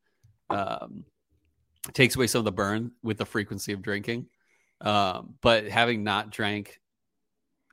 um, 0.50 1.04
takes 1.92 2.16
away 2.16 2.26
some 2.26 2.40
of 2.40 2.44
the 2.44 2.52
burn 2.52 2.92
with 3.02 3.18
the 3.18 3.26
frequency 3.26 3.72
of 3.72 3.82
drinking. 3.82 4.26
Um, 4.80 5.34
but 5.40 5.68
having 5.68 6.02
not 6.02 6.30
drank 6.30 6.80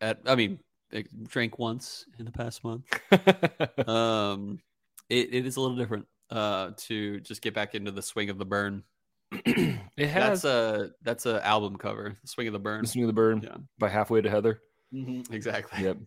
at, 0.02 0.20
I 0.26 0.36
mean, 0.36 0.60
drank 1.28 1.58
once 1.58 2.06
in 2.20 2.26
the 2.26 2.32
past 2.32 2.64
month. 2.64 2.86
Um, 3.88 4.60
it, 5.10 5.34
it 5.34 5.46
is 5.46 5.56
a 5.58 5.62
little 5.62 5.76
different 5.76 6.06
uh, 6.32 6.72
to 6.78 7.20
just 7.20 7.42
get 7.42 7.54
back 7.54 7.76
into 7.76 7.92
the 7.92 8.02
swing 8.02 8.30
of 8.30 8.38
the 8.38 8.46
burn. 8.46 8.84
it 9.32 10.08
has 10.08 10.42
That's 10.42 10.46
a 10.46 10.92
that's 11.04 11.26
a 11.26 11.46
album 11.46 11.78
cover, 11.78 12.18
Swing 12.26 12.48
of 12.48 12.54
the 12.54 12.60
Burn. 12.60 12.86
Swing 12.86 13.04
of 13.06 13.08
the 13.08 13.14
burn 13.14 13.42
Yeah, 13.42 13.58
by 13.80 13.88
halfway 13.88 14.22
to 14.22 14.30
Heather. 14.30 14.62
exactly. 15.32 15.84
Yep. 15.86 15.98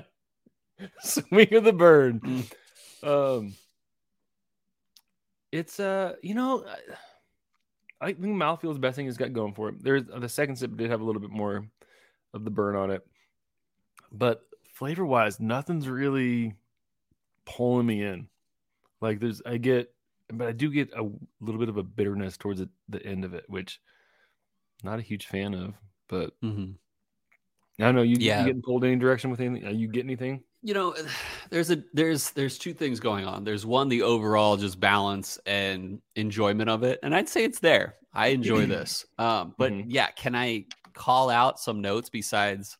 Swing 1.00 1.54
of 1.54 1.64
the 1.64 1.72
bird. 1.72 2.20
Um, 3.02 3.54
it's 5.52 5.78
uh, 5.78 6.14
you 6.22 6.34
know, 6.34 6.64
I, 8.00 8.06
I 8.08 8.12
think 8.12 8.38
the 8.38 8.78
best 8.80 8.96
thing 8.96 9.06
it's 9.06 9.16
got 9.16 9.32
going 9.32 9.54
for 9.54 9.68
it. 9.68 9.82
There's 9.82 10.02
the 10.04 10.28
second 10.28 10.56
sip 10.56 10.76
did 10.76 10.90
have 10.90 11.00
a 11.00 11.04
little 11.04 11.20
bit 11.22 11.30
more 11.30 11.64
of 12.34 12.44
the 12.44 12.50
burn 12.50 12.74
on 12.76 12.90
it, 12.90 13.06
but 14.10 14.42
flavor 14.74 15.06
wise, 15.06 15.38
nothing's 15.40 15.88
really 15.88 16.54
pulling 17.44 17.86
me 17.86 18.02
in. 18.02 18.28
Like 19.00 19.20
there's, 19.20 19.40
I 19.46 19.56
get, 19.58 19.92
but 20.32 20.48
I 20.48 20.52
do 20.52 20.70
get 20.70 20.92
a 20.94 21.02
little 21.40 21.58
bit 21.58 21.68
of 21.68 21.76
a 21.76 21.82
bitterness 21.82 22.36
towards 22.36 22.60
the, 22.60 22.68
the 22.88 23.04
end 23.04 23.24
of 23.24 23.34
it, 23.34 23.44
which 23.48 23.80
not 24.82 24.98
a 24.98 25.02
huge 25.02 25.26
fan 25.26 25.54
of. 25.54 25.74
But 26.08 26.32
Mhm. 26.42 26.74
I 27.80 27.84
don't 27.84 27.94
know. 27.94 28.02
You, 28.02 28.16
Yeah. 28.18 28.40
you 28.40 28.46
getting 28.46 28.62
pulled 28.62 28.84
any 28.84 28.96
direction 28.96 29.30
with 29.30 29.40
anything? 29.40 29.78
You 29.78 29.88
get 29.88 30.04
anything? 30.04 30.42
You 30.62 30.74
know, 30.74 30.94
there's 31.50 31.70
a 31.70 31.82
there's 31.92 32.30
there's 32.30 32.58
two 32.58 32.74
things 32.74 32.98
going 32.98 33.24
on. 33.24 33.44
There's 33.44 33.64
one 33.64 33.88
the 33.88 34.02
overall 34.02 34.56
just 34.56 34.80
balance 34.80 35.38
and 35.46 36.00
enjoyment 36.16 36.68
of 36.68 36.82
it, 36.82 36.98
and 37.02 37.14
I'd 37.14 37.28
say 37.28 37.44
it's 37.44 37.60
there. 37.60 37.94
I 38.12 38.28
enjoy 38.28 38.66
this. 38.66 39.06
Um, 39.18 39.54
but 39.58 39.72
Mhm. 39.72 39.84
yeah, 39.88 40.10
can 40.10 40.34
I 40.34 40.66
call 40.94 41.30
out 41.30 41.60
some 41.60 41.80
notes 41.80 42.10
besides 42.10 42.76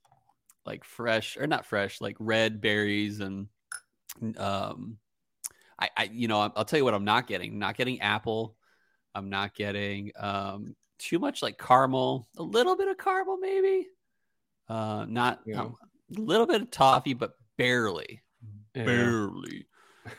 like 0.67 0.83
fresh 0.85 1.37
or 1.37 1.47
not 1.47 1.65
fresh, 1.65 2.01
like 2.01 2.17
red 2.19 2.61
berries 2.61 3.21
and 3.21 3.47
um, 4.37 4.99
I, 5.79 5.91
I 5.97 6.05
you 6.13 6.29
know 6.29 6.41
I'll, 6.55 6.65
tell 6.65 6.79
you 6.79 6.85
what 6.85 6.95
I'm 6.95 7.05
not 7.05 7.27
getting. 7.27 7.59
Not 7.59 7.77
getting 7.77 8.01
apple. 8.01 8.57
I'm 9.15 9.31
not 9.31 9.55
getting 9.55 10.13
um 10.19 10.75
too 10.99 11.19
much 11.19 11.43
like 11.43 11.59
caramel. 11.59 12.29
A 12.37 12.43
little 12.43 12.77
bit 12.77 12.89
of 12.89 12.99
caramel 12.99 13.39
maybe. 13.39 13.87
Uh, 14.69 15.07
not 15.09 15.41
Yeah. 15.47 15.63
um, 15.63 15.77
a 16.17 16.21
little 16.21 16.47
bit 16.47 16.63
of 16.63 16.71
toffee, 16.71 17.15
but 17.15 17.33
barely 17.57 18.23
Yeah. 18.75 18.85
barely 18.85 19.67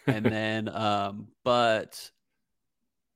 and 0.07 0.25
then 0.25 0.67
um 0.75 1.29
but 1.43 2.12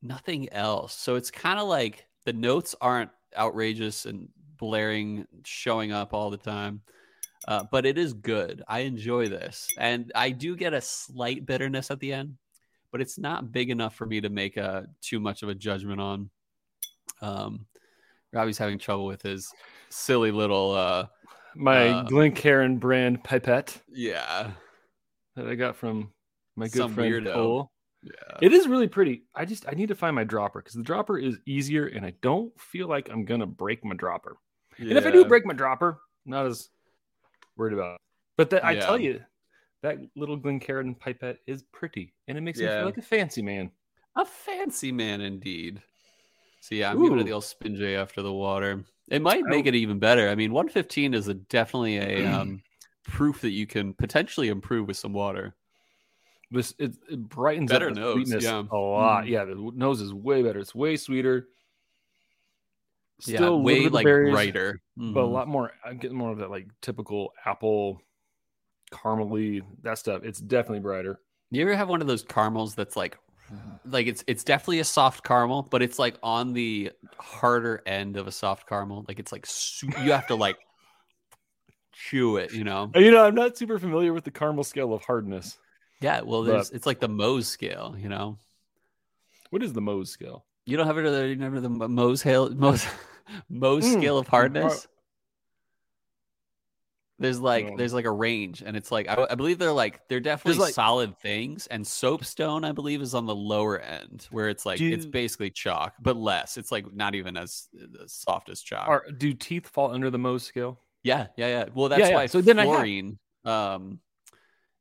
nothing 0.01 0.51
else 0.51 0.93
so 0.93 1.15
it's 1.15 1.29
kind 1.31 1.59
of 1.59 1.67
like 1.67 2.05
the 2.25 2.33
notes 2.33 2.73
aren't 2.79 3.11
outrageous 3.37 4.05
and 4.05 4.29
blaring 4.57 5.25
showing 5.43 5.91
up 5.91 6.13
all 6.13 6.29
the 6.29 6.37
time 6.37 6.81
uh, 7.47 7.63
but 7.71 7.85
it 7.85 7.97
is 7.97 8.13
good 8.13 8.63
i 8.67 8.79
enjoy 8.79 9.27
this 9.27 9.67
and 9.77 10.11
i 10.15 10.29
do 10.29 10.55
get 10.55 10.73
a 10.73 10.81
slight 10.81 11.45
bitterness 11.45 11.91
at 11.91 11.99
the 11.99 12.13
end 12.13 12.37
but 12.91 13.01
it's 13.01 13.17
not 13.17 13.51
big 13.51 13.69
enough 13.69 13.95
for 13.95 14.05
me 14.05 14.21
to 14.21 14.29
make 14.29 14.57
a 14.57 14.87
too 15.01 15.19
much 15.19 15.43
of 15.43 15.49
a 15.49 15.55
judgment 15.55 15.99
on 15.99 16.29
um 17.21 17.65
robbie's 18.31 18.57
having 18.57 18.79
trouble 18.79 19.05
with 19.05 19.21
his 19.21 19.51
silly 19.89 20.31
little 20.31 20.71
uh 20.71 21.05
My 21.55 21.89
Uh, 21.89 22.03
Glencairn 22.03 22.77
brand 22.77 23.23
pipette 23.23 23.77
yeah 23.89 24.51
that 25.35 25.47
I 25.47 25.55
got 25.55 25.75
from 25.75 26.11
my 26.55 26.65
good 26.67 26.77
Some 26.83 26.93
friend 26.93 27.11
weirdo. 27.11 27.33
Cole. 27.33 27.71
yeah 28.03 28.37
It 28.41 28.53
is 28.53 28.67
really 28.67 28.87
pretty. 28.87 29.23
I 29.33 29.45
just 29.45 29.65
I 29.67 29.71
need 29.71 29.87
to 29.87 29.95
find 29.95 30.15
my 30.15 30.23
dropper 30.23 30.59
because 30.61 30.75
the 30.75 30.83
dropper 30.83 31.17
is 31.17 31.39
easier, 31.47 31.87
and 31.87 32.05
I 32.05 32.13
don't 32.21 32.53
feel 32.59 32.87
like 32.87 33.09
I'm 33.09 33.25
gonna 33.25 33.47
break 33.47 33.83
my 33.83 33.95
dropper. 33.95 34.37
And 34.77 34.91
if 34.91 35.05
I 35.07 35.11
do 35.11 35.25
break 35.25 35.43
my 35.45 35.53
dropper, 35.55 35.99
not 36.25 36.45
as 36.45 36.69
worried 37.57 37.73
about. 37.73 37.99
But 38.37 38.49
that 38.51 38.65
I 38.65 38.75
tell 38.75 38.99
you, 38.99 39.21
that 39.81 39.97
little 40.15 40.37
Glencairn 40.37 40.95
pipette 40.95 41.37
is 41.45 41.63
pretty, 41.71 42.13
and 42.27 42.37
it 42.37 42.41
makes 42.41 42.59
me 42.59 42.65
feel 42.65 42.85
like 42.85 42.97
a 42.97 43.01
fancy 43.01 43.41
man. 43.41 43.71
A 44.15 44.25
fancy 44.25 44.91
man 44.91 45.21
indeed. 45.21 45.81
So 46.61 46.75
yeah, 46.75 46.91
I'm 46.91 47.01
giving 47.01 47.19
it 47.19 47.21
Ooh. 47.21 47.25
the 47.25 47.33
old 47.33 47.43
spin 47.43 47.75
J 47.75 47.95
after 47.95 48.21
the 48.21 48.31
water. 48.31 48.85
It 49.09 49.21
might 49.21 49.43
make 49.43 49.65
don't- 49.65 49.75
it 49.75 49.77
even 49.79 49.99
better. 49.99 50.29
I 50.29 50.35
mean, 50.35 50.53
115 50.53 51.13
is 51.13 51.27
a 51.27 51.33
definitely 51.33 51.97
a 51.97 52.25
um, 52.33 52.61
proof 53.03 53.41
that 53.41 53.51
you 53.51 53.67
can 53.67 53.93
potentially 53.93 54.47
improve 54.47 54.87
with 54.87 54.97
some 54.97 55.13
water. 55.13 55.55
This 56.51 56.73
it, 56.77 56.95
it 57.09 57.27
brightens 57.27 57.71
Better 57.71 57.89
up 57.89 57.95
the 57.95 57.99
nose, 57.99 58.13
sweetness 58.13 58.43
yeah. 58.43 58.63
a 58.71 58.77
lot. 58.77 59.25
Mm. 59.25 59.29
Yeah, 59.29 59.45
the 59.45 59.71
nose 59.75 60.01
is 60.01 60.13
way 60.13 60.43
better. 60.43 60.59
It's 60.59 60.75
way 60.75 60.95
sweeter. 60.97 61.47
Yeah, 63.27 63.37
Still 63.37 63.53
a 63.55 63.57
way 63.57 63.87
like 63.89 64.03
berries, 64.05 64.33
brighter. 64.33 64.81
but 64.97 65.21
a 65.21 65.23
Mhm. 65.27 65.31
lot 65.31 65.47
more. 65.47 65.71
I'm 65.85 65.97
getting 65.97 66.17
more 66.17 66.31
of 66.31 66.37
that 66.39 66.49
like 66.49 66.67
typical 66.81 67.33
apple 67.45 68.01
caramely 68.91 69.61
that 69.81 69.97
stuff. 69.97 70.23
It's 70.23 70.39
definitely 70.39 70.79
brighter. 70.81 71.19
You 71.51 71.61
ever 71.63 71.75
have 71.75 71.89
one 71.89 72.01
of 72.01 72.07
those 72.07 72.23
caramels 72.23 72.75
that's 72.75 72.95
like, 72.95 73.17
like 73.85 74.07
it's 74.07 74.23
it's 74.27 74.43
definitely 74.43 74.79
a 74.79 74.83
soft 74.85 75.23
caramel, 75.23 75.63
but 75.63 75.81
it's 75.81 75.99
like 75.99 76.17
on 76.23 76.53
the 76.53 76.91
harder 77.17 77.81
end 77.85 78.17
of 78.17 78.27
a 78.27 78.31
soft 78.31 78.67
caramel. 78.67 79.05
Like 79.07 79.19
it's 79.19 79.31
like 79.31 79.47
you 80.03 80.11
have 80.11 80.27
to 80.27 80.35
like 80.35 80.57
chew 81.91 82.37
it. 82.37 82.53
You 82.53 82.63
know? 82.63 82.91
Uh, 82.95 82.99
You 82.99 83.11
know, 83.11 83.23
I'm 83.25 83.35
not 83.35 83.57
super 83.57 83.79
familiar 83.79 84.13
with 84.13 84.23
the 84.23 84.31
caramel 84.31 84.63
scale 84.63 84.93
of 84.93 85.03
hardness. 85.03 85.57
Yeah. 86.01 86.21
Well, 86.21 86.43
But- 86.45 86.71
it's 86.73 86.85
like 86.85 86.99
the 86.99 87.09
Mohs 87.09 87.45
scale. 87.45 87.95
You 87.97 88.09
know? 88.09 88.37
What 89.51 89.63
is 89.63 89.73
the 89.73 89.81
Mohs 89.81 90.07
scale? 90.07 90.45
You 90.65 90.77
don't 90.77 90.87
have 90.87 90.97
it. 90.97 91.27
You 91.29 91.35
never 91.35 91.59
the 91.59 91.69
Mohs 91.69 92.23
hail 92.23 92.49
Mohs 92.49 92.87
Mohs 93.51 93.83
Mm, 93.83 93.93
scale 93.99 94.17
of 94.17 94.27
hardness. 94.27 94.87
There's 97.19 97.39
like 97.39 97.69
No. 97.69 97.77
there's 97.77 97.93
like 97.93 98.05
a 98.05 98.11
range, 98.11 98.63
and 98.65 98.75
it's 98.75 98.91
like 98.91 99.07
I, 99.07 99.27
I 99.29 99.35
believe 99.35 99.59
they're 99.59 99.71
like 99.71 100.01
they're 100.09 100.19
definitely 100.19 100.59
like- 100.61 100.73
solid 100.73 101.17
things. 101.19 101.67
And 101.67 101.85
soapstone, 101.85 102.65
I 102.65 102.71
believe, 102.71 103.01
is 103.01 103.13
on 103.13 103.25
the 103.27 103.35
lower 103.35 103.79
end, 103.79 104.27
where 104.31 104.49
it's 104.49 104.65
like 104.65 104.81
it's 104.81 105.05
basically 105.05 105.51
chalk, 105.51 105.93
but 106.01 106.17
less. 106.17 106.57
It's 106.57 106.71
like 106.71 106.91
not 106.93 107.15
even 107.15 107.37
as, 107.37 107.69
as 108.03 108.11
soft 108.13 108.49
as 108.49 108.61
chalk. 108.61 108.87
Are 108.87 109.05
do 109.15 109.33
teeth 109.33 109.67
fall 109.67 109.93
under 109.93 110.09
the 110.09 110.17
Mohs 110.17 110.41
scale? 110.41 110.79
Yeah, 111.03 111.27
yeah, 111.37 111.47
yeah. 111.47 111.65
Well, 111.73 111.89
that's 111.89 112.09
yeah. 112.09 112.15
why 112.15 112.25
So 112.25 112.41
then 112.41 112.59
I 112.59 112.65
have- 112.65 112.73
fluorine, 112.75 113.19
um, 113.45 113.99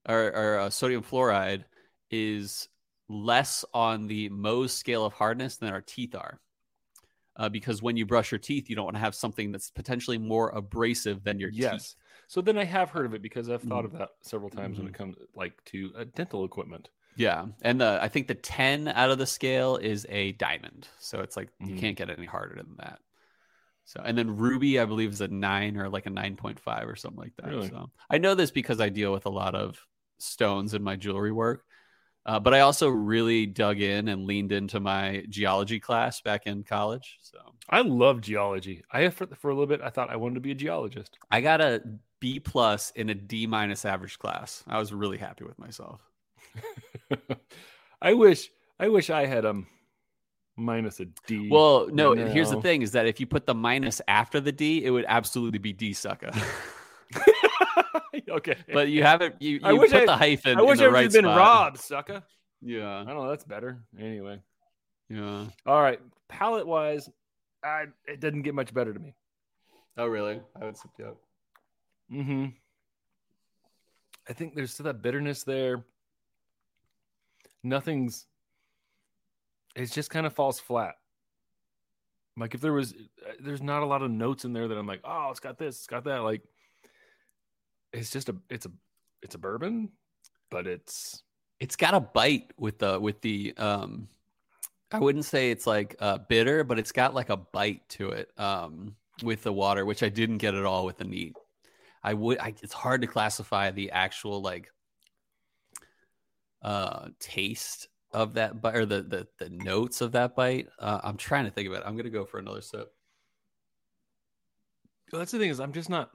or, 0.08 0.18
or 0.34 0.58
uh, 0.60 0.70
sodium 0.70 1.02
fluoride 1.02 1.64
is 2.10 2.68
less 3.08 3.64
on 3.74 4.06
the 4.06 4.30
Mohs 4.30 4.70
scale 4.70 5.04
of 5.04 5.12
hardness 5.12 5.58
than 5.58 5.72
our 5.72 5.80
teeth 5.82 6.14
are. 6.14 6.40
Uh, 7.36 7.48
because 7.48 7.80
when 7.80 7.96
you 7.96 8.04
brush 8.04 8.30
your 8.30 8.38
teeth, 8.38 8.68
you 8.68 8.76
don't 8.76 8.84
want 8.84 8.96
to 8.96 9.00
have 9.00 9.14
something 9.14 9.50
that's 9.52 9.70
potentially 9.70 10.18
more 10.18 10.50
abrasive 10.50 11.24
than 11.24 11.38
your 11.38 11.50
Yes. 11.50 11.70
teeth. 11.72 11.94
So 12.28 12.40
then 12.40 12.58
I 12.58 12.64
have 12.64 12.90
heard 12.90 13.06
of 13.06 13.14
it 13.14 13.22
because 13.22 13.48
I've 13.48 13.62
thought 13.62 13.84
Mm. 13.84 13.86
of 13.86 13.92
that 13.92 14.10
several 14.20 14.50
times 14.50 14.78
when 14.78 14.86
it 14.86 14.94
comes 14.94 15.16
like 15.34 15.62
to 15.66 15.92
uh, 15.96 16.04
dental 16.14 16.44
equipment. 16.44 16.90
Yeah, 17.16 17.46
and 17.62 17.80
the 17.80 17.98
I 18.02 18.08
think 18.08 18.26
the 18.26 18.34
ten 18.34 18.88
out 18.88 19.10
of 19.10 19.18
the 19.18 19.26
scale 19.26 19.76
is 19.76 20.06
a 20.08 20.32
diamond, 20.32 20.88
so 20.98 21.20
it's 21.20 21.36
like 21.36 21.48
you 21.60 21.74
Mhm. 21.74 21.78
can't 21.78 21.96
get 21.96 22.10
any 22.10 22.26
harder 22.26 22.56
than 22.56 22.76
that. 22.78 23.00
So, 23.84 24.00
and 24.04 24.16
then 24.16 24.36
ruby, 24.36 24.78
I 24.78 24.84
believe, 24.84 25.12
is 25.12 25.20
a 25.20 25.28
nine 25.28 25.76
or 25.76 25.88
like 25.88 26.06
a 26.06 26.10
nine 26.10 26.36
point 26.36 26.58
five 26.60 26.88
or 26.88 26.96
something 26.96 27.20
like 27.20 27.36
that. 27.36 27.48
Really? 27.48 27.68
So, 27.68 27.90
I 28.08 28.18
know 28.18 28.34
this 28.34 28.50
because 28.50 28.80
I 28.80 28.88
deal 28.88 29.12
with 29.12 29.26
a 29.26 29.30
lot 29.30 29.54
of 29.54 29.84
stones 30.18 30.72
in 30.74 30.82
my 30.82 30.96
jewelry 30.96 31.32
work. 31.32 31.64
Uh, 32.24 32.38
but 32.38 32.54
I 32.54 32.60
also 32.60 32.88
really 32.88 33.46
dug 33.46 33.80
in 33.80 34.08
and 34.08 34.26
leaned 34.26 34.52
into 34.52 34.78
my 34.78 35.24
geology 35.28 35.80
class 35.80 36.20
back 36.20 36.46
in 36.46 36.62
college. 36.62 37.18
So 37.20 37.38
I 37.68 37.80
love 37.80 38.20
geology. 38.20 38.82
I 38.92 39.08
for, 39.08 39.26
for 39.26 39.50
a 39.50 39.54
little 39.54 39.66
bit 39.66 39.80
I 39.82 39.90
thought 39.90 40.10
I 40.10 40.16
wanted 40.16 40.34
to 40.34 40.40
be 40.40 40.52
a 40.52 40.54
geologist. 40.54 41.18
I 41.30 41.40
got 41.40 41.60
a 41.60 41.82
B 42.20 42.38
plus 42.38 42.92
in 42.92 43.10
a 43.10 43.14
D 43.14 43.46
minus 43.46 43.84
average 43.84 44.18
class. 44.18 44.62
I 44.68 44.78
was 44.78 44.92
really 44.92 45.18
happy 45.18 45.44
with 45.44 45.58
myself. 45.58 46.00
I 48.02 48.14
wish 48.14 48.50
I 48.78 48.88
wish 48.88 49.10
I 49.10 49.26
had 49.26 49.44
um 49.44 49.66
minus 50.56 51.00
a 51.00 51.06
D. 51.26 51.48
Well, 51.50 51.88
no, 51.92 52.14
here's 52.14 52.50
the 52.50 52.60
thing 52.60 52.82
is 52.82 52.92
that 52.92 53.06
if 53.06 53.18
you 53.18 53.26
put 53.26 53.46
the 53.46 53.54
minus 53.54 54.00
after 54.06 54.38
the 54.40 54.52
D, 54.52 54.84
it 54.84 54.90
would 54.90 55.06
absolutely 55.08 55.58
be 55.58 55.72
D 55.72 55.92
sucker. 55.92 56.30
okay. 58.32 58.56
but 58.72 58.88
you 58.88 59.02
haven't 59.02 59.40
you, 59.40 59.52
you 59.54 59.60
I 59.62 59.72
wish 59.72 59.90
put 59.90 60.02
I- 60.02 60.06
the 60.06 60.16
hyphen 60.16 60.58
I 60.58 60.62
wish 60.62 60.78
in 60.78 60.84
the 60.84 60.90
I 60.90 60.92
right 60.92 61.02
had 61.04 61.12
been 61.12 61.24
spot. 61.24 61.36
robbed, 61.36 61.78
sucker. 61.78 62.22
Yeah. 62.60 63.00
I 63.00 63.04
don't 63.04 63.16
know. 63.16 63.28
That's 63.28 63.44
better. 63.44 63.82
Anyway. 63.98 64.40
Yeah. 65.08 65.46
All 65.66 65.82
right. 65.82 66.00
Palette 66.28 66.66
wise, 66.66 67.08
I 67.64 67.86
it 68.06 68.20
didn't 68.20 68.42
get 68.42 68.54
much 68.54 68.72
better 68.72 68.92
to 68.92 68.98
me. 68.98 69.14
Oh 69.96 70.06
really? 70.06 70.40
I 70.60 70.64
would 70.64 70.76
you 70.98 71.04
up. 71.06 71.16
Mm-hmm. 72.12 72.46
I 74.28 74.32
think 74.32 74.54
there's 74.54 74.72
still 74.72 74.84
that 74.84 75.02
bitterness 75.02 75.42
there. 75.42 75.84
Nothing's. 77.62 78.26
It 79.74 79.90
just 79.90 80.10
kind 80.10 80.26
of 80.26 80.34
falls 80.34 80.60
flat. 80.60 80.94
Like 82.36 82.54
if 82.54 82.60
there 82.60 82.72
was, 82.72 82.92
uh, 82.92 83.32
there's 83.40 83.62
not 83.62 83.82
a 83.82 83.86
lot 83.86 84.02
of 84.02 84.10
notes 84.10 84.44
in 84.44 84.52
there 84.52 84.68
that 84.68 84.78
I'm 84.78 84.86
like, 84.86 85.00
oh, 85.04 85.28
it's 85.30 85.40
got 85.40 85.58
this, 85.58 85.76
it's 85.76 85.86
got 85.86 86.04
that. 86.04 86.18
Like, 86.18 86.42
it's 87.92 88.10
just 88.10 88.28
a, 88.28 88.36
it's 88.50 88.66
a, 88.66 88.70
it's 89.22 89.34
a 89.34 89.38
bourbon, 89.38 89.90
but 90.50 90.66
it's 90.66 91.22
It's 91.60 91.76
got 91.76 91.94
a 91.94 92.00
bite 92.00 92.52
with 92.58 92.78
the 92.78 92.98
with 92.98 93.20
the 93.20 93.54
um 93.56 94.08
I 94.90 94.98
wouldn't 94.98 95.24
say 95.24 95.50
it's 95.52 95.66
like 95.66 95.94
uh 96.00 96.18
bitter, 96.28 96.64
but 96.64 96.78
it's 96.78 96.92
got 96.92 97.14
like 97.14 97.30
a 97.30 97.36
bite 97.36 97.88
to 97.90 98.10
it 98.10 98.30
um 98.36 98.96
with 99.22 99.42
the 99.44 99.52
water, 99.52 99.86
which 99.86 100.02
I 100.02 100.08
didn't 100.08 100.38
get 100.38 100.54
at 100.54 100.64
all 100.64 100.84
with 100.84 100.98
the 100.98 101.04
neat. 101.04 101.36
I 102.02 102.14
would 102.14 102.38
I, 102.40 102.54
it's 102.62 102.72
hard 102.72 103.00
to 103.02 103.06
classify 103.06 103.70
the 103.70 103.92
actual 103.92 104.42
like 104.42 104.72
uh 106.62 107.10
taste 107.20 107.88
of 108.12 108.34
that 108.34 108.60
bite 108.60 108.74
or 108.76 108.84
the 108.86 109.02
the, 109.02 109.28
the 109.38 109.50
notes 109.50 110.00
of 110.00 110.12
that 110.12 110.34
bite. 110.34 110.66
Uh, 110.80 111.00
I'm 111.04 111.16
trying 111.16 111.44
to 111.44 111.50
think 111.52 111.68
of 111.68 111.74
it. 111.74 111.82
I'm 111.86 111.96
gonna 111.96 112.10
go 112.10 112.24
for 112.24 112.38
another 112.38 112.60
sip. 112.60 112.92
well, 115.12 115.20
that's 115.20 115.30
the 115.32 115.38
thing 115.38 115.50
is 115.50 115.60
I'm 115.60 115.72
just 115.72 115.90
not. 115.90 116.10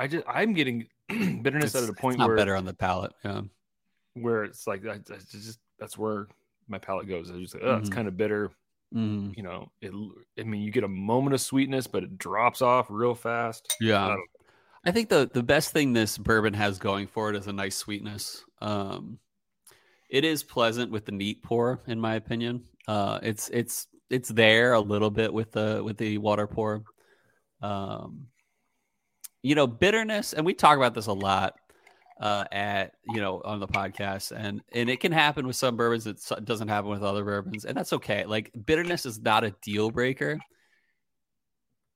I 0.00 0.06
just 0.06 0.24
I'm 0.26 0.54
getting 0.54 0.86
bitterness 1.08 1.74
It's, 1.74 1.84
at 1.84 1.88
a 1.88 1.92
point 1.92 2.18
where 2.18 2.32
it's 2.34 2.40
better 2.40 2.56
on 2.56 2.64
the 2.64 2.72
palate. 2.74 3.12
Yeah. 3.24 3.42
where 4.14 4.44
it's 4.44 4.66
like 4.66 4.84
I, 4.86 4.92
I 4.94 5.18
just 5.30 5.58
that's 5.78 5.98
where 5.98 6.26
my 6.68 6.78
palate 6.78 7.06
goes. 7.08 7.30
I 7.30 7.34
just 7.38 7.54
like, 7.54 7.62
oh, 7.64 7.76
it's 7.76 7.90
Mhm. 7.90 7.94
kind 7.94 8.08
of 8.08 8.16
bitter. 8.16 8.50
Mhm. 8.94 9.36
you 9.36 9.42
know, 9.44 9.70
it. 9.80 9.92
I 10.38 10.42
mean, 10.42 10.62
you 10.62 10.72
get 10.72 10.82
a 10.84 10.88
moment 10.88 11.34
of 11.34 11.40
sweetness, 11.40 11.86
but 11.86 12.02
it 12.02 12.18
drops 12.18 12.60
off 12.62 12.86
real 12.90 13.14
fast. 13.14 13.76
Yeah. 13.80 14.04
I 14.08 14.16
I 14.84 14.90
think 14.90 15.10
the 15.10 15.30
the 15.32 15.42
best 15.42 15.72
thing 15.72 15.92
this 15.92 16.16
bourbon 16.16 16.54
has 16.54 16.78
going 16.78 17.06
for 17.06 17.28
it 17.30 17.36
is 17.36 17.46
a 17.46 17.52
nice 17.52 17.76
sweetness. 17.76 18.42
Um, 18.62 19.18
it 20.08 20.24
is 20.24 20.42
pleasant 20.42 20.90
with 20.90 21.04
the 21.04 21.12
neat 21.12 21.42
pour, 21.42 21.80
in 21.86 22.00
my 22.00 22.14
opinion. 22.14 22.64
Uh, 22.88 23.18
it's 23.22 23.48
it's 23.50 23.86
it's 24.08 24.30
there 24.30 24.72
a 24.72 24.80
little 24.80 25.10
bit 25.10 25.32
with 25.32 25.52
the 25.52 25.82
with 25.84 25.98
the 25.98 26.16
water 26.18 26.46
pour. 26.46 26.82
Um, 27.62 28.26
you 29.42 29.54
know, 29.54 29.66
bitterness, 29.66 30.32
and 30.32 30.44
we 30.44 30.54
talk 30.54 30.76
about 30.76 30.94
this 30.94 31.06
a 31.06 31.12
lot 31.12 31.54
uh, 32.20 32.44
at 32.52 32.92
you 33.06 33.20
know 33.20 33.40
on 33.44 33.60
the 33.60 33.68
podcast, 33.68 34.32
and 34.36 34.60
and 34.72 34.90
it 34.90 35.00
can 35.00 35.12
happen 35.12 35.46
with 35.46 35.56
some 35.56 35.76
bourbons. 35.76 36.06
It 36.06 36.20
doesn't 36.44 36.68
happen 36.68 36.90
with 36.90 37.02
other 37.02 37.24
bourbons, 37.24 37.64
and 37.64 37.76
that's 37.76 37.92
okay. 37.94 38.24
Like 38.24 38.50
bitterness 38.66 39.06
is 39.06 39.20
not 39.20 39.44
a 39.44 39.54
deal 39.62 39.90
breaker 39.90 40.38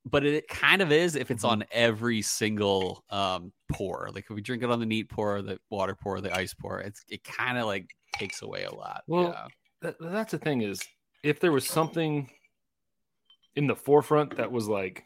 but 0.07 0.23
it 0.27 0.47
kind 0.49 0.83
of 0.83 0.93
is 0.93 1.17
if 1.17 1.31
it's 1.31 1.45
Mhm. 1.45 1.49
on 1.49 1.65
every 1.71 2.21
single 2.21 3.03
um 3.09 3.53
pour. 3.73 4.11
Like 4.15 4.25
if 4.29 4.35
we 4.37 4.43
drink 4.43 4.63
it 4.63 4.71
on 4.71 4.79
the 4.79 4.85
neat 4.85 5.09
pour, 5.09 5.41
the 5.41 5.59
water 5.71 5.95
pour, 5.95 6.21
the 6.21 6.31
ice 6.37 6.53
pour, 6.53 6.81
it's 6.81 7.03
it 7.09 7.25
kind 7.25 7.57
of 7.57 7.65
like 7.65 7.89
takes 8.13 8.43
away 8.43 8.65
a 8.65 8.75
lot. 8.75 9.03
Well, 9.07 9.29
yeah. 9.31 9.47
that, 9.81 9.97
that's 10.01 10.33
the 10.33 10.39
thing 10.39 10.61
is, 10.61 10.83
if 11.23 11.41
there 11.41 11.53
was 11.53 11.67
something 11.67 12.31
in 13.57 13.67
the 13.67 13.75
forefront 13.75 14.37
that 14.37 14.53
was 14.53 14.69
like 14.69 15.05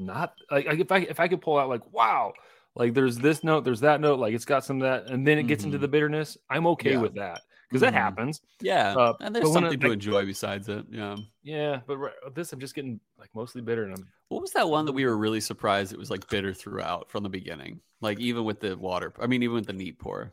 not 0.00 0.34
like, 0.50 0.66
like 0.66 0.78
if 0.80 0.90
I 0.90 0.98
if 0.98 1.20
I 1.20 1.28
could 1.28 1.40
pull 1.40 1.58
out 1.58 1.68
like 1.68 1.92
wow, 1.92 2.32
like 2.74 2.94
there's 2.94 3.16
this 3.18 3.44
note, 3.44 3.64
there's 3.64 3.80
that 3.80 4.00
note, 4.00 4.18
like 4.18 4.34
it's 4.34 4.44
got 4.44 4.64
some 4.64 4.80
of 4.80 4.82
that, 4.82 5.12
and 5.12 5.26
then 5.26 5.38
it 5.38 5.44
gets 5.44 5.64
into 5.64 5.78
Mhm. 5.78 5.82
the 5.82 5.88
bitterness. 5.88 6.38
I'm 6.48 6.66
okay 6.68 6.92
Yeah. 6.92 7.00
with 7.00 7.14
that 7.14 7.40
because 7.68 7.80
that 7.82 7.92
Mhm. 7.92 7.96
happens. 7.98 8.40
yeah, 8.60 8.94
uh, 8.96 9.14
and 9.20 9.34
there's 9.34 9.52
something 9.52 9.72
it- 9.74 9.80
to 9.80 9.86
like- 9.88 9.94
enjoy 9.94 10.24
besides 10.26 10.68
it. 10.68 10.86
Yeah. 10.90 11.16
Yeah, 11.42 11.80
but 11.86 11.96
right, 11.98 12.12
this 12.34 12.52
I'm 12.52 12.60
just 12.60 12.74
getting 12.74 13.00
like 13.18 13.30
mostly 13.34 13.60
bitter, 13.62 13.84
and 13.84 13.94
I'm 13.96 14.08
What 14.28 14.42
was 14.42 14.52
that 14.52 14.68
one 14.68 14.84
that 14.86 14.92
we 14.92 15.04
were 15.04 15.16
really 15.16 15.40
surprised 15.40 15.92
it 15.92 15.98
was 15.98 16.10
like 16.10 16.28
bitter 16.28 16.54
throughout 16.54 17.10
from 17.10 17.22
the 17.24 17.28
beginning? 17.28 17.80
Like 18.00 18.18
even 18.20 18.44
with 18.44 18.60
the 18.60 18.76
water, 18.76 19.12
I 19.20 19.26
mean, 19.26 19.42
even 19.42 19.54
with 19.56 19.66
the 19.66 19.72
neat 19.72 19.98
pour. 19.98 20.32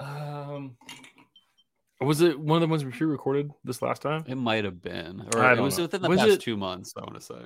um. 0.00 0.76
Was 2.00 2.20
it 2.20 2.38
one 2.38 2.56
of 2.56 2.68
the 2.68 2.70
ones 2.70 2.84
we 2.84 2.90
pre-recorded 2.90 3.52
this 3.62 3.80
last 3.80 4.02
time? 4.02 4.24
It 4.26 4.34
might 4.34 4.64
have 4.64 4.82
been, 4.82 5.26
or 5.32 5.40
I 5.42 5.52
it 5.54 5.60
was 5.60 5.78
know. 5.78 5.84
within 5.84 6.02
the 6.02 6.08
Was 6.08 6.18
past 6.18 6.30
it- 6.32 6.40
two 6.40 6.56
months. 6.56 6.92
I 6.96 7.00
want 7.00 7.14
to 7.14 7.20
say. 7.20 7.40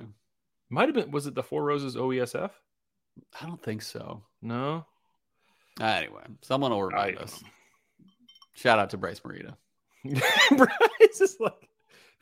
Might 0.69 0.87
have 0.87 0.95
been. 0.95 1.11
Was 1.11 1.27
it 1.27 1.35
the 1.35 1.43
Four 1.43 1.63
Roses 1.63 1.95
OESF? 1.95 2.51
I 3.41 3.45
don't 3.45 3.61
think 3.61 3.81
so. 3.81 4.23
No. 4.41 4.85
Anyway, 5.81 6.23
someone 6.41 6.71
will 6.71 6.83
remind 6.83 7.17
us. 7.17 7.41
Shout 8.53 8.79
out 8.79 8.89
to 8.91 8.97
Bryce 8.97 9.21
Marita. 9.21 9.55
Bryce 10.57 11.21
is 11.21 11.37
like 11.39 11.69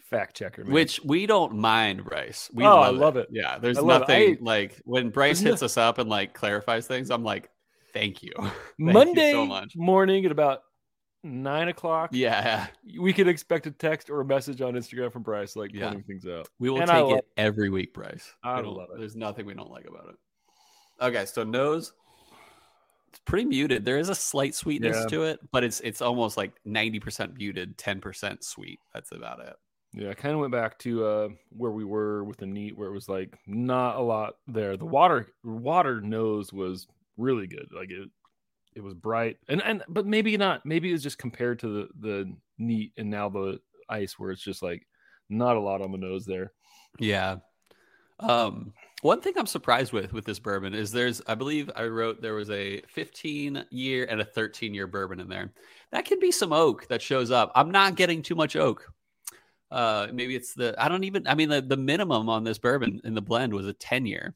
fact 0.10 0.36
checker, 0.38 0.64
man. 0.64 0.74
Which 0.74 1.00
we 1.04 1.26
don't 1.26 1.56
mind, 1.56 2.04
Bryce. 2.06 2.50
We 2.54 2.64
Oh, 2.66 2.70
love 2.76 2.86
I 2.86 2.90
love 2.90 3.18
it. 3.18 3.28
Yeah, 3.32 3.58
there's 3.58 3.78
it. 3.78 3.86
nothing 3.86 4.34
I- 4.34 4.38
like 4.42 4.80
when 4.86 5.10
Bryce 5.10 5.40
hits 5.40 5.62
us 5.64 5.78
up 5.78 5.98
and 5.98 6.10
like 6.10 6.34
clarifies 6.34 6.88
things. 6.88 7.10
I'm 7.12 7.24
like, 7.24 7.50
thank 7.94 8.22
you. 8.24 8.32
you 8.38 8.52
Monday 8.78 9.32
so 9.34 9.46
much. 9.46 9.74
morning 9.76 10.26
at 10.26 10.32
about 10.32 10.62
nine 11.28 11.68
o'clock, 11.68 12.10
Yeah, 12.14 12.68
we 13.00 13.14
could 13.14 13.28
expect 13.28 13.68
a 13.68 13.72
text 13.72 14.10
or 14.10 14.22
a 14.22 14.26
message 14.26 14.62
on 14.62 14.74
Instagram 14.74 15.12
from 15.12 15.24
Bryce, 15.24 15.56
like 15.56 15.74
Yeah. 15.74 15.90
pointing 15.90 16.04
things 16.04 16.26
out. 16.28 16.48
we 16.60 16.70
will 16.70 16.82
And 16.82 16.90
take 16.90 17.18
it 17.18 17.28
every 17.38 17.70
week, 17.70 17.94
Bryce. 17.94 18.34
I 18.44 18.62
We 18.62 18.68
love 18.68 18.90
it. 18.94 19.00
There's 19.00 19.16
nothing 19.16 19.46
we 19.46 19.54
don't 19.54 19.72
like 19.72 19.86
about 19.88 20.10
it. 20.10 20.16
Okay, 21.00 21.26
so 21.26 21.44
nose, 21.44 21.94
it's 23.10 23.20
pretty 23.20 23.46
muted. 23.46 23.86
There 23.86 23.98
is 24.00 24.10
a 24.10 24.16
slight 24.16 24.56
sweetness 24.56 24.98
Yeah. 25.02 25.08
to 25.08 25.24
it, 25.24 25.40
but 25.52 25.64
it's 25.64 25.80
it's 25.82 26.02
almost 26.02 26.38
like 26.38 26.54
ninety 26.66 27.00
percent 27.00 27.36
muted, 27.38 27.78
ten 27.78 28.02
percent 28.02 28.44
sweet. 28.44 28.80
That's 28.94 29.12
about 29.12 29.40
it. 29.40 29.56
Yeah, 29.94 30.10
I 30.10 30.14
kind 30.16 30.34
of 30.34 30.42
went 30.42 30.52
back 30.52 30.78
to 30.80 31.06
uh, 31.06 31.30
where 31.50 31.72
we 31.72 31.86
were 31.86 32.24
with 32.24 32.38
the 32.38 32.46
neat, 32.46 32.78
where 32.78 32.90
it 32.90 32.94
was 32.94 33.08
like 33.08 33.38
not 33.48 33.96
a 33.96 34.02
lot 34.02 34.38
there. 34.48 34.76
The 34.76 34.86
water 34.86 35.28
water 35.44 36.02
nose 36.02 36.52
was 36.52 36.88
really 37.16 37.48
good. 37.48 37.70
Like 37.72 37.90
it, 37.90 38.10
it 38.78 38.84
was 38.84 38.94
bright, 38.94 39.38
and 39.50 39.62
and 39.64 39.84
but 39.90 40.06
maybe 40.06 40.38
not. 40.38 40.66
Maybe 40.66 40.90
it 40.90 40.94
was 40.94 41.04
just 41.04 41.18
compared 41.18 41.60
to 41.60 41.68
the 41.68 41.88
the 42.00 42.36
neat 42.60 42.94
and 42.96 43.10
now 43.10 43.28
the 43.28 43.60
ice, 43.90 44.20
where 44.20 44.32
it's 44.32 44.44
just 44.44 44.62
like 44.62 44.88
not 45.30 45.58
a 45.58 45.60
lot 45.60 45.82
on 45.82 45.92
the 45.92 45.98
nose 45.98 46.26
there. 46.26 46.54
Yeah. 47.00 47.38
Um, 48.20 48.74
one 49.02 49.22
thing 49.22 49.34
I'm 49.36 49.48
surprised 49.48 49.94
with 49.94 50.14
with 50.14 50.26
this 50.26 50.40
bourbon 50.40 50.76
is 50.76 50.92
there's, 50.92 51.22
I 51.28 51.34
believe 51.34 51.72
I 51.76 51.86
wrote 51.86 52.22
there 52.22 52.36
was 52.36 52.52
a 52.52 52.82
15 52.88 53.66
year 53.72 54.08
and 54.10 54.22
a 54.22 54.26
13 54.26 54.74
year 54.74 54.86
bourbon 54.86 55.20
in 55.20 55.28
there. 55.28 55.52
That 55.92 56.06
could 56.06 56.20
be 56.20 56.32
some 56.32 56.54
oak 56.54 56.88
that 56.88 57.02
shows 57.02 57.32
up. 57.32 57.52
I'm 57.56 57.72
not 57.72 57.96
getting 57.96 58.22
too 58.22 58.36
much 58.36 58.56
oak. 58.56 58.92
Uh, 59.72 60.08
maybe 60.14 60.36
it's 60.36 60.54
the 60.54 60.76
I 60.78 60.88
don't 60.88 61.04
even. 61.04 61.28
I 61.28 61.34
mean, 61.34 61.50
the 61.50 61.62
the 61.62 61.78
minimum 61.78 62.30
on 62.30 62.44
this 62.44 62.60
bourbon 62.60 63.02
in 63.04 63.16
the 63.16 63.22
blend 63.24 63.54
was 63.54 63.66
a 63.66 63.74
10 63.74 64.06
year. 64.06 64.36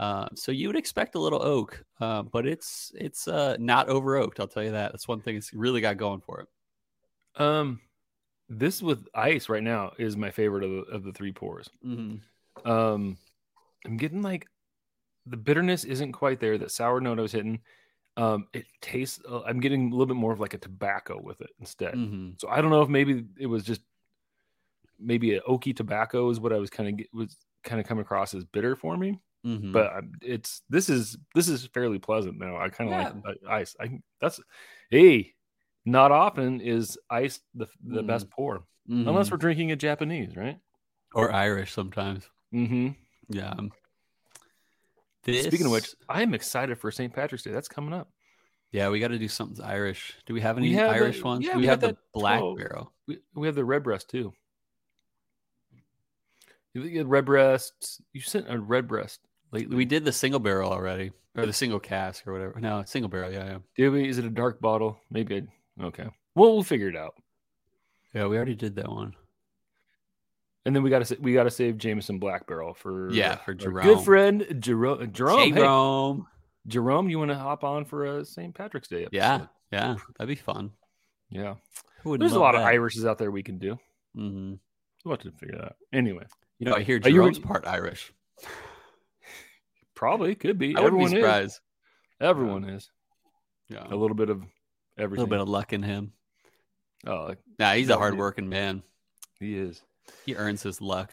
Uh, 0.00 0.26
so 0.34 0.50
you 0.50 0.66
would 0.66 0.78
expect 0.78 1.14
a 1.14 1.18
little 1.20 1.42
oak, 1.42 1.84
uh, 2.00 2.22
but 2.22 2.46
it's 2.46 2.90
it's 2.94 3.28
uh, 3.28 3.54
not 3.60 3.90
over 3.90 4.16
oaked. 4.16 4.40
I'll 4.40 4.48
tell 4.48 4.64
you 4.64 4.70
that. 4.70 4.92
That's 4.92 5.06
one 5.06 5.20
thing 5.20 5.36
it's 5.36 5.52
really 5.52 5.82
got 5.82 5.98
going 5.98 6.22
for 6.22 6.40
it. 6.40 7.42
Um, 7.42 7.80
this 8.48 8.80
with 8.80 9.06
ice 9.14 9.50
right 9.50 9.62
now 9.62 9.92
is 9.98 10.16
my 10.16 10.30
favorite 10.30 10.64
of 10.64 10.70
the, 10.70 10.92
of 10.92 11.04
the 11.04 11.12
three 11.12 11.32
pours. 11.32 11.68
Mm-hmm. 11.86 12.68
Um, 12.68 13.18
I'm 13.84 13.98
getting 13.98 14.22
like 14.22 14.46
the 15.26 15.36
bitterness 15.36 15.84
isn't 15.84 16.12
quite 16.12 16.40
there. 16.40 16.56
That 16.56 16.70
sour 16.70 17.02
note 17.02 17.18
I 17.18 17.22
was 17.22 17.32
hitting. 17.32 17.60
Um, 18.16 18.46
it 18.54 18.64
tastes. 18.80 19.20
Uh, 19.28 19.42
I'm 19.42 19.60
getting 19.60 19.88
a 19.88 19.90
little 19.90 20.06
bit 20.06 20.16
more 20.16 20.32
of 20.32 20.40
like 20.40 20.54
a 20.54 20.58
tobacco 20.58 21.20
with 21.22 21.42
it 21.42 21.50
instead. 21.60 21.92
Mm-hmm. 21.92 22.30
So 22.38 22.48
I 22.48 22.62
don't 22.62 22.70
know 22.70 22.80
if 22.80 22.88
maybe 22.88 23.26
it 23.38 23.48
was 23.48 23.64
just 23.64 23.82
maybe 24.98 25.34
an 25.34 25.42
oaky 25.46 25.76
tobacco 25.76 26.30
is 26.30 26.40
what 26.40 26.54
I 26.54 26.58
was 26.58 26.70
kind 26.70 26.88
of 26.88 27.06
was 27.12 27.36
kind 27.64 27.82
of 27.82 27.86
coming 27.86 28.00
across 28.00 28.32
as 28.32 28.44
bitter 28.44 28.74
for 28.74 28.96
me. 28.96 29.20
Mm-hmm. 29.46 29.72
But 29.72 29.92
it's 30.22 30.62
this 30.68 30.88
is 30.90 31.16
this 31.34 31.48
is 31.48 31.66
fairly 31.72 31.98
pleasant 31.98 32.38
now. 32.38 32.56
I 32.58 32.68
kind 32.68 32.92
of 32.92 33.24
like 33.24 33.36
uh, 33.46 33.50
ice. 33.50 33.74
I 33.80 34.00
that's 34.20 34.38
hey, 34.90 35.32
not 35.86 36.12
often 36.12 36.60
is 36.60 36.98
ice 37.08 37.40
the 37.54 37.66
the 37.82 38.02
Mm. 38.02 38.06
best 38.06 38.30
pour 38.30 38.64
Mm-hmm. 38.88 39.08
unless 39.08 39.30
we're 39.30 39.36
drinking 39.36 39.70
a 39.72 39.76
Japanese, 39.76 40.36
right? 40.36 40.58
or 41.14 41.32
Irish 41.32 41.72
sometimes. 41.72 42.28
Mm-hmm. 42.54 42.88
Yeah. 43.28 43.54
Speaking 45.24 45.66
of 45.66 45.72
which, 45.72 45.94
I 46.08 46.22
am 46.22 46.34
excited 46.34 46.78
for 46.78 46.90
St. 46.90 47.12
Patrick's 47.12 47.44
Day. 47.44 47.50
That's 47.52 47.68
coming 47.68 47.92
up. 47.92 48.08
yeah, 48.72 48.88
we 48.88 48.98
got 49.00 49.08
to 49.08 49.18
do 49.18 49.28
something 49.28 49.64
Irish. 49.64 50.14
Do 50.26 50.34
we 50.34 50.40
have 50.40 50.56
We 50.56 50.62
any 50.68 50.72
have 50.74 50.90
Irish 50.90 51.18
the- 51.20 51.24
ones? 51.24 51.44
yeah, 51.46 51.54
we, 51.56 51.62
we 51.62 51.66
have 51.66 51.80
the 51.80 51.96
black 52.14 52.40
12. 52.40 52.56
barrel. 52.58 52.92
We, 53.06 53.18
we 53.34 53.46
have 53.46 53.54
the 53.54 53.64
Redbreast 53.64 54.08
too. 54.10 54.32
You 56.74 56.88
get 56.88 57.06
Redbreast. 57.06 58.00
You 58.12 58.20
sent 58.20 58.46
a 58.48 58.58
Redbreast 58.58 59.20
We 59.52 59.84
did 59.84 60.04
the 60.04 60.12
single 60.12 60.40
barrel 60.40 60.70
already, 60.72 61.10
or 61.36 61.44
the 61.46 61.52
single 61.52 61.80
cask, 61.80 62.26
or 62.26 62.32
whatever. 62.32 62.60
No, 62.60 62.82
single 62.86 63.08
barrel. 63.08 63.32
Yeah, 63.32 63.44
yeah, 63.46 63.58
Did 63.76 63.88
we? 63.90 64.08
Is 64.08 64.18
it 64.18 64.24
a 64.24 64.30
dark 64.30 64.60
bottle? 64.60 64.98
Maybe. 65.10 65.42
I, 65.80 65.84
okay. 65.84 66.04
Well, 66.34 66.52
we'll 66.54 66.62
figure 66.62 66.88
it 66.88 66.96
out. 66.96 67.14
yeah. 68.14 68.26
We 68.26 68.36
already 68.36 68.54
did 68.54 68.76
that 68.76 68.88
one. 68.88 69.14
And 70.66 70.76
then 70.76 70.82
we 70.82 70.90
got 70.90 71.04
to 71.04 71.16
we 71.20 71.32
got 71.32 71.44
to 71.44 71.50
save 71.50 71.78
Jameson 71.78 72.18
Black 72.18 72.46
Barrel 72.46 72.74
for 72.74 73.10
Yeah, 73.12 73.36
for 73.36 73.54
Jerome. 73.54 73.84
good 73.84 74.04
friend 74.04 74.46
Jerome. 74.60 75.10
Jerome, 75.12 75.38
hey, 75.40 75.50
Jerome. 75.52 76.26
Jerome, 76.66 77.08
you 77.08 77.18
want 77.18 77.30
to 77.30 77.38
hop 77.38 77.64
on 77.64 77.86
for 77.86 78.18
a 78.18 78.24
St. 78.24 78.54
Patrick's 78.54 78.86
Day 78.88 79.04
episode? 79.04 79.16
Yeah, 79.16 79.46
yeah, 79.72 79.96
that'd 80.18 80.28
be 80.28 80.34
fun. 80.40 80.70
yeah. 81.30 81.54
Who 82.02 82.10
would 82.10 82.20
There's 82.20 82.32
a 82.32 82.38
lot 82.40 82.54
of? 82.54 82.60
Irishes 82.62 83.04
out 83.06 83.18
there 83.18 83.30
we 83.30 83.42
can 83.42 83.58
do. 83.58 83.78
Mhm. 84.16 84.58
We'll 85.04 85.14
have 85.16 85.22
to 85.22 85.32
figure 85.32 85.56
that 85.56 85.64
out. 85.64 85.76
Anyway, 85.92 86.24
You 86.58 86.66
know, 86.66 86.74
I 86.76 86.82
hear 86.82 86.96
Are 87.02 87.08
you 87.08 87.14
Jerome's 87.16 87.38
part 87.38 87.66
Irish. 87.66 88.12
Probably 90.00 90.34
could 90.34 90.58
be. 90.58 90.74
I 90.74 90.80
wouldn't 90.80 90.98
be 90.98 91.04
Everyone 91.04 91.12
is. 91.12 91.20
surprised. 91.20 91.60
Everyone 92.22 92.64
is 92.64 92.90
Yeah, 93.68 93.86
a 93.86 93.94
little 93.94 94.16
bit 94.16 94.30
of 94.30 94.42
everything. 94.96 95.20
a 95.22 95.26
little 95.26 95.26
bit 95.26 95.40
of 95.42 95.48
luck 95.48 95.74
in 95.74 95.82
him. 95.82 96.12
oh, 97.06 97.26
like, 97.28 97.38
Nah, 97.58 97.74
he's 97.74 97.88
a 97.88 97.90
Yeah, 97.90 97.96
dude. 97.96 97.98
hardworking 98.00 98.48
man. 98.48 98.82
he 99.38 99.56
is, 99.58 99.82
He 100.24 100.34
earns 100.36 100.62
his 100.62 100.80
luck. 100.80 101.12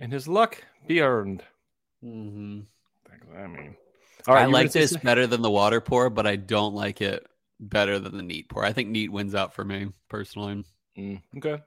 and 0.00 0.12
his 0.12 0.26
luck 0.26 0.62
be 0.88 1.00
earned. 1.00 1.44
Mm-hmm. 2.04 2.60
I 3.36 3.46
mean, 3.46 3.76
I 4.26 4.46
like 4.46 4.64
gonna 4.64 4.70
say 4.70 4.80
this 4.80 4.96
better 4.96 5.26
than 5.28 5.42
the 5.42 5.50
water 5.50 5.80
pour, 5.80 6.10
but 6.10 6.26
I 6.26 6.34
don't 6.36 6.74
like 6.74 7.00
it 7.00 7.24
better 7.60 8.00
than 8.00 8.16
the 8.16 8.22
neat 8.24 8.48
pour. 8.48 8.64
I 8.64 8.72
think 8.72 8.88
neat 8.90 9.12
wins 9.12 9.34
out 9.36 9.54
for 9.54 9.64
me 9.64 9.92
personally. 10.08 10.64
Mm, 10.98 11.22
okay, 11.38 11.62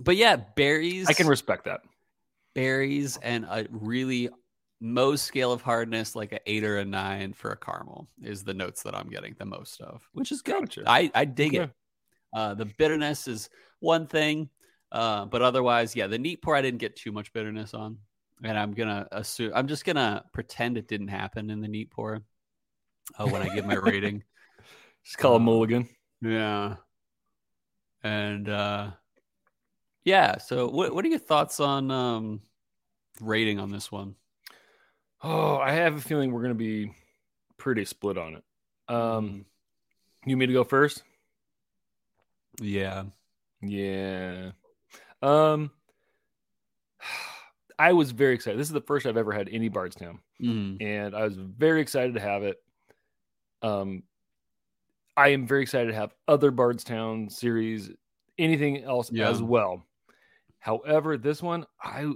But 0.00 0.16
yeah, 0.16 0.36
berries. 0.36 1.08
I 1.08 1.12
can 1.12 1.26
respect 1.26 1.64
that. 1.64 1.80
berries 2.54 3.16
and 3.18 3.44
a 3.44 3.66
really 3.70 4.28
Mohs 4.82 5.18
scale 5.18 5.52
of 5.52 5.60
hardness, 5.62 6.16
like 6.16 6.32
a 6.32 6.40
eight 6.50 6.64
or 6.64 6.78
a 6.78 6.84
nine 6.84 7.32
for 7.32 7.50
a 7.52 7.56
caramel, 7.56 8.08
is 8.22 8.44
the 8.44 8.54
notes 8.54 8.82
that 8.82 8.94
I'm 8.94 9.08
getting 9.10 9.34
the 9.38 9.44
most 9.44 9.80
of, 9.80 10.08
which 10.12 10.32
is 10.32 10.42
good. 10.42 10.60
Gotcha. 10.60 10.84
I 10.86 11.10
I 11.14 11.24
dig 11.24 11.54
Okay. 11.54 11.64
it. 11.64 11.70
Uh, 12.32 12.54
the 12.54 12.64
bitterness 12.64 13.28
is 13.28 13.50
one 13.80 14.06
thing, 14.06 14.48
uh, 14.92 15.26
but 15.26 15.42
otherwise, 15.42 15.94
yeah, 15.96 16.06
the 16.06 16.18
neat 16.18 16.42
pour 16.42 16.54
I 16.56 16.62
didn't 16.62 16.78
get 16.80 16.96
too 16.96 17.12
much 17.12 17.32
bitterness 17.32 17.74
on, 17.74 17.98
and 18.42 18.58
I'm 18.58 18.72
gonna 18.72 19.06
assume 19.12 19.52
I'm 19.54 19.66
just 19.68 19.84
gonna 19.84 20.24
pretend 20.32 20.78
it 20.78 20.88
didn't 20.88 21.08
happen 21.08 21.50
in 21.50 21.60
the 21.60 21.68
neat 21.68 21.90
pour. 21.90 22.22
Uh, 23.18 23.26
when 23.28 23.42
I 23.42 23.54
give 23.54 23.66
my 23.66 23.74
rating, 23.74 24.22
Just 25.04 25.18
call 25.18 25.36
him 25.36 25.42
Um, 25.42 25.46
Mulligan. 25.46 25.88
yeah, 26.22 26.76
and 28.02 28.48
uh, 28.48 28.90
yeah. 30.04 30.38
So, 30.38 30.68
what 30.68 30.94
what 30.94 31.04
are 31.04 31.08
your 31.08 31.18
thoughts 31.18 31.60
on 31.60 31.90
um, 31.90 32.40
rating 33.20 33.58
on 33.58 33.70
this 33.70 33.90
one? 33.90 34.14
Oh, 35.22 35.56
I 35.58 35.72
have 35.72 35.96
a 35.96 36.00
feeling 36.00 36.32
we're 36.32 36.42
gonna 36.42 36.54
be 36.54 36.92
pretty 37.58 37.84
split 37.84 38.16
on 38.18 38.34
it. 38.36 38.44
Mm. 38.88 38.94
Um, 38.94 39.44
you 40.26 40.34
want 40.34 40.40
me 40.40 40.46
to 40.46 40.52
go 40.52 40.64
first? 40.64 41.02
Yeah. 42.60 43.04
Yeah. 43.62 44.52
Um, 45.22 45.70
I 47.78 47.92
was 47.92 48.10
very 48.10 48.34
excited. 48.34 48.58
This 48.58 48.66
is 48.68 48.72
the 48.74 48.80
first 48.82 49.06
I've 49.06 49.16
ever 49.16 49.32
had 49.32 49.48
any 49.50 49.68
Bardstown, 49.68 50.20
Mhm. 50.40 50.82
and 50.82 51.14
I 51.14 51.24
was 51.24 51.36
very 51.36 51.80
excited 51.80 52.14
to 52.14 52.20
have 52.20 52.42
it. 52.42 52.62
Um, 53.62 54.02
I 55.16 55.28
am 55.28 55.46
very 55.46 55.62
excited 55.62 55.88
to 55.88 55.94
have 55.94 56.14
other 56.28 56.50
Bardstown 56.50 57.28
series, 57.30 57.90
anything 58.38 58.82
else 58.84 59.10
Yeah. 59.12 59.28
as 59.30 59.42
well. 59.42 59.86
However, 60.58 61.16
this 61.16 61.42
one, 61.42 61.66
I, 61.82 62.10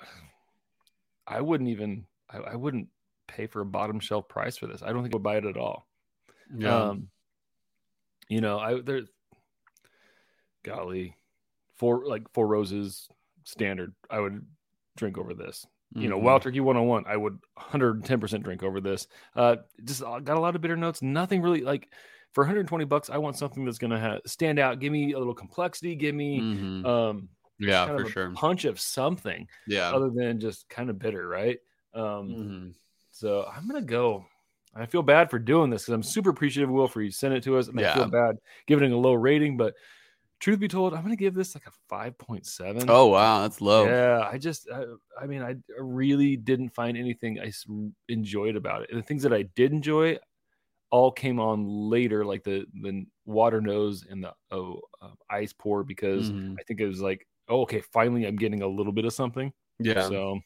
I 1.26 1.40
wouldn't 1.42 1.70
even, 1.70 2.06
I, 2.30 2.38
I 2.38 2.54
wouldn't 2.56 2.88
pay 3.26 3.46
for 3.46 3.60
a 3.60 3.66
bottom 3.66 4.00
shelf 4.00 4.28
price 4.28 4.56
for 4.56 4.66
this. 4.66 4.82
I 4.82 4.92
don't 4.92 5.02
think 5.02 5.14
I'd 5.14 5.22
buy 5.22 5.36
it 5.36 5.44
at 5.46 5.56
all. 5.56 5.86
Yeah. 6.56 6.74
Um, 6.88 7.08
you 8.28 8.40
know, 8.40 8.58
I 8.58 8.80
there, 8.80 9.02
golly, 10.64 11.16
four 11.76 12.06
like 12.06 12.30
four 12.32 12.46
roses 12.46 13.08
standard. 13.44 13.94
I 14.10 14.20
would 14.20 14.44
drink 14.96 15.18
over 15.18 15.34
this. 15.34 15.66
You 15.94 16.08
know, 16.10 16.18
Mhm. 16.18 16.22
Wild 16.22 16.42
Turkey 16.42 16.60
101, 16.60 17.04
I 17.06 17.16
would 17.16 17.38
110% 17.56 18.42
drink 18.42 18.62
over 18.62 18.78
this. 18.78 19.06
Uh, 19.34 19.56
just 19.84 20.02
uh, 20.02 20.18
got 20.18 20.36
a 20.36 20.40
lot 20.40 20.54
of 20.54 20.60
bitter 20.60 20.76
notes. 20.76 21.00
Nothing 21.00 21.40
really 21.40 21.62
like 21.62 21.88
for 22.34 22.42
120 22.44 22.84
bucks. 22.84 23.08
I 23.08 23.16
want 23.16 23.36
something 23.36 23.64
that's 23.64 23.78
going 23.78 23.92
to 23.92 23.98
have 23.98 24.20
stand 24.26 24.58
out. 24.58 24.80
Give 24.80 24.92
me 24.92 25.12
a 25.12 25.18
little 25.18 25.34
complexity. 25.34 25.94
Give 25.94 26.14
me 26.14 26.40
Mhm. 26.40 26.84
um, 26.84 27.28
yeah, 27.58 27.86
for 27.86 28.06
sure. 28.06 28.30
punch 28.32 28.66
of 28.66 28.78
something 28.78 29.48
Yeah. 29.66 29.90
other 29.90 30.10
than 30.10 30.40
just 30.40 30.68
kind 30.68 30.90
of 30.90 30.98
bitter, 30.98 31.26
right? 31.26 31.58
Um, 31.94 32.28
Mhm. 32.28 32.74
so 33.10 33.44
I'm 33.46 33.66
gonna 33.66 33.82
go. 33.82 34.26
I 34.74 34.86
feel 34.86 35.02
bad 35.02 35.30
for 35.30 35.38
doing 35.38 35.70
this 35.70 35.82
because 35.82 35.94
I'm 35.94 36.02
super 36.02 36.30
appreciative, 36.30 36.70
Will, 36.70 36.88
for 36.88 37.02
you 37.02 37.10
sent 37.10 37.34
it 37.34 37.42
to 37.44 37.56
us, 37.56 37.68
and 37.68 37.78
I 37.80 37.84
feel 37.84 38.08
bad 38.10 38.36
giving 38.66 38.90
it 38.90 38.94
a 38.94 38.98
low 38.98 39.14
rating. 39.14 39.56
But 39.56 39.74
truth 40.40 40.60
be 40.60 40.68
told, 40.68 40.94
I'm 40.94 41.02
gonna 41.02 41.16
give 41.16 41.34
this 41.34 41.54
like 41.54 41.66
a 41.66 41.72
5.7. 41.88 42.88
Oh 42.88 43.06
wow, 43.08 43.42
that's 43.42 43.60
low. 43.60 43.86
yeah. 43.86 44.28
I 44.30 44.38
just, 44.38 44.68
I, 44.70 44.84
I 45.20 45.26
mean, 45.26 45.42
I 45.42 45.56
really 45.78 46.36
didn't 46.36 46.70
find 46.70 46.96
anything 46.96 47.40
I 47.40 47.52
enjoyed 48.08 48.56
about 48.56 48.82
it. 48.82 48.90
And 48.90 48.98
the 48.98 49.02
things 49.04 49.22
that 49.22 49.32
I 49.32 49.42
did 49.42 49.72
enjoy 49.72 50.18
all 50.90 51.12
came 51.12 51.38
on 51.40 51.66
later, 51.66 52.24
like 52.24 52.44
the 52.44 52.66
the 52.82 53.04
water 53.26 53.60
nose 53.60 54.04
and 54.08 54.24
the 54.24 54.34
oh, 54.50 54.80
uh, 55.02 55.10
ice 55.30 55.52
pour, 55.52 55.84
because 55.84 56.30
Mhm. 56.30 56.56
I 56.58 56.62
think 56.64 56.80
it 56.80 56.86
was 56.88 57.00
like, 57.00 57.26
oh, 57.48 57.62
okay, 57.62 57.80
finally, 57.80 58.26
I'm 58.26 58.36
getting 58.36 58.62
a 58.62 58.66
little 58.68 58.92
bit 58.92 59.04
of 59.04 59.12
something. 59.12 59.52
Yeah. 59.78 60.08
So, 60.08 60.40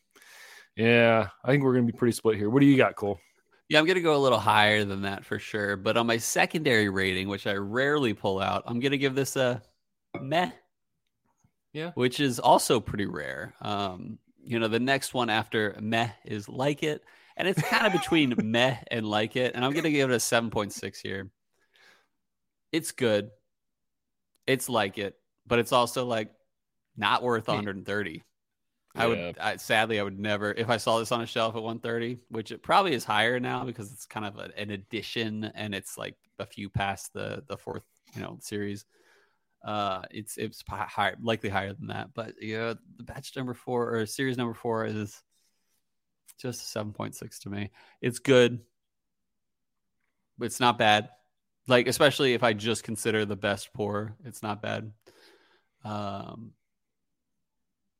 yeah, 0.77 1.29
I 1.45 1.51
think 1.51 1.62
we're 1.62 1.75
gonna 1.75 1.87
be 1.87 1.93
pretty 1.93 2.12
split 2.12 2.37
here. 2.37 2.51
What 2.51 2.61
do 2.61 2.66
you 2.66 2.77
got, 2.77 2.97
Cole? 2.97 3.18
Yeah, 3.68 3.79
I'm 3.79 3.87
gonna 3.87 4.01
go 4.01 4.16
a 4.16 4.18
little 4.18 4.39
higher 4.39 4.85
than 4.85 5.03
that 5.03 5.25
for 5.25 5.39
sure. 5.39 5.77
But 5.77 5.97
on 5.97 6.07
my 6.07 6.18
secondary 6.18 6.89
rating, 6.89 7.29
which 7.29 7.47
I 7.47 7.55
rarely 7.55 8.14
pull 8.14 8.41
out, 8.41 8.64
I'm 8.66 8.81
gonna 8.81 8.99
give 8.99 9.14
this 9.14 9.37
a 9.37 9.62
meh. 10.20 10.51
Yeah. 11.73 11.93
Which 11.95 12.20
is 12.20 12.39
also 12.39 12.81
pretty 12.81 13.07
rare. 13.07 13.55
Um, 13.62 14.18
you 14.45 14.59
know, 14.59 14.68
the 14.68 14.81
next 14.81 15.14
one 15.14 15.31
after 15.31 15.77
meh 15.81 16.11
is 16.25 16.49
like 16.49 16.83
it. 16.83 17.03
And 17.37 17.49
it's 17.49 17.62
kind 17.62 17.87
of 17.87 17.93
between 17.99 18.35
meh 18.43 18.77
and 18.91 19.07
like 19.07 19.37
it. 19.37 19.55
And 19.55 19.64
I'm 19.64 19.73
gonna 19.73 19.91
give 19.91 20.11
it 20.11 20.14
a 20.14 20.18
7.6 20.18 20.97
here. 21.03 21.31
It's 22.73 22.93
good. 22.93 23.31
It's 24.47 24.68
like 24.68 24.99
it, 24.99 25.16
but 25.47 25.59
it's 25.59 25.73
also 25.73 26.05
like 26.05 26.31
not 26.97 27.23
worth 27.23 27.49
130. 27.49 28.23
I 28.95 29.07
Yeah. 29.07 29.09
would 29.09 29.38
I, 29.38 29.57
sadly 29.57 29.99
I 29.99 30.03
would 30.03 30.18
never 30.18 30.53
if 30.53 30.68
I 30.68 30.76
saw 30.76 30.99
this 30.99 31.12
on 31.12 31.22
a 31.22 31.26
shelf 31.26 31.57
at 31.57 31.62
130, 31.62 32.18
which 32.28 32.53
it 32.53 32.62
probably 32.62 32.93
is 32.93 33.05
higher 33.05 33.40
now 33.40 33.64
because 33.64 33.93
it's 33.93 34.07
kind 34.07 34.26
of 34.26 34.36
a, 34.38 34.51
an 34.59 34.70
addition 34.70 35.45
and 35.45 35.74
it's 35.74 35.97
like 35.97 36.16
a 36.38 36.47
few 36.47 36.68
past 36.68 37.12
the 37.12 37.43
the 37.49 37.57
fourth 37.57 37.84
you 38.14 38.20
know 38.20 38.38
series. 38.40 38.84
Uh, 39.64 40.03
it's 40.11 40.36
it's 40.38 40.62
higher, 40.68 41.16
likely 41.22 41.49
higher 41.49 41.72
than 41.72 41.86
that, 41.86 42.12
but 42.14 42.34
yeah, 42.40 42.74
the 42.97 43.05
batch 43.05 43.34
number 43.36 43.55
four 43.55 43.95
or 43.97 44.07
series 44.07 44.36
number 44.36 44.55
four 44.55 44.84
is 44.84 45.22
just 46.38 46.74
7.6 46.74 47.38
to 47.40 47.51
me. 47.51 47.70
It's 48.01 48.18
good, 48.18 48.61
but 50.38 50.47
it's 50.47 50.61
not 50.61 50.78
bad. 50.78 51.11
Like 51.68 51.86
especially 51.86 52.34
if 52.34 52.43
I 52.43 52.55
just 52.55 52.82
consider 52.82 53.24
the 53.24 53.36
best 53.36 53.72
pour, 53.72 54.16
it's 54.24 54.43
not 54.43 54.61
bad. 54.61 54.93
Um, 55.84 56.53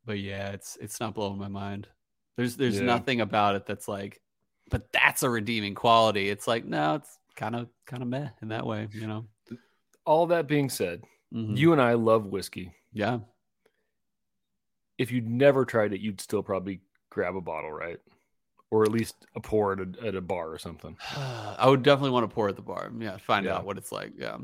but 0.05 0.19
yeah, 0.19 0.51
it's 0.51 0.77
it's 0.81 1.01
not 1.01 1.15
blowing 1.15 1.39
my 1.39 1.49
mind. 1.49 1.89
There's 2.37 2.57
there's 2.57 2.79
Yeah. 2.79 2.87
nothing 2.87 3.21
about 3.21 3.55
it 3.57 3.67
that's 3.67 3.89
like, 3.89 4.21
but 4.71 4.93
that's 4.93 5.23
a 5.23 5.31
redeeming 5.31 5.75
quality. 5.75 6.29
It's 6.31 6.47
like 6.49 6.65
no, 6.65 6.97
it's 6.97 7.19
kind 7.37 7.55
of 7.57 7.69
kind 7.87 8.03
of 8.03 8.09
meh 8.09 8.29
in 8.41 8.49
that 8.49 8.67
way, 8.67 8.89
you 8.93 9.07
know. 9.07 9.27
All 10.05 10.27
that 10.29 10.47
being 10.49 10.69
said, 10.71 11.03
Mhm. 11.33 11.57
you 11.57 11.73
and 11.73 11.81
I 11.81 11.95
love 11.95 12.27
whiskey. 12.27 12.75
yeah, 12.93 13.21
If 14.99 15.11
you'd 15.11 15.29
never 15.29 15.65
tried 15.65 15.93
it, 15.93 16.01
you'd 16.01 16.21
still 16.21 16.43
probably 16.43 16.81
grab 17.11 17.35
a 17.37 17.41
bottle, 17.41 17.73
right? 17.73 17.99
Or 18.71 18.83
at 18.85 18.91
least 18.93 19.27
a 19.35 19.41
pour 19.41 19.73
at 19.73 19.81
a, 19.81 20.07
at 20.07 20.15
a 20.15 20.21
bar 20.21 20.51
or 20.51 20.59
something. 20.59 20.97
I 21.17 21.67
would 21.69 21.83
definitely 21.83 22.11
want 22.11 22.29
to 22.29 22.35
pour 22.35 22.49
at 22.49 22.57
the 22.57 22.63
bar. 22.63 22.91
Yeah, 22.99 23.17
find 23.19 23.47
Yeah. 23.47 23.57
out 23.57 23.65
what 23.65 23.79
it's 23.79 23.93
like. 23.93 24.13
Yeah, 24.17 24.39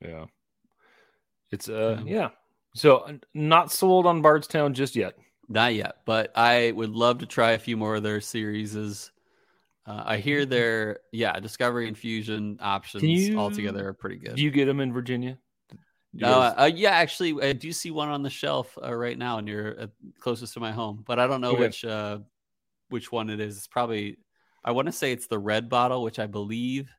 Yeah. 0.00 0.26
It's 1.50 1.68
uh 1.68 2.02
Yeah. 2.04 2.12
yeah. 2.14 2.28
So 2.74 2.98
uh, 2.98 3.12
not 3.34 3.70
sold 3.72 4.06
on 4.06 4.20
Bardstown 4.22 4.74
just 4.74 4.96
yet. 4.96 5.14
not 5.48 5.74
yet, 5.74 5.98
but 6.04 6.32
I 6.36 6.72
would 6.72 6.90
love 6.90 7.18
to 7.18 7.26
try 7.26 7.52
a 7.52 7.58
few 7.58 7.76
more 7.76 7.96
of 7.96 8.02
their 8.02 8.20
series. 8.20 8.74
Uh, 9.86 10.02
I 10.06 10.16
hear 10.16 10.46
their 10.46 11.00
yeah 11.12 11.38
discovery 11.40 11.88
and 11.88 11.96
fusion 11.96 12.58
options 12.60 13.04
you- 13.04 13.38
altogether 13.38 13.88
are 13.88 13.92
pretty 13.94 14.16
good. 14.16 14.36
Do 14.36 14.42
you 14.42 14.50
get 14.50 14.64
them 14.66 14.80
in 14.80 14.92
Virginia? 14.92 15.38
No, 16.12 16.40
guys- 16.40 16.54
uh, 16.58 16.70
yeah, 16.74 16.90
actually, 16.90 17.40
I 17.42 17.52
do 17.52 17.72
see 17.72 17.90
one 17.90 18.08
on 18.08 18.22
the 18.22 18.30
shelf 18.30 18.76
uh, 18.82 18.94
right 18.94 19.18
now 19.18 19.40
near 19.40 19.76
uh, 19.78 19.86
closest 20.20 20.54
to 20.54 20.60
my 20.60 20.72
home, 20.72 21.02
but 21.06 21.18
I 21.18 21.26
don't 21.26 21.40
know 21.40 21.52
Okay. 21.52 21.60
which 21.60 21.84
uh, 21.84 22.18
which 22.88 23.12
one 23.12 23.30
it 23.30 23.40
is. 23.40 23.56
It's 23.58 23.66
probably 23.66 24.18
I 24.64 24.72
want 24.72 24.86
to 24.86 24.92
say 24.92 25.12
it's 25.12 25.26
the 25.26 25.38
red 25.38 25.68
bottle, 25.68 26.02
which 26.02 26.18
I 26.18 26.26
believe 26.26 26.90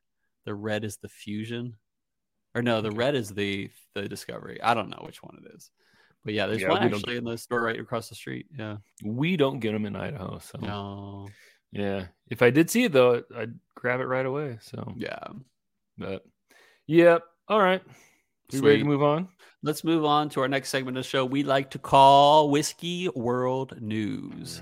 the 0.44 0.54
red 0.54 0.84
is 0.84 0.96
the 0.98 1.08
fusion, 1.08 1.76
or 2.56 2.62
no, 2.62 2.80
the 2.80 2.90
red 2.90 3.14
is 3.14 3.28
the 3.28 3.70
the 3.94 4.08
discovery. 4.08 4.60
I 4.62 4.72
don't 4.72 4.88
know 4.88 5.02
which 5.04 5.22
one 5.22 5.38
it 5.44 5.54
is, 5.54 5.70
but 6.24 6.32
yeah, 6.32 6.46
there's 6.46 6.62
Yeah, 6.62 6.70
one 6.70 6.82
actually 6.82 7.18
in 7.18 7.24
the 7.24 7.36
store 7.36 7.60
right 7.60 7.78
across 7.78 8.08
the 8.08 8.14
street. 8.14 8.46
Yeah, 8.58 8.78
we 9.04 9.36
don't 9.36 9.60
get 9.60 9.72
them 9.72 9.84
in 9.84 9.94
Idaho. 9.94 10.38
So 10.38 10.58
no, 10.60 11.28
yeah. 11.70 12.06
If 12.30 12.40
I 12.40 12.48
did 12.48 12.70
see 12.70 12.84
it 12.84 12.92
though, 12.92 13.22
I'd 13.36 13.54
grab 13.74 14.00
it 14.00 14.06
right 14.06 14.24
away. 14.24 14.56
So 14.62 14.94
yeah. 14.96 15.28
but 15.98 16.24
yep. 16.86 17.22
All 17.46 17.60
right. 17.60 17.82
We 18.52 18.60
ready 18.60 18.78
to 18.78 18.84
move 18.84 19.02
on? 19.02 19.28
Let's 19.62 19.84
move 19.84 20.04
on 20.04 20.30
to 20.30 20.40
our 20.40 20.48
next 20.48 20.70
segment 20.70 20.96
of 20.96 21.04
the 21.04 21.08
show. 21.08 21.24
We 21.24 21.42
like 21.42 21.70
to 21.70 21.78
call 21.78 22.50
Whiskey 22.50 23.08
World 23.14 23.80
News. 23.80 24.60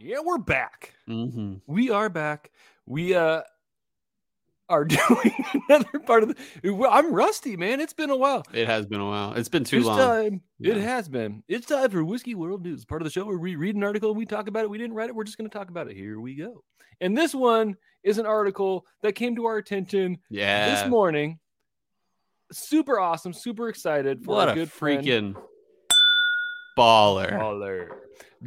Yeah, 0.00 0.20
we're 0.24 0.38
back. 0.38 0.94
hmm 1.06 1.54
We 1.66 1.90
are 1.90 2.08
back. 2.08 2.50
We 2.86 3.14
uh 3.14 3.42
are 4.68 4.84
doing 4.86 5.34
another 5.68 5.98
part 6.06 6.22
of 6.22 6.28
the 6.62 6.88
I'm 6.88 7.12
rusty, 7.12 7.56
man. 7.56 7.80
It's 7.80 7.92
been 7.92 8.10
a 8.10 8.16
while. 8.16 8.44
It 8.52 8.66
has 8.68 8.86
been 8.86 9.00
a 9.00 9.06
while. 9.06 9.34
It's 9.34 9.48
been 9.48 9.64
too 9.64 9.78
It's 9.78 9.86
long. 9.86 9.98
time. 9.98 10.42
It 10.60 10.76
has 10.76 11.08
been. 11.08 11.42
It's 11.48 11.66
time 11.66 11.90
for 11.90 12.04
Whiskey 12.04 12.34
World 12.34 12.62
News, 12.62 12.84
part 12.84 13.02
of 13.02 13.04
the 13.04 13.10
show 13.10 13.24
where 13.26 13.36
we 13.38 13.56
read 13.56 13.74
an 13.76 13.82
article 13.84 14.10
and 14.10 14.18
we 14.18 14.26
talk 14.26 14.46
about 14.48 14.62
it. 14.64 14.70
We 14.70 14.78
didn't 14.78 14.94
write 14.94 15.08
it. 15.08 15.14
We're 15.14 15.24
just 15.24 15.38
going 15.38 15.50
to 15.50 15.56
talk 15.58 15.70
about 15.70 15.90
it. 15.90 15.96
Here 15.96 16.20
we 16.20 16.34
go. 16.36 16.62
And 17.00 17.16
this 17.18 17.34
one 17.34 17.76
is 18.04 18.18
an 18.18 18.26
article 18.26 18.86
that 19.02 19.14
came 19.14 19.34
to 19.36 19.46
our 19.46 19.56
attention 19.56 20.18
Yeah. 20.30 20.70
this 20.74 20.88
morning. 20.88 21.40
Super 22.52 22.98
awesome. 23.00 23.32
Super 23.32 23.68
excited 23.68 24.24
for 24.24 24.36
what 24.36 24.48
our 24.48 24.54
a 24.54 24.56
good 24.56 24.70
friend, 24.70 25.04
freaking 25.04 25.42
baller. 26.80 27.30
baller, 27.32 27.88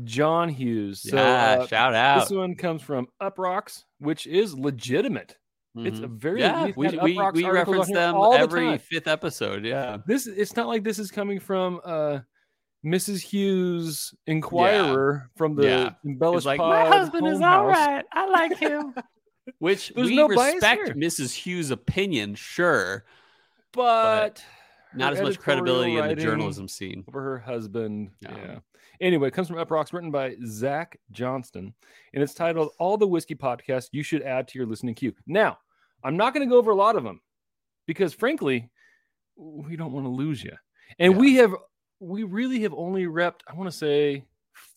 John 0.03 0.49
Hughes. 0.49 1.01
So 1.01 1.15
yeah, 1.15 1.59
uh, 1.61 1.67
shout 1.67 1.93
out. 1.93 2.19
this 2.21 2.31
one 2.35 2.55
comes 2.55 2.81
from 2.81 3.07
Uproxx, 3.21 3.83
which 3.99 4.25
is 4.27 4.57
legitimate. 4.57 5.37
It's 5.75 5.99
a 5.99 6.03
Mhm. 6.03 6.17
very 6.19 6.39
yeah, 6.39 6.65
we've 6.65 6.77
we, 6.77 6.87
we, 6.87 7.15
Uproxx 7.15 7.33
we 7.33 7.43
articles 7.45 7.47
on 7.47 7.53
reference 7.55 7.87
them 7.91 8.15
all 8.15 8.33
the 8.33 8.39
every 8.39 8.65
time. 8.65 8.77
fifth 8.79 9.07
episode. 9.07 9.65
Yeah. 9.65 9.97
This 10.05 10.27
it's 10.27 10.55
not 10.55 10.67
like 10.67 10.83
this 10.83 10.99
is 10.99 11.09
coming 11.11 11.39
from 11.39 11.79
uh 11.83 12.19
Mrs. 12.85 13.21
Hughes 13.21 14.13
Inquirer 14.27 15.29
from 15.37 15.55
the 15.55 15.63
Yeah. 15.63 15.89
embellished 16.05 16.45
like, 16.45 16.59
pod 16.59 16.69
my 16.89 16.95
husband 16.97 17.25
is 17.27 17.35
home 17.39 17.43
all 17.43 17.69
house." 17.69 17.87
right. 17.87 18.05
I 18.11 18.27
like 18.27 18.57
him. 18.57 18.93
Which 19.59 19.91
There's 19.95 20.09
we 20.09 20.15
no 20.15 20.27
respect. 20.27 20.89
Mrs. 20.95 21.33
Hughes' 21.33 21.71
opinion, 21.71 22.35
sure, 22.35 23.03
but 23.73 24.43
not 24.95 25.13
as 25.13 25.21
much 25.21 25.39
credibility 25.39 25.97
in 25.97 26.07
the 26.07 26.15
journalism 26.15 26.67
scene. 26.67 27.03
over 27.07 27.21
her 27.21 27.39
husband. 27.39 28.11
No. 28.21 28.29
Yeah. 28.35 28.59
Anyway, 29.01 29.27
it 29.27 29.31
comes 29.31 29.47
from 29.47 29.57
Uproxx, 29.57 29.91
written 29.93 30.11
by 30.11 30.35
Zach 30.45 30.99
Johnston, 31.11 31.73
and 32.13 32.23
it's 32.23 32.33
titled 32.33 32.71
"All 32.79 32.97
the 32.97 33.07
Whiskey 33.07 33.35
Podcasts 33.35 33.89
You 33.91 34.03
Should 34.03 34.21
Add 34.21 34.47
to 34.49 34.59
Your 34.59 34.67
Listening 34.67 34.95
Queue." 34.95 35.13
Now, 35.25 35.57
I'm 36.03 36.17
not 36.17 36.33
going 36.33 36.47
to 36.47 36.51
go 36.51 36.57
over 36.57 36.71
a 36.71 36.75
lot 36.75 36.95
of 36.95 37.03
them 37.03 37.21
because, 37.87 38.13
frankly, 38.13 38.69
we 39.35 39.75
don't 39.75 39.91
want 39.93 40.05
to 40.05 40.09
lose 40.11 40.43
you, 40.43 40.53
and 40.99 41.13
Yeah. 41.13 41.19
we 41.19 41.35
have 41.35 41.55
we 41.99 42.23
really 42.23 42.61
have 42.63 42.73
only 42.73 43.05
repped. 43.05 43.41
I 43.47 43.53
want 43.55 43.71
to 43.71 43.75
say 43.77 44.25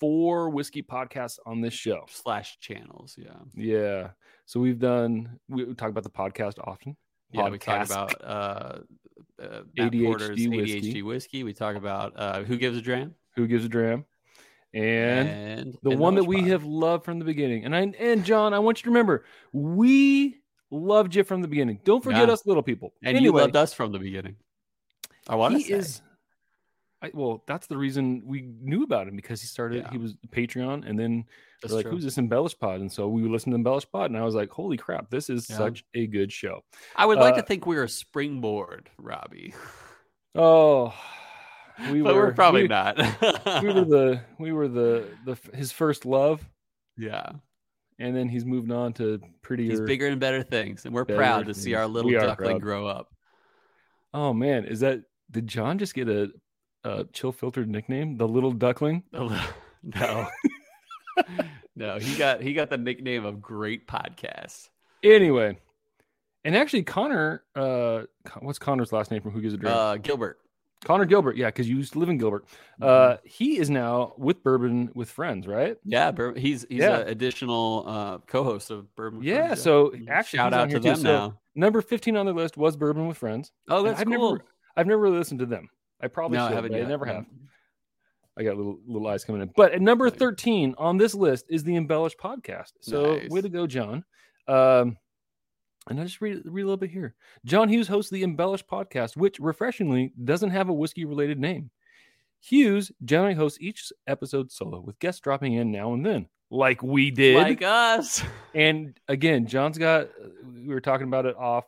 four 0.01 0.49
whiskey 0.49 0.83
podcasts 0.83 1.39
on 1.45 1.61
this 1.61 1.75
show. 1.75 2.07
Slash 2.09 2.59
channels, 2.61 3.17
yeah. 3.19 3.35
Yeah. 3.55 4.11
So 4.47 4.61
we've 4.61 4.79
done. 4.79 5.39
We, 5.49 5.75
talk 5.75 5.91
about 5.91 6.05
the 6.05 6.11
podcast 6.11 6.55
often. 6.65 6.97
Yeah, 7.33 7.49
we 7.49 7.59
talk 7.59 7.85
about 7.85 8.25
uh, 8.25 8.79
uh, 9.43 9.63
ADHD 9.79 10.05
Porter's 10.05 10.29
whiskey. 10.49 10.81
ADHD 10.95 11.03
whiskey. 11.03 11.43
We 11.45 11.53
talk 11.53 11.77
about 11.77 12.13
uh, 12.17 12.43
Who 12.45 12.57
Gives 12.57 12.77
a 12.77 12.83
Dram 12.83 13.15
Who 13.37 13.47
gives 13.47 13.65
a 13.65 13.69
dram? 13.69 14.05
And 14.75 15.29
and 15.29 15.79
the 15.83 15.91
and 15.91 16.01
one 16.01 16.15
that 16.17 16.25
we 16.25 16.43
have 16.49 16.65
loved 16.65 17.05
from 17.05 17.19
the 17.19 17.25
beginning. 17.25 17.65
And 17.65 17.75
I 17.75 17.93
and 17.99 18.25
John, 18.25 18.53
I 18.53 18.59
want 18.59 18.79
you 18.79 18.85
to 18.85 18.91
remember, 18.91 19.25
we 19.53 20.41
loved 20.71 21.15
you 21.15 21.25
from 21.25 21.41
the 21.41 21.49
beginning. 21.49 21.81
Don't 21.85 22.03
forget 22.05 22.27
Yeah. 22.29 22.35
us, 22.35 22.45
little 22.45 22.63
people. 22.63 22.93
and 23.03 23.17
anyway, 23.17 23.39
you 23.41 23.45
loved 23.45 23.57
us 23.57 23.73
from 23.73 23.93
the 23.93 23.99
beginning. 23.99 24.37
I 25.29 25.37
want 25.37 25.55
to 25.55 25.61
say. 25.61 25.75
is. 25.75 26.03
I, 27.03 27.11
well, 27.13 27.45
that's 27.47 27.67
the 27.67 27.77
reason 27.77 28.23
we 28.25 28.51
knew 28.61 28.83
about 28.83 29.07
him 29.07 29.17
because 29.17 29.41
he 29.41 29.47
started. 29.47 29.83
Yeah. 29.85 29.91
He 29.91 29.99
was 29.99 30.15
Patreon, 30.31 30.89
and 30.89 30.99
then 30.99 31.25
like, 31.69 31.83
true. 31.83 31.93
"Who's 31.93 32.05
this 32.05 32.17
Embellish 32.17 32.59
Pod?" 32.59 32.81
And 32.81 32.91
so 32.91 33.07
we 33.09 33.23
listened 33.29 33.53
to 33.53 33.57
Embellish 33.57 33.87
Pod, 33.91 34.11
and 34.11 34.19
I 34.19 34.25
was 34.25 34.35
like, 34.35 34.51
"Holy 34.51 34.77
crap, 34.79 35.11
this 35.11 35.29
is 35.29 35.49
Yeah. 35.51 35.59
such 35.59 35.85
a 35.95 36.07
good 36.07 36.33
show." 36.33 36.63
I 36.97 37.05
would 37.05 37.19
like 37.19 37.35
uh, 37.35 37.39
to 37.39 37.43
think 37.43 37.67
we 37.67 37.77
were 37.77 37.85
a 37.85 37.89
springboard, 37.89 38.89
Robbie, 38.99 39.55
Oh, 40.35 40.95
we 41.91 42.01
but 42.01 42.15
were 42.15 42.27
we're 42.27 42.33
probably 42.33 42.63
we, 42.63 42.69
not. 42.69 42.97
we 43.63 43.69
were 43.73 43.85
the 43.85 44.21
we 44.39 44.53
were 44.53 44.69
the 44.69 45.07
the 45.27 45.37
his 45.55 45.73
first 45.73 46.07
love, 46.07 46.43
yeah, 46.97 47.31
and 47.99 48.17
then 48.17 48.29
he's 48.31 48.45
moved 48.47 48.71
on 48.71 48.95
to 48.95 49.21
prettier. 49.43 49.71
he's 49.71 49.81
bigger 49.83 50.07
and 50.07 50.19
better 50.21 50.43
things, 50.43 50.87
and 50.87 50.95
we're 50.95 51.05
proud 51.05 51.47
to 51.47 51.55
see 51.55 51.75
our 51.75 51.87
little 51.87 52.11
duckling 52.11 52.53
proud. 52.53 52.61
grow 52.63 52.87
up. 52.87 53.09
Oh 54.15 54.33
man, 54.33 54.65
is 54.65 54.81
that 54.81 55.03
did 55.31 55.47
John 55.47 55.79
just 55.79 55.95
get 55.95 56.09
a, 56.09 56.31
a 56.87 57.05
chill 57.13 57.33
filtered 57.33 57.69
nickname? 57.69 58.17
The 58.17 58.27
little 58.29 58.53
duckling? 58.53 59.03
no, 59.13 59.39
no, 61.77 61.99
he 61.99 62.17
got 62.17 62.41
he 62.43 62.55
got 62.55 62.71
the 62.71 62.79
nickname 62.79 63.25
of 63.25 63.41
Great 63.41 63.87
Podcast. 63.87 64.69
Anyway, 65.03 65.59
and 66.45 66.57
actually 66.57 66.83
Connor, 66.83 67.43
uh, 67.55 68.03
what's 68.41 68.59
Connor's 68.59 68.93
last 68.93 69.11
name 69.11 69.23
from 69.23 69.33
Who 69.33 69.41
Gives 69.41 69.55
a 69.55 69.57
Drink? 69.57 69.75
Uh, 69.77 69.97
Gilbert. 69.97 70.39
Connor 70.85 71.07
Gilbert, 71.07 71.37
yeah, 71.37 71.47
because 71.47 71.69
you 71.69 71.77
used 71.77 71.95
to 71.95 71.99
live 71.99 72.11
in 72.11 72.19
Gilbert. 72.19 72.45
Mm-hmm. 72.81 72.85
Uh, 72.85 73.17
he 73.25 73.59
is 73.59 73.71
now 73.71 74.13
with 74.19 74.43
Bourbon 74.45 74.91
with 74.95 75.11
Friends, 75.11 75.47
right? 75.47 75.77
Yeah, 75.85 76.13
he's 76.37 76.67
he's 76.69 76.81
Yeah. 76.81 76.99
an 76.99 77.09
additional 77.09 77.85
uh, 77.87 78.19
co-host 78.27 78.71
of 78.71 78.95
Bourbon. 78.95 79.21
with 79.21 79.27
Yeah, 79.29 79.47
Friends, 79.49 79.63
so 79.63 79.89
Mhm. 79.91 80.09
actually 80.09 80.37
shout 80.39 80.53
out 80.53 80.65
to 80.65 80.71
here 80.71 80.79
too. 80.79 80.89
them 80.91 80.97
So- 80.97 81.03
now. 81.03 81.39
Number 81.59 81.81
fifteen 81.81 82.17
on 82.19 82.27
the 82.27 82.35
list 82.35 82.59
was 82.59 82.77
Bourbon 82.77 83.09
with 83.09 83.17
Friends. 83.17 83.51
Oh, 83.69 83.83
that's 83.83 83.99
I've 84.01 84.07
cool. 84.07 84.33
never, 84.35 84.45
I've 84.77 84.87
never 84.87 85.01
really 85.01 85.17
listened 85.19 85.41
to 85.41 85.47
them. 85.47 85.71
I 86.01 86.09
probably 86.09 86.39
no, 86.39 86.45
I 86.45 86.49
should, 86.49 86.55
haven't 86.57 86.73
but 86.73 86.79
yet. 86.79 86.87
I 86.87 86.89
never 86.89 87.07
have. 87.07 87.27
I 88.39 88.43
got 88.43 88.57
little 88.57 88.79
little 88.87 89.09
eyes 89.09 89.25
coming 89.25 89.41
in. 89.43 89.51
But 89.57 89.73
at 89.73 89.81
number 89.81 90.11
13 90.11 90.75
on 90.77 90.99
this 90.99 91.15
list 91.15 91.47
is 91.49 91.65
the 91.65 91.75
Embellish 91.77 92.17
podcast. 92.17 92.73
So 92.81 93.17
Nice. 93.17 93.31
way 93.31 93.41
to 93.41 93.49
go, 93.49 93.67
John. 93.67 94.05
Um, 94.47 94.99
and 95.89 96.01
I 96.01 96.05
just 96.05 96.21
read, 96.21 96.43
read 96.45 96.63
a 96.63 96.67
little 96.67 96.77
bit 96.77 96.91
here. 96.91 97.15
John 97.45 97.69
Hughes 97.69 97.89
hosts 97.89 98.11
the 98.11 98.23
Embellish 98.25 98.65
podcast, 98.67 99.17
which 99.17 99.39
refreshingly 99.39 100.13
doesn't 100.25 100.51
have 100.51 100.69
a 100.69 100.73
whiskey 100.73 101.05
related 101.05 101.39
name. 101.39 101.71
Hughes 102.41 102.93
generally 103.05 103.35
hosts 103.35 103.59
each 103.61 103.93
episode 104.07 104.53
solo, 104.53 104.81
with 104.81 104.99
guests 104.99 105.21
dropping 105.21 105.55
in 105.55 105.73
now 105.73 105.95
and 105.95 106.05
then, 106.05 106.29
like 106.51 106.83
we 106.83 107.11
did. 107.11 107.37
Like 107.37 107.63
us. 107.63 108.23
and 108.55 108.99
again, 109.09 109.47
John's 109.47 109.79
got, 109.79 110.09
we 110.45 110.69
were 110.69 110.81
talking 110.81 111.07
about 111.07 111.25
it 111.25 111.37
off 111.37 111.65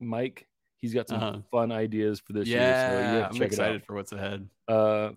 mic. 0.00 0.48
He's 0.80 0.94
got 0.94 1.08
some 1.08 1.18
Uh-huh. 1.18 1.40
fun 1.50 1.72
ideas 1.72 2.20
for 2.20 2.32
this 2.32 2.46
year. 2.48 2.58
So 2.58 2.64
Yeah, 2.64 3.12
you 3.14 3.18
have 3.20 3.22
to 3.22 3.26
I'm 3.28 3.32
check 3.34 3.40
it 3.40 3.40
out. 3.40 3.46
excited 3.46 3.84
for 3.84 3.94
what's 3.94 4.12
ahead. 4.12 4.48
Uh, 4.68 5.10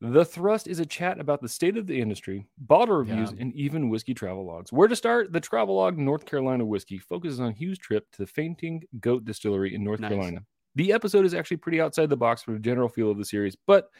the 0.00 0.24
Thrust 0.24 0.66
is 0.66 0.80
a 0.80 0.86
chat 0.86 1.20
about 1.20 1.40
the 1.40 1.48
state 1.48 1.76
of 1.76 1.86
the 1.86 2.00
industry, 2.00 2.48
bottle 2.58 2.96
reviews, 2.96 3.30
Yeah. 3.32 3.38
and 3.40 3.54
even 3.54 3.88
whiskey 3.88 4.14
travel 4.14 4.44
logs. 4.44 4.72
Where 4.72 4.88
to 4.88 4.96
start? 4.96 5.32
The 5.32 5.40
Travelog 5.40 5.96
North 5.96 6.26
Carolina 6.26 6.64
Whiskey 6.64 6.98
focuses 6.98 7.38
on 7.38 7.52
Hughes' 7.52 7.78
trip 7.78 8.10
to 8.12 8.18
the 8.22 8.26
Fainting 8.26 8.82
Goat 9.00 9.24
Distillery 9.24 9.74
in 9.74 9.84
North 9.84 10.00
Nice. 10.00 10.10
Carolina. 10.10 10.44
The 10.74 10.92
episode 10.92 11.24
is 11.24 11.34
actually 11.34 11.58
pretty 11.58 11.80
outside 11.80 12.08
the 12.08 12.16
box 12.16 12.42
for 12.42 12.52
the 12.52 12.58
general 12.58 12.88
feel 12.88 13.10
of 13.10 13.18
the 13.18 13.24
series, 13.24 13.54
but 13.66 13.90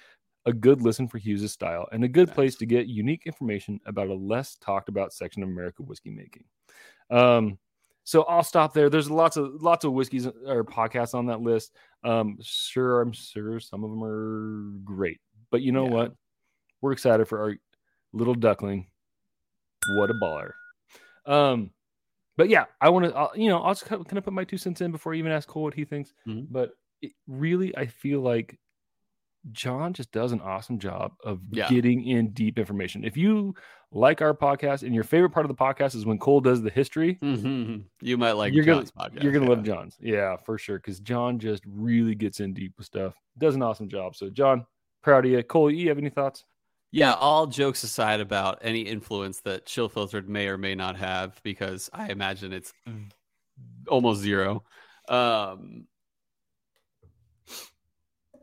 a 0.44 0.52
good 0.52 0.82
listen 0.82 1.06
for 1.06 1.18
Hughes' 1.18 1.52
style 1.52 1.88
and 1.92 2.02
a 2.02 2.08
good 2.08 2.26
Nice. 2.28 2.34
place 2.34 2.56
to 2.56 2.66
get 2.66 2.88
unique 2.88 3.24
information 3.26 3.78
about 3.86 4.08
a 4.08 4.14
less 4.14 4.56
talked 4.56 4.88
about 4.88 5.12
section 5.12 5.44
of 5.44 5.50
American 5.50 5.86
whiskey 5.86 6.10
making. 6.10 6.44
Um, 7.10 7.58
so 8.04 8.22
I'll 8.24 8.42
stop 8.42 8.72
there. 8.74 8.90
There's 8.90 9.10
lots 9.10 9.36
of 9.36 9.62
lots 9.62 9.84
of 9.84 9.92
whiskeys 9.92 10.26
or 10.26 10.64
podcasts 10.64 11.14
on 11.14 11.26
that 11.26 11.40
list. 11.40 11.74
Um, 12.04 12.38
sure, 12.42 13.00
I'm 13.00 13.12
sure 13.12 13.60
some 13.60 13.84
of 13.84 13.90
them 13.90 14.02
are 14.02 14.78
great, 14.84 15.20
but 15.50 15.62
you 15.62 15.72
know 15.72 15.84
Yeah. 15.86 15.90
what? 15.94 16.14
We're 16.80 16.92
excited 16.92 17.26
for 17.28 17.40
our 17.42 17.56
little 18.12 18.34
duckling. 18.34 18.88
What 19.96 20.10
a 20.10 20.14
baller! 20.14 20.52
Um, 21.26 21.70
but 22.36 22.48
yeah, 22.48 22.64
I 22.80 22.88
want 22.88 23.04
to. 23.06 23.40
You 23.40 23.48
know, 23.48 23.60
I'll 23.62 23.74
just 23.74 23.84
kind 23.86 24.00
of, 24.00 24.24
put 24.24 24.32
my 24.32 24.44
two 24.44 24.58
cents 24.58 24.80
in 24.80 24.90
before 24.92 25.12
I 25.14 25.16
even 25.16 25.32
ask 25.32 25.48
Cole 25.48 25.62
what 25.62 25.74
he 25.74 25.84
thinks. 25.84 26.12
Mhm. 26.26 26.46
But 26.50 26.72
it, 27.00 27.12
really, 27.26 27.76
I 27.76 27.86
feel 27.86 28.20
like 28.20 28.58
John 29.50 29.92
just 29.92 30.12
does 30.12 30.30
an 30.32 30.40
awesome 30.40 30.78
job 30.78 31.12
of 31.24 31.40
Yeah. 31.50 31.68
getting 31.68 32.06
in 32.06 32.30
deep 32.30 32.58
information. 32.58 33.04
If 33.04 33.16
you 33.16 33.54
like 33.90 34.22
our 34.22 34.32
podcast 34.34 34.84
and 34.84 34.94
your 34.94 35.04
favorite 35.04 35.30
part 35.30 35.44
of 35.44 35.48
the 35.48 35.56
podcast 35.62 35.94
is 35.96 36.06
when 36.06 36.18
Cole 36.18 36.40
does 36.40 36.62
the 36.62 36.70
history, 36.70 37.16
Mhm. 37.16 37.84
You 38.00 38.16
might 38.16 38.32
like 38.32 38.54
You're 38.54 38.64
gonna- 38.64 38.78
John's 38.82 38.92
podcast. 38.92 39.22
you're 39.22 39.32
gonna 39.32 39.44
yeah. 39.46 39.50
love 39.50 39.64
John's. 39.64 39.98
Yeah, 40.00 40.36
for 40.36 40.56
sure. 40.58 40.78
Because 40.78 41.00
John 41.00 41.38
just 41.38 41.62
really 41.66 42.14
gets 42.14 42.40
in 42.40 42.54
deep 42.54 42.72
with 42.78 42.86
stuff. 42.86 43.14
Does 43.36 43.54
an 43.56 43.62
awesome 43.62 43.88
job. 43.88 44.14
So, 44.14 44.30
John, 44.30 44.64
proud 45.02 45.24
of 45.26 45.30
you. 45.32 45.42
Cole, 45.42 45.70
you 45.70 45.88
have 45.88 45.98
any 45.98 46.08
thoughts? 46.10 46.44
Yeah, 46.92 47.14
all 47.14 47.46
jokes 47.46 47.82
aside 47.84 48.20
about 48.20 48.58
any 48.62 48.82
influence 48.82 49.40
that 49.40 49.66
Chill 49.66 49.88
Filtered 49.88 50.28
may 50.28 50.46
or 50.48 50.58
may 50.58 50.74
not 50.74 50.96
have, 50.96 51.40
because 51.42 51.88
I 51.92 52.10
imagine 52.12 52.52
it's 52.52 52.72
almost 53.88 54.20
zero. 54.20 54.62
Um, 55.08 55.86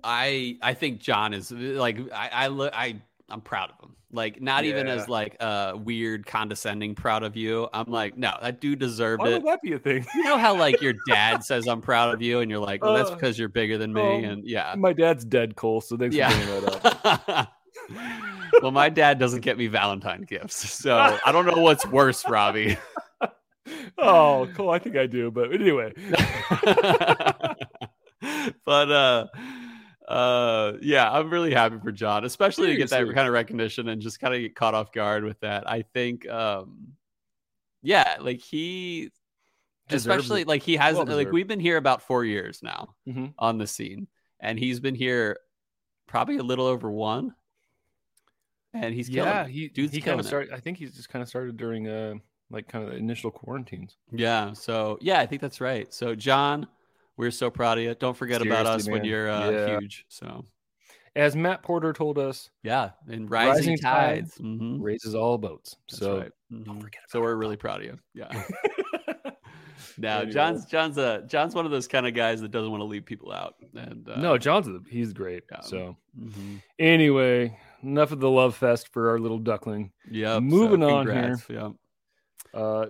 I 0.04 0.58
I 0.62 0.74
think 0.74 1.00
John 1.00 1.34
is 1.34 1.52
like 1.52 1.98
I 2.14 2.30
I 2.34 2.48
look 2.48 2.74
I 2.74 3.02
I'm 3.30 3.42
proud 3.42 3.72
of 3.72 3.80
him. 3.86 3.96
Like 4.12 4.42
not 4.42 4.66
even 4.66 4.88
as 4.88 5.08
like 5.08 5.36
a 5.40 5.78
weird 5.78 6.26
condescending 6.26 6.96
proud 6.96 7.22
of 7.22 7.36
you. 7.36 7.70
I'm 7.72 7.92
like 7.92 8.18
no, 8.18 8.34
that 8.42 8.60
dude 8.60 8.80
deserved 8.80 9.22
Why 9.22 9.30
it. 9.30 9.34
would 9.34 9.46
that 9.46 9.62
be 9.62 9.74
a 9.74 9.80
thing? 9.80 10.04
You 10.16 10.24
know 10.24 10.38
how 10.38 10.56
like 10.56 10.82
your 10.82 10.96
dad 11.08 11.44
says 11.46 11.68
I'm 11.68 11.82
proud 11.82 12.14
of 12.16 12.22
you, 12.22 12.40
and 12.40 12.50
you're 12.50 12.60
like, 12.60 12.84
well, 12.84 12.96
that's 12.96 13.12
Uh, 13.12 13.16
because 13.16 13.38
you're 13.38 13.50
bigger 13.50 13.78
than 13.78 13.94
me, 13.94 14.02
um, 14.02 14.24
and 14.24 14.48
yeah, 14.48 14.74
My 14.76 14.94
dad's 14.94 15.24
dead, 15.26 15.56
Cole. 15.56 15.82
So 15.82 15.96
thanks 15.96 16.16
for 16.16 16.28
bringing 16.28 16.66
that 16.66 17.26
up. 17.36 17.54
well, 18.64 18.72
my 18.72 18.90
dad 18.90 19.20
doesn't 19.20 19.42
get 19.42 19.60
me 19.60 19.68
Valentine 19.68 20.24
gifts, 20.24 20.74
so 20.74 20.98
I 21.26 21.32
don't 21.32 21.46
know 21.46 21.62
what's 21.62 21.86
worse, 21.86 22.28
Robbie. 22.28 22.78
oh, 24.00 24.50
Cole, 24.56 24.72
I 24.72 24.80
think 24.80 24.96
I 24.98 25.06
do. 25.06 25.30
But 25.30 25.54
anyway, 25.54 25.94
but 28.66 28.92
uh, 28.92 29.28
uh, 30.10 30.74
yeah, 30.82 31.10
I'm 31.12 31.30
really 31.30 31.54
happy 31.54 31.78
for 31.84 31.92
John, 31.92 32.26
especially 32.26 32.68
to 32.68 32.76
get 32.76 32.90
that 32.90 33.06
kind 33.14 33.28
of 33.28 33.34
recognition 33.34 33.88
and 33.90 34.02
just 34.02 34.20
kind 34.20 34.34
of 34.34 34.42
get 34.42 34.56
caught 34.56 34.74
off 34.74 34.92
guard 34.92 35.24
with 35.24 35.40
that. 35.42 35.70
I 35.70 35.84
think, 35.84 36.28
um, 36.28 36.94
yeah, 37.84 38.18
like 38.20 38.42
he, 38.42 39.12
Deserves 39.88 40.06
especially 40.06 40.42
it. 40.42 40.48
like 40.48 40.62
he 40.64 40.76
hasn't 40.76 41.08
Well 41.08 41.18
like 41.18 41.32
we've 41.32 41.48
been 41.48 41.60
here 41.60 41.78
about 41.78 42.02
four 42.04 42.24
years 42.26 42.62
now 42.62 42.96
Mhm. 43.08 43.34
on 43.40 43.58
the 43.58 43.66
scene, 43.68 44.08
and 44.40 44.60
he's 44.60 44.80
been 44.80 44.94
here 44.96 45.38
probably 46.08 46.38
a 46.38 46.44
little 46.44 46.66
over 46.68 46.92
one. 46.92 47.34
And 48.74 48.94
he's 48.94 49.10
yeah, 49.10 49.48
he 49.48 49.68
Dude's 49.70 49.94
he 49.94 50.02
kind 50.02 50.20
of 50.20 50.26
started. 50.28 50.52
I 50.54 50.60
think 50.60 50.78
he's 50.78 50.94
just 50.96 51.10
kind 51.10 51.24
of 51.24 51.28
started 51.30 51.58
during 51.58 51.88
uh 51.88 52.16
like 52.52 52.68
kind 52.68 52.84
of 52.86 52.92
the 52.92 52.98
initial 52.98 53.32
quarantines. 53.32 53.98
Yeah. 54.12 54.54
So 54.54 55.00
yeah, 55.02 55.20
I 55.20 55.26
think 55.26 55.42
that's 55.42 55.60
right. 55.60 55.92
So 55.92 56.14
John, 56.14 56.68
we're 57.20 57.32
so 57.32 57.50
proud 57.52 57.78
of 57.78 57.84
you. 57.84 57.94
Don't 57.96 58.16
forget 58.16 58.42
about 58.42 58.66
us 58.66 58.84
Seriously, 58.86 58.94
when 58.94 59.04
you're 59.04 59.30
uh, 59.30 59.50
Yeah. 59.52 59.80
huge. 59.80 60.06
So 60.08 60.46
As 61.16 61.36
Matt 61.36 61.64
Porter 61.64 61.92
told 61.92 62.18
us, 62.18 62.50
yeah, 62.64 62.92
and 63.08 63.30
rising, 63.30 63.52
Rising 63.72 63.78
tide 63.78 64.20
tides. 64.22 64.38
Mhm. 64.38 64.78
raises 64.80 65.16
all 65.16 65.38
boats. 65.38 65.76
That's 65.90 66.00
so 66.00 66.20
right. 66.20 66.32
Mhm. 66.52 66.82
forget 66.82 67.02
So 67.10 67.20
we're 67.22 67.36
really 67.36 67.58
proud 67.58 67.82
of 67.82 67.86
you. 67.88 68.00
Yeah. 68.14 68.44
Now. 69.98 70.24
John's 70.24 70.66
John's 70.66 70.98
a 70.98 71.24
John's 71.28 71.56
one 71.56 71.66
of 71.66 71.72
those 71.72 71.88
kind 71.88 72.08
of 72.08 72.14
guys 72.14 72.40
that 72.40 72.52
doesn't 72.52 72.72
want 72.72 72.80
to 72.82 72.86
leave 72.86 73.04
people 73.06 73.34
out. 73.34 73.56
And 73.76 74.08
uh, 74.08 74.16
no, 74.22 74.38
John's 74.38 74.68
a- 74.70 74.80
he's 74.90 75.12
great. 75.12 75.44
Yeah. 75.52 75.60
So 75.62 75.98
mhm. 76.18 76.62
anyway, 76.78 77.58
enough 77.84 78.14
of 78.14 78.20
the 78.22 78.30
love 78.30 78.56
fest 78.56 78.88
for 78.94 79.10
our 79.10 79.20
little 79.20 79.40
duckling. 79.40 79.92
Yeah. 80.10 80.40
Moving 80.40 80.82
so 80.82 80.96
on 80.96 81.06
here. 81.08 81.38
Yep. 81.50 81.72
Uh, 82.54 82.86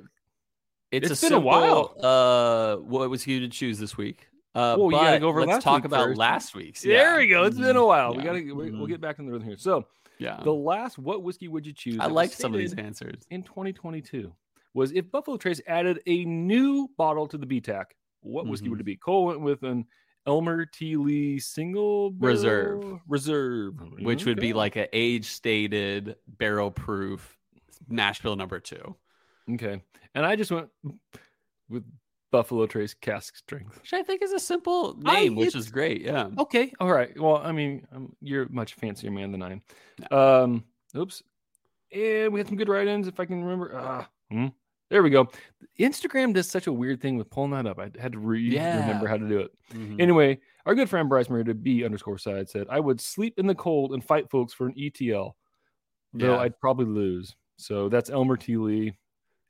It's, 0.92 1.10
It's 1.12 1.24
a 1.24 1.28
been 1.28 1.34
a 1.34 1.40
while. 1.40 1.96
Uh, 2.02 2.78
what 2.78 3.10
was 3.10 3.24
he 3.24 3.40
to 3.42 3.48
choose 3.48 3.78
this 3.80 3.96
week? 3.98 4.28
Uh, 4.56 4.76
Well, 4.78 4.86
you 4.88 4.92
gotta 4.98 5.20
go 5.20 5.28
over 5.30 5.42
let's 5.42 5.52
last 5.52 5.64
talk 5.64 5.86
about 5.86 6.06
first. 6.08 6.18
last 6.18 6.56
week's. 6.56 6.82
there 6.82 7.18
we 7.18 7.28
go. 7.28 7.44
It's 7.44 7.58
been 7.58 7.76
a 7.76 7.80
Mhm. 7.80 7.88
while. 7.88 8.16
We 8.16 8.24
gotta 8.24 8.40
we, 8.40 8.52
we'll 8.54 8.72
Mhm. 8.72 8.88
get 8.88 9.02
back 9.02 9.20
in 9.20 9.26
the 9.26 9.32
rhythm 9.32 9.48
here. 9.48 9.58
So 9.58 9.86
Yeah. 10.18 10.42
the 10.44 10.54
last, 10.54 10.98
what 10.98 11.22
whiskey 11.24 11.48
would 11.48 11.66
you 11.68 11.74
choose? 11.74 12.00
I 12.00 12.08
liked 12.08 12.34
some 12.34 12.54
of 12.54 12.60
these 12.60 12.74
answers. 12.74 13.22
in 13.30 13.44
2022 13.44 14.34
was 14.74 14.92
if 14.92 15.10
Buffalo 15.12 15.38
Trace 15.38 15.62
added 15.68 16.02
a 16.08 16.26
new 16.26 16.90
bottle 16.98 17.28
to 17.28 17.38
the 17.38 17.46
BTAC, 17.46 17.86
what 18.22 18.48
whiskey 18.48 18.68
Mhm. 18.68 18.72
would 18.72 18.80
it 18.82 18.86
be? 18.86 18.96
Cole 18.96 19.26
went 19.28 19.42
with 19.42 19.62
an 19.64 19.86
Elmer 20.26 20.66
T. 20.66 20.96
Lee 20.98 21.40
single 21.40 22.10
barrel- 22.12 22.34
Reserve. 22.34 23.00
reserve, 23.08 23.76
which 24.02 24.26
would 24.26 24.40
be 24.40 24.54
like 24.54 24.76
an 24.76 24.88
age 24.94 25.26
stated 25.26 26.16
barrel 26.28 26.72
proof 26.72 27.38
mash 27.88 28.22
bill 28.22 28.36
number 28.36 28.60
two, 28.60 28.96
okay. 29.56 29.82
And 30.16 30.26
I 30.26 30.36
just 30.36 30.52
went 30.52 30.70
with 31.70 31.84
Buffalo 32.32 32.66
Trace 32.68 32.94
cask 32.94 33.36
strength. 33.38 33.80
which 33.82 33.94
I 33.94 34.04
think 34.04 34.22
is 34.22 34.32
a 34.34 34.40
simple 34.40 34.98
I- 35.06 35.22
name, 35.22 35.36
which 35.36 35.56
is 35.56 35.70
great. 35.72 36.02
Yeah. 36.02 36.30
Okay, 36.38 36.72
all 36.80 36.92
right. 36.92 37.18
Well, 37.20 37.38
I 37.38 37.52
mean, 37.52 37.88
um, 37.94 38.16
you're 38.22 38.44
a 38.44 38.52
much 38.52 38.74
fancier 38.76 39.12
man 39.12 39.32
than 39.32 39.42
I 39.42 39.52
am. 39.54 39.62
Um, 40.18 40.64
oops. 40.96 41.24
And 41.92 42.32
we 42.32 42.40
had 42.40 42.48
some 42.48 42.58
good 42.58 42.70
write-ins, 42.70 43.08
if 43.08 43.20
I 43.20 43.26
can 43.26 43.44
remember. 43.44 43.72
Ah, 43.76 44.08
hmm. 44.32 44.48
There 44.92 45.04
we 45.04 45.10
go. 45.12 45.28
Instagram 45.80 46.34
does 46.34 46.50
such 46.50 46.66
a 46.68 46.74
weird 46.74 47.00
thing 47.02 47.18
with 47.18 47.30
pulling 47.30 47.52
that 47.52 47.68
up. 47.68 47.78
I 47.80 47.92
had 48.00 48.14
to 48.14 48.20
re- 48.20 48.42
Yeah. 48.42 48.80
remember 48.80 49.08
how 49.08 49.18
to 49.18 49.28
do 49.28 49.40
it. 49.40 49.52
Mhm. 49.72 50.02
Anyway, 50.02 50.40
our 50.66 50.74
good 50.74 50.90
friend 50.90 51.08
Bryce 51.10 51.30
Merida 51.30 51.54
B 51.54 51.84
underscore 51.86 52.18
side 52.18 52.50
said, 52.50 52.66
I 52.72 52.80
would 52.80 53.00
sleep 53.00 53.36
in 53.38 53.46
the 53.46 53.54
cold 53.56 53.94
and 53.94 54.04
fight 54.04 54.30
folks 54.32 54.52
for 54.54 54.66
an 54.68 54.74
ETL, 54.78 55.36
though 56.14 56.34
Yeah. 56.34 56.40
I'd 56.40 56.60
probably 56.60 56.86
lose. 56.86 57.36
So 57.58 57.88
that's 57.90 58.10
Elmer 58.10 58.36
T. 58.38 58.58
Lee 58.58 58.94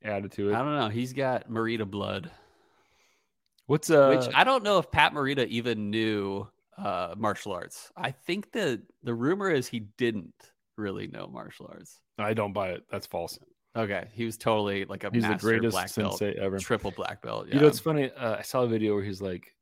added 0.04 0.32
to 0.34 0.50
it. 0.50 0.56
I 0.56 0.60
don't 0.60 0.76
know. 0.76 0.90
He's 0.90 1.14
got 1.14 1.50
Marita 1.50 1.90
blood, 1.90 2.32
What's 3.70 3.92
uh 3.92 4.16
which 4.18 4.34
I 4.36 4.44
don't 4.44 4.64
know 4.64 4.80
if 4.80 4.90
Pat 4.90 5.14
Morita 5.14 5.46
even 5.48 5.92
knew 5.92 6.48
uh, 6.78 7.14
martial 7.18 7.52
arts. 7.52 7.92
I 7.96 8.12
think 8.12 8.52
the 8.52 8.82
the 9.04 9.14
rumor 9.14 9.52
is 9.52 9.68
he 9.68 9.82
didn't 9.82 10.34
really 10.76 11.08
know 11.08 11.28
martial 11.28 11.68
arts. 11.72 12.00
I 12.18 12.34
don't 12.34 12.54
buy 12.54 12.70
it. 12.70 12.84
That's 12.90 13.06
false. 13.06 13.38
Okay, 13.76 14.08
he 14.14 14.26
was 14.26 14.38
totally 14.38 14.86
like 14.86 15.04
a 15.04 15.12
He's 15.14 15.22
the 15.22 15.30
master 15.30 15.48
greatest 15.48 15.74
black 15.74 15.94
belt, 15.94 16.22
ever. 16.22 16.58
triple 16.58 16.90
black 16.92 17.22
belt. 17.22 17.48
Yeah. 17.48 17.56
You 17.56 17.62
know, 17.62 17.68
it's 17.68 17.80
funny. 17.80 18.12
Uh, 18.12 18.38
I 18.38 18.42
saw 18.42 18.64
a 18.64 18.68
video 18.68 18.96
where 18.96 19.04
he's 19.04 19.22
like, 19.22 19.54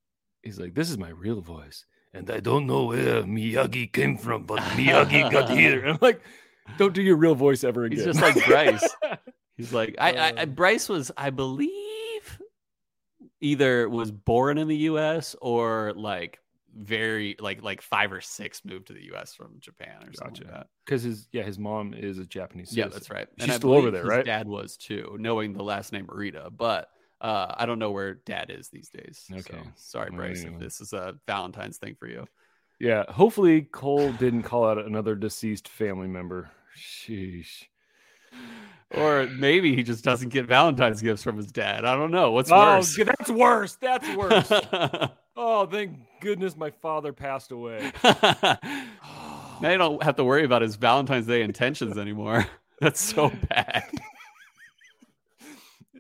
he's 0.42 0.58
like, 0.60 0.74
this 0.74 0.90
is 0.90 0.98
my 0.98 1.10
real 1.10 1.42
voice, 1.42 1.86
and 2.14 2.32
I 2.32 2.40
don't 2.40 2.66
know 2.66 2.86
where 2.86 3.24
Miyagi 3.24 3.92
came 3.92 4.18
from, 4.18 4.44
but 4.44 4.60
Miyagi 4.60 5.30
got 5.30 5.50
here. 5.58 5.86
I'm 5.86 5.98
like, 6.02 6.22
don't 6.78 6.94
do 6.94 7.02
your 7.02 7.18
real 7.18 7.36
voice 7.36 7.66
ever 7.66 7.84
again. 7.84 7.98
He's 7.98 8.06
just 8.06 8.22
like 8.22 8.46
Bryce. 8.46 8.88
He's 9.58 9.74
like, 9.74 9.96
I, 10.00 10.12
I, 10.14 10.28
I 10.28 10.30
Uh, 10.44 10.46
Bryce 10.46 10.88
was, 10.88 11.12
I 11.18 11.32
believe, 11.32 12.40
either 13.42 13.90
was 13.90 14.12
born 14.12 14.58
in 14.58 14.68
the 14.68 14.78
U.S. 14.78 15.36
or 15.42 15.94
like 15.96 16.40
very 16.76 17.36
like 17.40 17.64
like 17.64 17.82
five 17.82 18.12
or 18.12 18.22
six 18.22 18.64
moved 18.64 18.88
to 18.88 18.94
the 18.94 19.06
U.S. 19.06 19.34
from 19.34 19.56
Japan 19.60 19.98
or 20.08 20.14
something 20.14 20.34
Gotcha. 20.36 20.44
like 20.44 20.54
that. 20.54 20.68
because 20.86 21.02
his 21.02 21.28
yeah 21.32 21.42
his 21.44 21.58
mom 21.58 21.94
is 21.96 22.20
a 22.20 22.26
Japanese. 22.26 22.76
Yeah, 22.76 22.88
that's 22.88 23.10
right. 23.10 23.28
She's 23.40 23.50
I 23.50 23.56
still 23.56 23.74
over 23.74 23.90
there, 23.90 24.04
his 24.04 24.10
right? 24.10 24.26
Dad 24.26 24.48
was 24.48 24.78
too, 24.78 25.18
knowing 25.20 25.54
the 25.54 25.64
last 25.64 25.92
name 25.92 26.06
Marita, 26.06 26.56
but 26.56 26.90
uh, 27.20 27.52
I 27.58 27.66
don't 27.66 27.80
know 27.80 27.90
where 27.90 28.14
Dad 28.14 28.52
is 28.52 28.70
these 28.70 28.90
days. 28.90 29.26
Okay. 29.32 29.42
So, 29.58 29.72
sorry, 29.76 30.12
Bryce, 30.12 30.44
if 30.44 30.60
this 30.60 30.80
is 30.82 30.94
a 30.94 31.16
Valentine's 31.26 31.78
thing 31.78 31.96
for 32.00 32.08
you. 32.08 32.28
Yeah. 32.80 33.06
Hopefully 33.10 33.62
Cole 33.64 34.12
didn't 34.14 34.44
call 34.44 34.68
out 34.70 34.78
another 34.78 35.16
deceased 35.16 35.68
family 35.68 36.08
member. 36.08 36.52
Sheesh. 36.78 37.64
Or 38.96 39.28
maybe 39.28 39.76
he 39.76 39.84
just 39.84 40.04
doesn't 40.04 40.30
get 40.30 40.46
Valentine's 40.46 41.02
gifts 41.02 41.22
from 41.22 41.36
his 41.38 41.48
dad. 41.48 41.84
I 41.84 41.96
don't 41.96 42.12
know. 42.12 42.32
What's 42.32 42.50
Oh, 42.52 42.56
worse? 42.78 42.96
that's 42.98 43.30
worse. 43.30 43.76
That's 43.82 44.16
worse. 44.16 44.50
oh, 45.36 45.66
thank 45.66 45.98
goodness 46.22 46.56
my 46.56 46.70
father 46.72 47.12
passed 47.12 47.52
away. 47.52 47.92
now 48.04 48.60
you 49.62 49.78
don't 49.78 50.02
have 50.04 50.16
to 50.16 50.24
worry 50.24 50.46
about 50.46 50.62
his 50.62 50.76
Valentine's 50.78 51.28
Day 51.28 51.42
intentions 51.42 51.98
anymore. 51.98 52.46
That's 52.80 53.02
so 53.02 53.32
bad. 53.50 53.84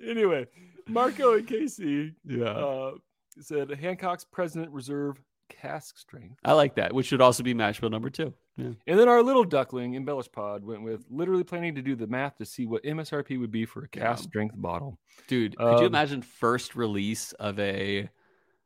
anyway, 0.08 0.48
Marco 0.88 1.34
and 1.38 1.48
Casey 1.48 2.14
Yeah. 2.26 2.46
uh, 2.52 2.92
said 3.40 3.70
Hancock's 3.72 4.24
President 4.24 4.72
Reserve 4.72 5.20
cask 5.50 5.98
strength. 5.98 6.36
I 6.46 6.54
like 6.54 6.76
that, 6.76 6.94
which 6.94 7.08
should 7.08 7.22
also 7.22 7.44
be 7.44 7.54
mash 7.54 7.80
bill 7.82 7.90
number 7.90 8.10
two. 8.10 8.34
Yeah. 8.58 8.72
And 8.88 9.00
then 9.00 9.08
our 9.08 9.22
little 9.22 9.44
duckling, 9.44 9.94
Embellish 9.94 10.32
Pod, 10.32 10.64
went 10.64 10.82
with 10.82 11.06
literally 11.10 11.44
planning 11.44 11.76
to 11.76 11.82
do 11.84 11.96
the 11.96 12.08
math 12.08 12.38
to 12.38 12.46
see 12.46 12.66
what 12.66 12.84
MSRP 12.84 13.40
would 13.40 13.52
be 13.52 13.66
for 13.66 13.84
a 13.84 13.88
cask 13.88 14.24
Yeah. 14.24 14.28
strength 14.30 14.56
bottle. 14.58 14.98
Dude, 15.28 15.56
could 15.56 15.64
you 15.66 15.78
Um, 15.78 15.84
imagine 15.86 16.22
first 16.24 16.76
release 16.76 17.34
of 17.34 17.60
a 17.60 18.10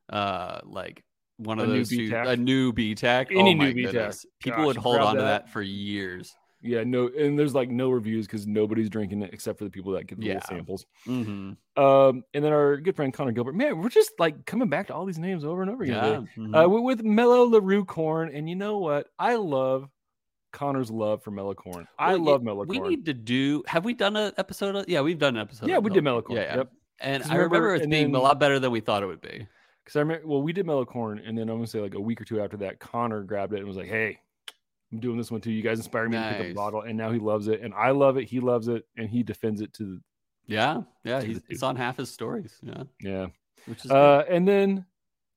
uh 0.09 0.59
like 0.63 1.03
one 1.37 1.59
of 1.59 1.65
A 1.65 1.71
new 1.71 1.77
those 1.79 1.89
two, 1.89 2.13
a 2.15 2.35
new 2.37 2.71
BTAC? 2.71 3.27
Any 3.31 3.51
oh 3.51 3.53
new 3.53 3.73
BTAC. 3.73 3.83
goodness. 3.91 4.25
People 4.39 4.57
Gosh, 4.59 4.67
would 4.67 4.77
hold 4.77 4.97
on 4.99 5.15
to 5.15 5.21
that. 5.21 5.45
that 5.45 5.49
for 5.49 5.61
years. 5.61 6.35
Yeah, 6.63 6.83
no, 6.83 7.07
and 7.07 7.37
there's 7.39 7.55
like 7.55 7.69
no 7.69 7.89
reviews 7.89 8.27
because 8.27 8.45
nobody's 8.45 8.89
drinking 8.89 9.21
it 9.23 9.33
except 9.33 9.57
for 9.57 9.63
the 9.63 9.69
people 9.69 9.93
that 9.93 10.05
get 10.07 10.19
the 10.19 10.27
Yeah. 10.27 10.33
little 10.35 10.47
samples. 10.47 10.85
hmm 11.05 11.51
Um, 11.75 12.23
and 12.33 12.43
then 12.45 12.51
our 12.53 12.77
good 12.77 12.95
friend 12.95 13.13
Connor 13.13 13.31
Gilbert. 13.31 13.55
Man, 13.55 13.79
we're 13.81 13.89
just 13.89 14.11
like 14.19 14.45
coming 14.45 14.69
back 14.69 14.87
to 14.87 14.93
all 14.93 15.05
these 15.05 15.17
names 15.19 15.43
over 15.43 15.61
and 15.63 15.71
over 15.71 15.83
again. 15.83 16.27
Yeah. 16.37 16.43
mhm. 16.43 16.65
Uh, 16.65 16.69
with, 16.69 17.03
Mellow 17.03 17.43
Larue 17.45 17.85
Corn, 17.85 18.29
and 18.33 18.47
you 18.49 18.55
know 18.55 18.77
what? 18.77 19.07
I 19.17 19.35
love 19.35 19.89
Connor's 20.53 20.91
love 20.91 21.23
for 21.23 21.31
Mellow 21.31 21.53
Corn. 21.55 21.87
I 21.97 22.11
Well, 22.15 22.23
love 22.25 22.41
yeah, 22.41 22.45
Mellow 22.45 22.65
we 22.65 22.79
need 22.79 23.05
to 23.05 23.13
do 23.13 23.63
have 23.67 23.85
we 23.85 23.93
done 23.93 24.15
an 24.15 24.33
episode 24.37 24.75
of 24.75 24.87
yeah, 24.89 25.01
we've 25.01 25.17
done 25.17 25.35
an 25.37 25.41
episode 25.41 25.69
yeah, 25.69 25.77
we 25.79 25.89
did 25.89 26.03
Mellow 26.03 26.21
Corn. 26.21 26.37
Yeah, 26.41 26.45
yeah. 26.45 26.55
Yep. 26.57 26.71
And 26.99 27.23
I 27.23 27.35
remember, 27.35 27.55
remember- 27.69 27.83
it 27.85 27.89
being 27.89 28.13
a 28.13 28.19
lot 28.21 28.39
better 28.39 28.59
than 28.59 28.69
we 28.71 28.79
thought 28.81 29.01
it 29.01 29.07
would 29.07 29.21
be. 29.21 29.47
Because 29.83 29.95
I 29.95 29.99
remember, 30.01 30.27
well, 30.27 30.43
we 30.43 30.53
did 30.53 30.67
Mellow 30.67 30.85
Corn, 30.85 31.19
and 31.25 31.35
then 31.35 31.49
I'm 31.49 31.55
gonna 31.55 31.65
say 31.67 31.79
like 31.79 31.95
a 31.95 31.99
week 31.99 32.21
or 32.21 32.25
two 32.25 32.39
after 32.41 32.57
that, 32.57 32.79
Connor 32.79 33.23
grabbed 33.23 33.53
it 33.53 33.57
and 33.59 33.67
was 33.67 33.77
like, 33.77 33.87
"Hey, 33.87 34.19
I'm 34.91 34.99
doing 34.99 35.17
this 35.17 35.31
one 35.31 35.41
too. 35.41 35.51
You 35.51 35.61
guys 35.61 35.77
inspired 35.79 36.11
me 36.11 36.17
to 36.17 36.23
pick 36.31 36.39
up 36.39 36.45
a 36.47 36.53
bottle, 36.53 36.81
and 36.81 36.97
now 36.97 37.11
he 37.11 37.19
loves 37.19 37.47
it, 37.47 37.61
and 37.61 37.73
I 37.73 37.91
love 37.91 38.17
it. 38.17 38.25
He 38.25 38.39
loves 38.39 38.67
it, 38.67 38.85
and 38.97 39.09
he 39.09 39.23
defends 39.23 39.61
it 39.61 39.73
to 39.75 39.83
the 39.85 40.01
Yeah, 40.47 40.81
yeah, 41.05 41.19
Dude, 41.21 41.29
he's 41.29 41.37
dude. 41.41 41.51
it's 41.51 41.63
on 41.63 41.75
half 41.77 41.97
his 41.97 42.11
stories. 42.11 42.57
Yeah, 42.61 42.83
yeah. 42.99 43.27
which 43.67 43.85
is 43.85 43.91
Uh, 43.91 44.25
and 44.29 44.47
then 44.47 44.85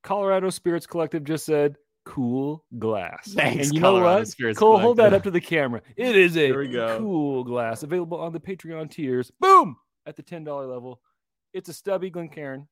Colorado 0.03 0.51
Spirits 0.51 0.87
Collective 0.87 1.23
just 1.25 1.45
said 1.47 1.77
cool 2.05 2.65
glass. 2.79 3.33
Thanks, 3.33 3.67
and 3.67 3.75
you 3.75 3.81
know 3.81 3.93
Colorado 3.93 4.19
what? 4.21 4.29
Spirits 4.29 4.59
Cole, 4.59 4.79
hold 4.79 4.97
that 4.97 5.15
up 5.15 5.23
to 5.23 5.31
the 5.31 5.41
camera. 5.41 5.83
It 5.97 6.17
is 6.17 6.37
a 6.37 6.51
we 6.53 6.69
go. 6.69 6.99
cool 6.99 7.45
glass 7.45 7.83
available 7.85 8.19
on 8.21 8.33
the 8.33 8.41
Patreon 8.41 8.91
tiers. 8.91 9.31
Boom! 9.41 9.77
At 10.07 10.17
the 10.17 10.23
$10 10.23 10.45
level. 10.69 11.01
It's 11.55 11.69
a 11.69 11.73
stubby 11.73 12.11
Glencairn 12.11 12.67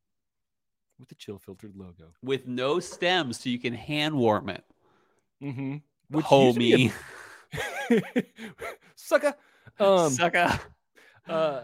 with 0.99 1.09
the 1.09 1.15
chill 1.15 1.39
filtered 1.39 1.75
logo. 1.77 2.13
with 2.23 2.47
no 2.49 2.79
stems, 2.81 3.41
so 3.41 3.49
you 3.49 3.59
can 3.59 3.73
hand 3.73 4.15
warm 4.17 4.49
it. 4.51 4.65
Mm-hmm. 5.43 5.77
Homie, 6.21 6.93
Sucker. 8.95 9.35
Um, 9.79 10.11
sucker. 10.11 10.61
uh, 11.29 11.63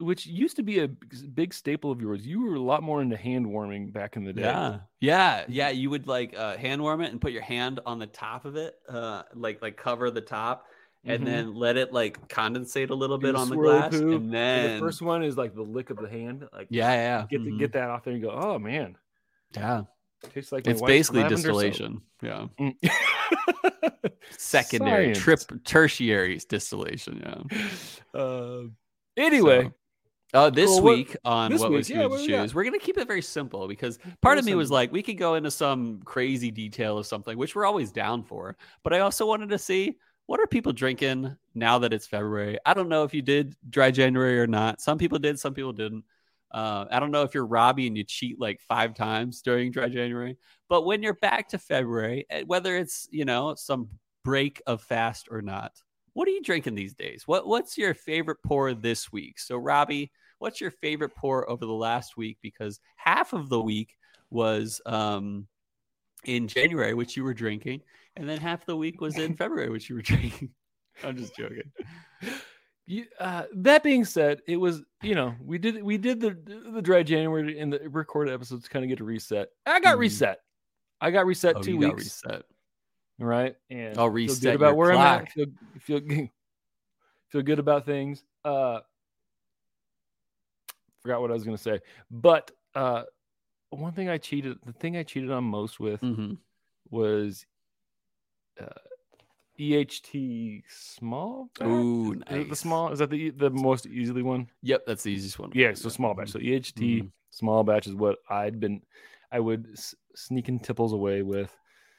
which 0.00 0.26
used 0.26 0.56
to 0.56 0.62
be 0.62 0.78
a 0.80 0.88
big 0.88 1.52
staple 1.52 1.90
of 1.90 2.00
yours. 2.00 2.26
You 2.26 2.42
were 2.42 2.54
a 2.54 2.60
lot 2.60 2.82
more 2.82 3.02
into 3.02 3.16
hand 3.16 3.46
warming 3.46 3.90
back 3.90 4.16
in 4.16 4.24
the 4.24 4.32
day. 4.32 4.42
Yeah, 4.42 4.78
yeah, 5.00 5.44
yeah. 5.48 5.68
You 5.70 5.90
would 5.90 6.06
like 6.06 6.36
uh, 6.36 6.56
hand 6.56 6.80
warm 6.82 7.00
it 7.00 7.10
and 7.10 7.20
put 7.20 7.32
your 7.32 7.42
hand 7.42 7.80
on 7.84 7.98
the 7.98 8.06
top 8.06 8.44
of 8.44 8.56
it, 8.56 8.76
uh, 8.88 9.22
like 9.34 9.60
like 9.60 9.76
cover 9.76 10.10
the 10.10 10.20
top, 10.20 10.66
and 11.04 11.22
Mhm. 11.22 11.26
then 11.26 11.54
let 11.54 11.76
it 11.76 11.92
like 11.92 12.28
condensate 12.28 12.90
a 12.90 12.94
little 12.94 13.18
bit 13.18 13.32
the 13.32 13.38
on 13.40 13.48
the 13.48 13.56
glass, 13.56 13.90
poo, 13.90 14.12
and 14.12 14.14
And 14.26 14.34
then 14.34 14.74
the 14.74 14.80
first 14.86 15.02
one 15.02 15.22
is 15.24 15.36
like 15.36 15.54
the 15.54 15.62
lick 15.62 15.90
of 15.90 15.96
the 15.96 16.08
hand. 16.08 16.46
Like 16.52 16.68
yeah, 16.70 16.92
yeah, 16.92 17.26
get 17.28 17.44
the, 17.44 17.50
mhm. 17.50 17.58
get 17.58 17.72
that 17.72 17.90
off 17.90 18.04
there 18.04 18.14
and 18.14 18.22
go, 18.22 18.30
oh 18.30 18.58
man, 18.58 18.96
yeah. 19.56 19.82
tastes 20.32 20.52
like 20.52 20.66
It's 20.68 20.80
basically 20.80 21.22
lavender 21.22 21.36
soap." 21.38 21.44
distillation. 21.60 22.02
Yeah, 22.22 22.46
Mm. 22.60 22.74
secondary, 24.38 25.14
Science. 25.14 25.18
trip, 25.46 25.64
tertiary 25.64 26.38
distillation. 26.48 27.22
Yeah. 27.24 28.20
Uh, 28.20 28.62
anyway, 29.16 29.64
So- 29.64 29.72
Uh, 30.34 30.50
this 30.50 30.70
what- 30.70 30.84
week 30.84 31.16
on 31.24 31.50
this 31.50 31.60
what 31.60 31.70
week, 31.70 31.78
was 31.78 31.90
yeah, 31.90 32.04
what 32.06 32.16
to 32.18 32.22
we 32.22 32.28
choose, 32.28 32.54
we're 32.54 32.64
gonna 32.64 32.78
keep 32.78 32.98
it 32.98 33.06
very 33.06 33.22
simple 33.22 33.66
because 33.66 33.98
part 34.20 34.36
of 34.38 34.44
me 34.44 34.54
was 34.54 34.70
like, 34.70 34.92
we 34.92 35.02
could 35.02 35.16
go 35.16 35.34
into 35.36 35.50
some 35.50 36.00
crazy 36.04 36.50
detail 36.50 36.98
of 36.98 37.06
something, 37.06 37.36
which 37.38 37.54
we're 37.54 37.64
always 37.64 37.90
down 37.92 38.22
for. 38.22 38.56
But 38.84 38.92
I 38.92 38.98
also 39.00 39.24
wanted 39.26 39.48
to 39.50 39.58
see 39.58 39.96
what 40.26 40.38
are 40.40 40.46
people 40.46 40.72
drinking 40.74 41.34
now 41.54 41.78
that 41.78 41.94
it's 41.94 42.06
February. 42.06 42.58
I 42.66 42.74
don't 42.74 42.90
know 42.90 43.04
if 43.04 43.14
you 43.14 43.22
did 43.22 43.56
dry 43.70 43.90
January 43.90 44.38
or 44.38 44.46
not. 44.46 44.82
Some 44.82 44.98
people 44.98 45.18
did, 45.18 45.38
some 45.40 45.54
people 45.54 45.72
didn't. 45.72 46.04
Uh, 46.50 46.86
I 46.90 47.00
don't 47.00 47.10
know 47.10 47.22
if 47.22 47.34
you're 47.34 47.46
Robbie 47.46 47.86
and 47.86 47.96
you 47.96 48.04
cheat 48.04 48.40
like 48.40 48.60
five 48.60 48.94
times 48.94 49.42
during 49.42 49.70
dry 49.70 49.88
January. 49.88 50.36
But 50.68 50.86
when 50.86 51.02
you're 51.02 51.14
back 51.14 51.48
to 51.50 51.58
February, 51.58 52.26
eh, 52.30 52.44
whether 52.46 52.76
it's 52.76 53.08
you 53.10 53.24
know 53.24 53.54
some 53.54 53.88
break 54.24 54.62
of 54.66 54.82
fast 54.82 55.28
or 55.30 55.42
not, 55.42 55.72
what 56.12 56.26
are 56.28 56.32
you 56.32 56.42
drinking 56.42 56.74
these 56.74 56.94
days? 56.94 57.24
What 57.26 57.46
what's 57.46 57.76
your 57.76 57.94
favorite 57.94 58.38
pour 58.44 58.74
this 58.74 59.12
week? 59.12 59.38
So 59.38 59.56
Robbie, 59.56 60.10
what's 60.38 60.60
your 60.60 60.70
favorite 60.70 61.14
pour 61.16 61.48
over 61.50 61.64
the 61.66 61.72
last 61.72 62.16
week? 62.16 62.38
Because 62.42 62.80
half 62.96 63.32
of 63.32 63.48
the 63.48 63.60
week 63.60 63.96
was 64.30 64.80
um 64.86 65.46
in 66.24 66.48
January, 66.48 66.94
which 66.94 67.16
you 67.16 67.24
were 67.24 67.34
drinking, 67.34 67.82
and 68.16 68.28
then 68.28 68.38
half 68.38 68.66
the 68.66 68.76
week 68.76 69.00
was 69.00 69.18
in 69.18 69.34
February, 69.36 69.70
which 69.70 69.88
you 69.88 69.96
were 69.96 70.02
drinking. 70.02 70.50
I'm 71.04 71.16
just 71.16 71.36
joking. 71.36 71.70
you, 72.88 73.04
uh, 73.20 73.44
that 73.54 73.82
being 73.82 74.04
said, 74.04 74.40
it 74.46 74.56
was 74.56 74.82
you 75.02 75.14
know 75.14 75.34
we 75.40 75.58
did 75.58 75.82
we 75.82 75.98
did 75.98 76.20
the 76.20 76.30
the 76.72 76.80
dry 76.80 77.02
January 77.02 77.58
and 77.60 77.70
the 77.72 77.80
recorded 77.90 78.32
episodes 78.32 78.64
to 78.64 78.70
kind 78.70 78.84
of 78.84 78.88
get 78.88 79.00
a 79.00 79.04
reset. 79.04 79.50
I 79.66 79.78
got 79.78 79.96
Mhm. 79.96 80.00
reset. 80.00 80.38
I 81.00 81.10
got 81.10 81.26
reset 81.26 81.56
Oh, 81.56 81.62
two 81.62 81.72
you 81.72 81.80
got 81.80 81.94
weeks. 81.94 82.22
reset. 82.24 82.42
All 83.20 83.26
right, 83.26 83.54
and 83.68 83.98
I'll 83.98 84.08
reset 84.08 84.40
good 84.42 84.54
about 84.54 84.76
where 84.76 84.92
I'm 84.92 85.00
at. 85.00 85.30
Feel 85.32 85.46
feel 85.80 86.00
feel 87.28 87.42
good 87.42 87.58
about 87.58 87.84
things. 87.84 88.24
Uh, 88.42 88.80
forgot 91.02 91.20
what 91.20 91.30
I 91.30 91.34
was 91.34 91.44
gonna 91.44 91.58
say, 91.58 91.80
but 92.10 92.50
uh, 92.74 93.04
one 93.68 93.92
thing 93.92 94.08
I 94.08 94.16
cheated. 94.16 94.58
The 94.64 94.72
thing 94.72 94.96
I 94.96 95.02
cheated 95.02 95.30
on 95.30 95.44
most 95.44 95.78
with 95.78 96.00
hmm 96.00 96.34
was 96.90 97.44
uh, 98.58 98.64
EHT 99.58 100.62
small. 100.68 101.50
batch? 101.58 101.66
Ooh, 101.68 102.12
Is 102.28 102.36
it 102.36 102.48
the 102.48 102.56
small 102.56 102.92
is 102.92 102.98
that 103.00 103.10
the 103.10 103.30
the 103.30 103.50
most 103.50 103.86
easily 103.86 104.22
one? 104.22 104.48
Yep, 104.62 104.84
that's 104.86 105.02
the 105.02 105.10
easiest 105.12 105.38
one. 105.38 105.50
Yeah, 105.54 105.74
so 105.74 105.88
small 105.88 106.14
batch. 106.14 106.30
So 106.30 106.38
EHT 106.38 107.02
Mhm. 107.02 107.10
small 107.30 107.64
batch 107.64 107.86
is 107.86 107.94
what 107.94 108.18
I'd 108.30 108.60
been. 108.60 108.82
I 109.30 109.40
would 109.40 109.68
s- 109.72 109.94
sneaking 110.14 110.60
tipples 110.60 110.92
away 110.92 111.22
with. 111.22 111.54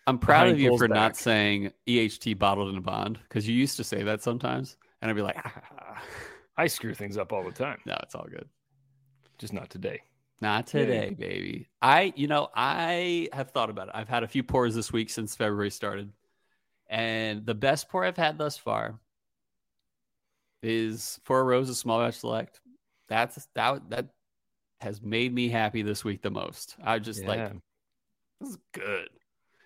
I'm 0.08 0.18
proud 0.18 0.48
of 0.48 0.60
you 0.60 0.70
Cole's 0.70 0.80
for 0.80 0.88
not 0.88 1.16
saying 1.16 1.72
EHT 1.88 2.34
bottled 2.34 2.70
in 2.70 2.78
a 2.78 2.82
bond 2.82 3.20
because 3.24 3.48
you 3.48 3.56
used 3.56 3.78
to 3.78 3.84
say 3.84 4.02
that 4.04 4.22
sometimes, 4.24 4.78
and 5.02 5.12
I'd 5.12 5.16
be 5.16 5.22
like, 5.22 5.38
ah. 5.38 6.04
I 6.58 6.68
screw 6.68 6.94
things 6.94 7.18
up 7.18 7.32
all 7.32 7.44
the 7.44 7.52
time, 7.52 7.80
no, 7.86 7.96
it's 8.04 8.16
all 8.16 8.26
good. 8.30 8.50
just 9.38 9.54
not 9.54 9.70
today. 9.70 10.02
Not 10.42 10.74
Yay. 10.74 10.82
today, 10.86 11.10
baby. 11.12 11.70
I, 11.82 12.12
you 12.16 12.28
know, 12.28 12.50
I 12.56 13.30
have 13.34 13.52
thought 13.52 13.70
about 13.70 13.90
it. 13.90 13.96
I've 13.96 14.10
had 14.10 14.24
a 14.24 14.28
few 14.28 14.42
pours 14.44 14.74
this 14.76 14.92
week 14.92 15.10
since 15.10 15.36
February 15.36 15.70
started. 15.70 16.12
And 16.90 17.46
the 17.46 17.54
best 17.54 17.88
pour 17.90 18.04
I've 18.04 18.18
had 18.18 18.38
thus 18.38 18.58
far 18.58 19.00
is 20.64 21.20
Four 21.24 21.46
Roses 21.46 21.78
Small 21.78 22.00
Batch 22.00 22.16
Select. 22.16 22.60
That's 23.08 23.48
that 23.56 23.90
that 23.90 24.08
has 24.82 25.02
made 25.02 25.34
me 25.34 25.50
happy 25.50 25.82
this 25.82 26.04
week 26.04 26.22
the 26.22 26.32
most. 26.32 26.76
I 26.84 27.00
just 27.00 27.24
like 27.26 27.38
Yeah. 27.38 27.54
this 28.40 28.50
is 28.52 28.58
good. 28.74 29.10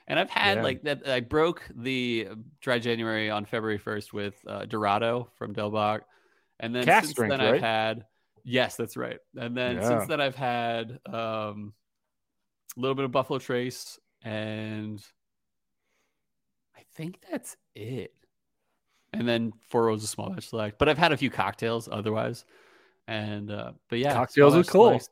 And 0.08 0.20
I've 0.20 0.30
had 0.30 0.58
Yeah. 0.58 0.64
like 0.64 0.82
that. 0.84 1.08
I 1.08 1.22
broke 1.22 1.64
the 1.74 2.30
dry 2.60 2.80
January 2.80 3.30
on 3.30 3.46
February 3.46 3.78
1st 3.78 4.12
with 4.12 4.36
uh, 4.48 4.66
Dorado 4.66 5.30
from 5.36 5.54
Del 5.54 5.72
Bac. 5.72 6.02
And 6.60 6.76
then 6.76 6.86
Cask 6.86 7.06
since 7.06 7.12
strength, 7.12 7.32
then 7.38 7.40
right? 7.40 7.56
I've 7.56 7.62
had, 7.62 8.06
yes, 8.44 8.76
that's 8.76 8.98
right. 8.98 9.20
And 9.38 9.56
then 9.56 9.78
Yeah. 9.78 9.88
since 9.88 10.08
then 10.08 10.20
I've 10.20 10.36
had 10.36 11.00
um, 11.06 11.74
a 12.76 12.80
little 12.80 12.96
bit 12.96 13.06
of 13.06 13.12
Buffalo 13.12 13.40
Trace 13.40 14.00
and 14.24 15.02
think 16.96 17.20
that's 17.30 17.56
it. 17.76 18.14
And 19.14 19.28
then 19.28 19.54
Four 19.70 19.86
Roses 19.86 20.10
Small 20.10 20.30
Batch 20.32 20.50
Select. 20.50 20.80
But 20.80 20.90
I've 20.90 20.98
had 20.98 21.12
a 21.12 21.18
few 21.18 21.30
cocktails 21.30 21.88
otherwise. 21.92 22.46
And, 23.08 23.52
uh, 23.52 23.74
but 23.90 24.00
yeah. 24.00 24.14
Cocktails 24.14 24.56
are 24.56 24.64
cool. 24.64 24.88
Select. 24.88 25.10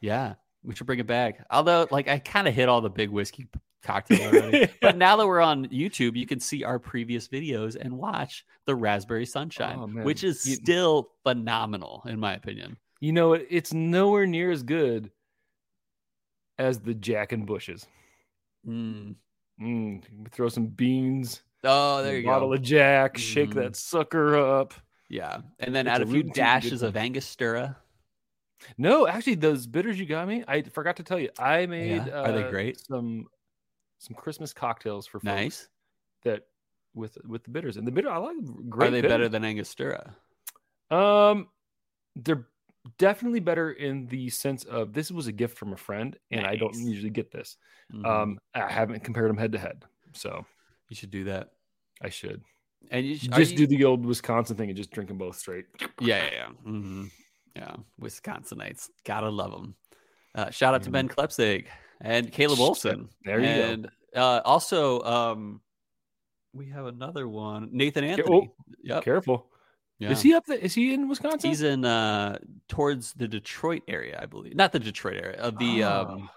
Yeah, 0.00 0.34
we 0.64 0.74
should 0.74 0.86
bring 0.86 0.98
it 0.98 1.06
back. 1.06 1.44
Although, 1.50 1.86
like, 1.90 2.08
I 2.08 2.18
kind 2.18 2.48
of 2.48 2.54
hit 2.54 2.68
all 2.68 2.80
the 2.80 2.90
big 2.90 3.10
whiskey 3.10 3.48
cocktails 3.82 4.34
already. 4.34 4.68
but 4.80 4.96
now 4.96 5.16
that 5.16 5.26
we're 5.26 5.40
on 5.40 5.66
YouTube, 5.66 6.16
you 6.16 6.26
can 6.26 6.40
see 6.40 6.64
our 6.64 6.78
previous 6.78 7.28
videos 7.28 7.76
and 7.80 7.96
watch 7.98 8.44
the 8.64 8.74
Raspberry 8.74 9.26
Sunshine, 9.26 9.78
Oh, 9.78 10.02
which 10.02 10.24
is 10.24 10.44
You- 10.46 10.56
still 10.56 11.10
phenomenal, 11.22 12.02
in 12.06 12.18
my 12.18 12.34
opinion. 12.34 12.76
You 13.00 13.12
know, 13.12 13.34
it, 13.34 13.46
it's 13.50 13.72
nowhere 13.72 14.26
near 14.26 14.50
as 14.50 14.62
good 14.64 15.10
as 16.58 16.80
the 16.80 16.94
Jack 16.94 17.30
and 17.32 17.46
Bushes. 17.46 17.86
Mm. 18.66 19.14
Mm, 19.60 20.30
throw 20.30 20.48
some 20.48 20.66
beans. 20.66 21.42
Oh, 21.64 22.02
there 22.02 22.16
you 22.18 22.24
bottle 22.24 22.40
go. 22.40 22.50
Bottle 22.50 22.54
of 22.54 22.62
Jack. 22.62 23.18
Shake 23.18 23.50
Mhm. 23.50 23.54
that 23.54 23.76
sucker 23.76 24.36
up. 24.36 24.74
Yeah, 25.08 25.40
and 25.58 25.74
then 25.74 25.86
It's 25.86 25.94
add 25.94 26.00
a 26.02 26.04
a 26.04 26.06
few 26.06 26.14
rootin' 26.16 26.30
tootin' 26.32 26.32
good 26.32 26.40
dashes 26.40 26.82
of 26.82 26.96
Angostura. 26.96 27.76
No, 28.76 29.06
actually, 29.06 29.36
those 29.36 29.66
bitters 29.66 29.98
you 29.98 30.06
got 30.06 30.28
me, 30.28 30.44
I 30.46 30.62
forgot 30.62 30.96
to 30.96 31.02
tell 31.02 31.18
you. 31.18 31.30
I 31.38 31.66
made. 31.66 32.06
Yeah? 32.06 32.20
Are 32.22 32.32
they 32.32 32.44
uh, 32.44 32.50
great? 32.50 32.78
Some 32.80 33.26
some 33.98 34.14
Christmas 34.14 34.52
cocktails 34.52 35.06
for 35.06 35.18
folks 35.18 35.24
Nice. 35.24 35.68
that 36.24 36.46
with 36.94 37.16
with 37.26 37.42
the 37.44 37.50
bitters 37.50 37.76
and 37.76 37.86
the 37.86 37.90
bitter. 37.90 38.10
I 38.10 38.18
like 38.18 38.36
great. 38.68 38.88
Are 38.88 38.90
they 38.90 38.98
bitters. 39.00 39.08
better 39.12 39.28
than 39.28 39.44
Angostura? 39.44 40.14
Um, 40.90 41.48
they're 42.16 42.46
definitely 42.96 43.40
better 43.40 43.70
in 43.72 44.06
the 44.06 44.30
sense 44.30 44.64
of 44.64 44.92
this 44.92 45.10
was 45.10 45.26
a 45.26 45.32
gift 45.32 45.58
from 45.58 45.72
a 45.72 45.76
friend, 45.76 46.16
and 46.30 46.46
I 46.46 46.56
don't 46.56 46.74
usually 46.74 47.10
get 47.10 47.30
this. 47.30 47.56
Mhm. 47.92 48.06
Um, 48.06 48.38
I 48.54 48.70
haven't 48.70 49.04
compared 49.04 49.28
them 49.28 49.36
head 49.36 49.52
to 49.52 49.58
head, 49.58 49.84
so 50.12 50.44
you 50.88 50.96
should 50.96 51.10
do 51.10 51.24
that. 51.24 51.52
I 52.00 52.08
should 52.10 52.42
And 52.90 53.04
you 53.06 53.16
sh- 53.16 53.28
just 53.28 53.52
you- 53.52 53.58
do 53.58 53.66
the 53.66 53.84
old 53.84 54.06
Wisconsin 54.06 54.56
thing 54.56 54.68
and 54.70 54.76
just 54.76 54.90
drink 54.90 55.08
them 55.08 55.18
both 55.18 55.36
straight. 55.36 55.66
Yeah, 56.00 56.24
yeah, 56.24 56.30
yeah. 56.32 56.48
hmm 56.62 57.06
Yeah, 57.56 57.76
Wisconsinites, 58.00 58.88
gotta 59.04 59.28
love 59.30 59.50
them. 59.50 59.74
Uh, 60.34 60.50
shout 60.50 60.74
out 60.74 60.82
to 60.84 60.90
Ben 60.90 61.08
Klepsig 61.08 61.66
and 62.00 62.30
Caleb 62.30 62.60
Olson. 62.60 63.08
There 63.24 63.40
you 63.40 63.82
go. 63.82 63.88
uh, 64.14 64.40
also, 64.44 65.02
um, 65.02 65.60
we 66.52 66.66
have 66.66 66.86
another 66.86 67.26
one, 67.26 67.70
Nathan 67.72 68.04
oh, 68.04 68.08
Anthony. 68.08 68.50
yep. 68.82 69.02
Careful. 69.02 69.47
Yeah. 69.98 70.10
Is 70.10 70.22
he 70.22 70.32
up 70.34 70.46
there? 70.46 70.58
Is 70.58 70.74
he 70.74 70.94
in 70.94 71.08
Wisconsin? 71.08 71.50
He's 71.50 71.62
in 71.62 71.84
uh 71.84 72.38
towards 72.68 73.14
the 73.14 73.26
Detroit 73.26 73.82
area, 73.88 74.18
I 74.22 74.26
believe. 74.26 74.54
Not 74.54 74.72
the 74.72 74.78
Detroit 74.78 75.16
area 75.22 75.40
of 75.40 75.58
the 75.58 75.82
um 75.82 76.28
Ah. 76.28 76.32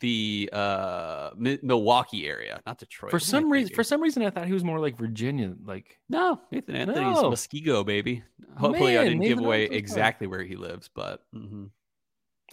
the 0.00 0.50
uh 0.52 1.30
Mi- 1.36 1.60
Milwaukee 1.62 2.26
area, 2.26 2.60
not 2.66 2.78
Detroit. 2.78 3.10
for 3.12 3.16
What 3.16 3.22
am 3.22 3.26
I 3.36 3.40
some 3.40 3.50
reason. 3.52 3.74
For 3.74 3.84
some 3.84 4.00
reason, 4.02 4.22
I 4.24 4.30
thought 4.30 4.46
he 4.48 4.52
was 4.52 4.64
more 4.64 4.80
like 4.80 4.96
Virginia. 4.96 5.54
Like 5.64 5.98
no, 6.08 6.40
Nathan 6.50 6.74
Anthony's 6.74 7.22
No. 7.22 7.30
Muskego, 7.30 7.86
baby. 7.86 8.24
Hopefully, 8.56 8.98
I 8.98 9.04
didn't 9.04 9.20
give 9.22 9.38
away 9.38 9.64
exactly 9.64 10.26
where 10.26 10.42
he 10.42 10.56
lives, 10.56 10.90
but 10.92 11.22
mhm. 11.34 11.70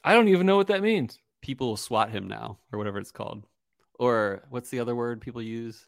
I 0.04 0.14
don't 0.14 0.28
even 0.28 0.46
know 0.46 0.58
what 0.58 0.68
that 0.68 0.82
means. 0.84 1.18
people 1.42 1.70
will 1.70 1.78
swat 1.78 2.12
him 2.12 2.28
now, 2.28 2.60
or 2.72 2.78
whatever 2.78 3.00
it's 3.00 3.12
called. 3.12 3.48
Or 3.98 4.44
what's 4.52 4.70
the 4.70 4.80
other 4.80 4.96
word 4.96 5.22
people 5.22 5.42
use 5.42 5.88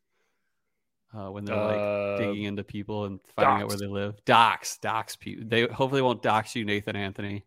uh, 1.15 1.29
when 1.31 1.45
they're 1.45 1.55
like 1.55 1.75
Uh, 1.77 2.17
digging 2.17 2.43
into 2.43 2.63
people 2.63 3.05
and 3.05 3.19
finding 3.35 3.63
out 3.63 3.67
where 3.69 3.77
they 3.77 3.87
live? 3.87 4.15
Dox, 4.25 4.77
dox 4.77 5.15
people. 5.15 5.45
They 5.47 5.67
hopefully 5.67 6.01
won't 6.01 6.21
dox 6.23 6.55
you, 6.55 6.65
Nathan 6.65 6.95
Anthony. 6.95 7.45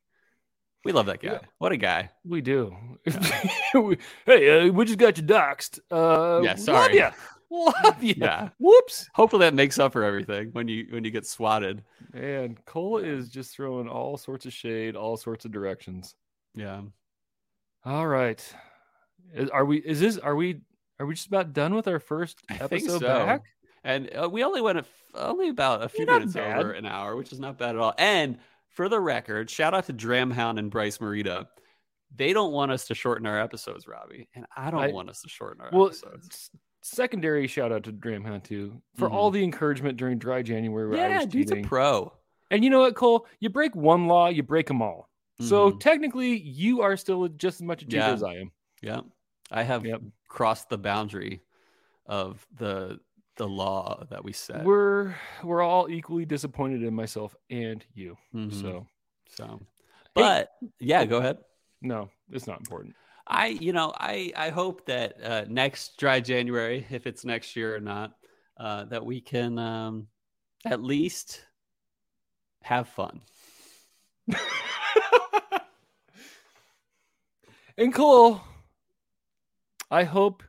We 0.85 0.93
love 0.93 1.07
that 1.07 1.21
guy. 1.21 1.33
Yeah. 1.33 1.39
What 1.59 1.73
a 1.73 1.77
guy. 1.77 2.11
we 2.25 2.41
do. 2.41 2.77
We- 3.75 3.99
hey, 4.25 4.69
uh, 4.69 4.73
we 4.73 4.85
just 4.85 4.99
got 4.99 5.17
you 5.19 5.25
doxxed. 5.25 5.81
Uh, 5.91 6.43
Yeah, 6.43 6.51
love 6.53 6.61
sorry. 6.61 6.97
ya. 6.99 7.11
Love 7.51 8.03
ya. 8.03 8.15
Yeah. 8.17 8.49
Whoops. 8.59 9.09
Hopefully 9.15 9.47
that 9.47 9.55
makes 9.55 9.79
up 9.79 9.93
for 9.93 10.03
everything 10.03 10.51
when 10.53 10.67
you 10.67 10.87
when 10.91 11.05
you 11.05 11.13
get 11.13 11.25
swatted. 11.27 11.85
And 12.13 12.63
Cole 12.65 12.99
is 12.99 13.29
just 13.29 13.55
throwing 13.55 13.89
all 13.89 14.17
sorts 14.17 14.47
of 14.47 14.53
shade, 14.53 14.97
all 14.97 15.17
sorts 15.17 15.45
of 15.45 15.53
directions. 15.53 16.17
Yeah. 16.57 16.83
All 17.85 18.07
right. 18.07 18.43
Is, 19.33 19.49
are 19.51 19.65
we? 19.65 19.79
Is 19.79 20.01
this? 20.01 20.19
Are 20.19 20.35
we? 20.35 20.61
Are 20.99 21.07
we 21.07 21.15
just 21.15 21.29
about 21.29 21.53
done 21.53 21.75
with 21.77 21.87
our 21.87 22.01
first 22.01 22.41
episode 22.51 22.99
so. 23.01 23.07
back? 23.07 23.43
And 23.87 24.11
uh, 24.21 24.29
we 24.29 24.43
only 24.43 24.61
went 24.61 24.79
a 24.79 24.81
f- 24.81 25.03
only 25.15 25.49
about 25.49 25.81
a 25.83 25.89
few 25.89 26.05
minutes 26.07 26.35
over 26.35 26.73
an 26.73 26.87
hour, 26.87 27.15
which 27.15 27.33
is 27.33 27.39
not 27.39 27.57
bad 27.57 27.71
at 27.71 27.79
all. 27.79 27.95
And 27.97 28.39
for 28.69 28.89
the 28.89 28.99
record, 28.99 29.49
shout 29.49 29.75
out 29.75 29.87
to 29.87 29.93
Dramhound 29.95 30.59
and 30.59 30.73
Bryce 30.73 30.99
Marita. 30.99 31.47
They 32.15 32.33
don't 32.33 32.53
want 32.53 32.73
us 32.73 32.89
to 32.89 32.97
shorten 32.97 33.27
our 33.27 33.39
episodes, 33.41 33.87
Robbie, 33.87 34.29
and 34.35 34.45
I 34.57 34.73
don't 34.73 34.81
I- 34.83 34.91
want 34.91 35.09
us 35.09 35.23
to 35.23 35.29
shorten 35.29 35.61
our 35.61 35.71
Well, 35.73 35.87
episodes. 35.87 36.51
secondary 36.83 37.47
shout 37.47 37.71
out 37.71 37.85
to 37.85 37.93
Dramhound 37.93 38.43
too 38.43 38.83
for 38.97 39.09
all 39.09 39.31
the 39.31 39.45
encouragement 39.45 39.97
during 39.99 40.19
dry 40.19 40.43
January. 40.43 40.89
Where 40.89 40.99
I 40.99 41.03
Mm-hmm. 41.05 41.13
Yeah, 41.13 41.19
was 41.19 41.27
dude's 41.27 41.53
a 41.53 41.63
pro. 41.63 42.13
And 42.51 42.65
you 42.65 42.71
know 42.71 42.81
what, 42.81 42.97
Cole? 42.97 43.27
You 43.39 43.51
break 43.51 43.77
one 43.77 44.07
law, 44.09 44.29
you 44.29 44.43
break 44.43 44.67
them 44.67 44.83
all. 44.83 45.09
So 45.41 45.71
Mhm. 45.71 45.81
technically, 45.81 46.37
you 46.37 46.83
are 46.83 46.97
still 46.97 47.29
just 47.29 47.57
as 47.61 47.63
much 47.63 47.83
a 47.83 47.85
cheater 47.85 47.99
Yeah. 47.99 48.13
as 48.13 48.23
I 48.25 48.35
am. 48.35 48.51
yeah, 48.83 49.01
I 49.51 49.63
have 49.63 49.87
Yep. 49.87 50.01
crossed 50.29 50.69
the 50.71 50.79
boundary 50.79 51.41
of 52.07 52.45
the 52.57 52.99
the 53.37 53.47
law 53.49 54.05
that 54.11 54.25
we 54.25 54.33
set. 54.33 54.65
We're 54.65 55.15
we're 55.43 55.63
all 55.63 55.89
equally 55.89 56.25
disappointed 56.25 56.83
in 56.83 56.95
myself 56.95 57.37
and 57.51 57.85
you. 57.95 58.17
Mhm. 58.35 58.61
So 58.61 58.87
so, 59.29 59.61
but 60.15 60.51
yeah, 60.79 61.05
go 61.05 61.19
ahead. 61.19 61.39
no, 61.83 62.11
it's 62.31 62.47
not 62.47 62.59
important. 62.59 62.95
I, 63.27 63.47
you 63.49 63.73
know, 63.73 63.93
I 63.97 64.33
I 64.37 64.51
hope 64.51 64.87
that 64.87 65.23
uh, 65.23 65.45
next 65.49 65.97
dry 65.99 66.21
January, 66.21 66.87
if 66.91 67.07
it's 67.07 67.25
next 67.25 67.57
year 67.57 67.75
or 67.75 67.81
not, 67.81 68.13
uh, 68.57 68.85
that 68.85 69.05
we 69.05 69.21
can 69.21 69.59
um, 69.59 70.07
at 70.65 70.81
least 70.83 71.43
have 72.63 72.89
fun. 72.89 73.21
and 77.77 77.93
Cole, 77.93 78.41
I 79.91 80.05
hope 80.05 80.43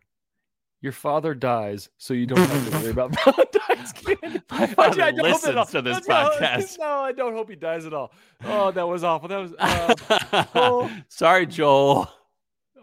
your 0.82 0.92
father 0.92 1.34
dies 1.34 1.90
so 1.98 2.14
you 2.14 2.26
don't 2.26 2.38
have 2.40 2.70
to 2.72 2.78
worry 2.78 2.90
about 2.92 3.16
Valentine's 3.26 3.92
candy. 3.94 4.42
My 4.52 4.68
father 4.68 5.02
I 5.02 5.12
don't 5.12 5.26
hope 5.26 5.44
listens 5.44 5.70
to 5.72 5.82
this 5.82 6.08
No, 6.08 6.16
podcast. 6.40 6.78
No, 6.80 6.86
I 7.00 7.12
don't 7.12 7.34
hope 7.34 7.50
he 7.50 7.56
dies 7.56 7.86
at 7.86 7.94
all. 7.94 8.12
Oh, 8.44 8.72
that 8.72 8.88
was 8.88 9.04
awful. 9.04 9.28
That 9.28 9.38
was. 9.38 9.54
Uh, 9.60 10.44
Joel. 10.54 10.90
Sorry, 11.08 11.46
Joel. 11.46 12.10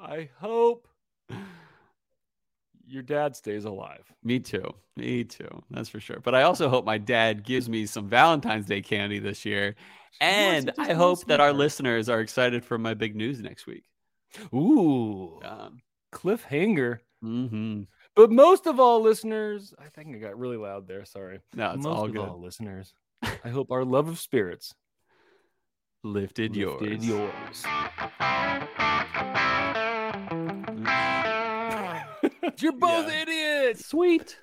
I 0.03 0.29
hope 0.41 0.89
your 2.87 3.03
dad 3.03 3.35
stays 3.37 3.65
alive. 3.65 4.05
Me 4.23 4.39
too. 4.39 4.75
Me 4.97 5.25
too. 5.25 5.63
That's 5.71 5.89
for 5.89 6.01
sure. 6.01 6.21
But 6.23 6.35
I 6.35 6.43
also 6.43 6.69
hope 6.69 6.85
my 6.85 6.99
dad 6.99 7.43
gives 7.45 7.69
me 7.69 7.87
some 7.87 8.09
Valentine's 8.09 8.67
Day 8.67 8.83
candy 8.83 9.19
this 9.19 9.45
year. 9.45 9.75
And 10.21 10.73
I 10.79 10.93
hope 10.93 11.25
that 11.27 11.41
our 11.41 11.53
listeners 11.53 12.09
are 12.09 12.21
excited 12.21 12.65
for 12.65 12.79
my 12.79 12.95
big 12.95 13.17
news 13.17 13.41
next 13.41 13.67
week. 13.67 13.85
Ooh, 14.55 15.41
Um, 15.45 15.81
cliffhanger. 16.13 16.99
Hmm 17.25 17.83
But 18.15 18.31
most 18.31 18.67
of 18.67 18.79
all, 18.79 19.01
listeners, 19.01 19.73
I 19.79 19.89
think 19.89 20.15
I 20.15 20.19
got 20.19 20.39
really 20.39 20.59
loud 20.59 20.87
there. 20.87 21.07
Sorry. 21.07 21.41
No, 21.55 21.73
it's 21.73 21.83
most 21.85 21.97
all 21.97 22.05
of 22.05 22.13
good. 22.13 22.29
all, 22.29 22.39
listeners, 22.41 22.93
I 23.23 23.49
hope 23.49 23.73
our 23.73 23.85
love 23.85 24.09
of 24.09 24.19
spirits 24.19 24.75
Lifted 26.03 26.55
yours. 26.55 26.83
lifted 26.83 27.03
yours. 27.03 27.65
You're 32.61 32.73
both 32.73 33.09
Yeah. 33.09 33.23
idiots. 33.23 33.87
Sweet. 33.87 34.39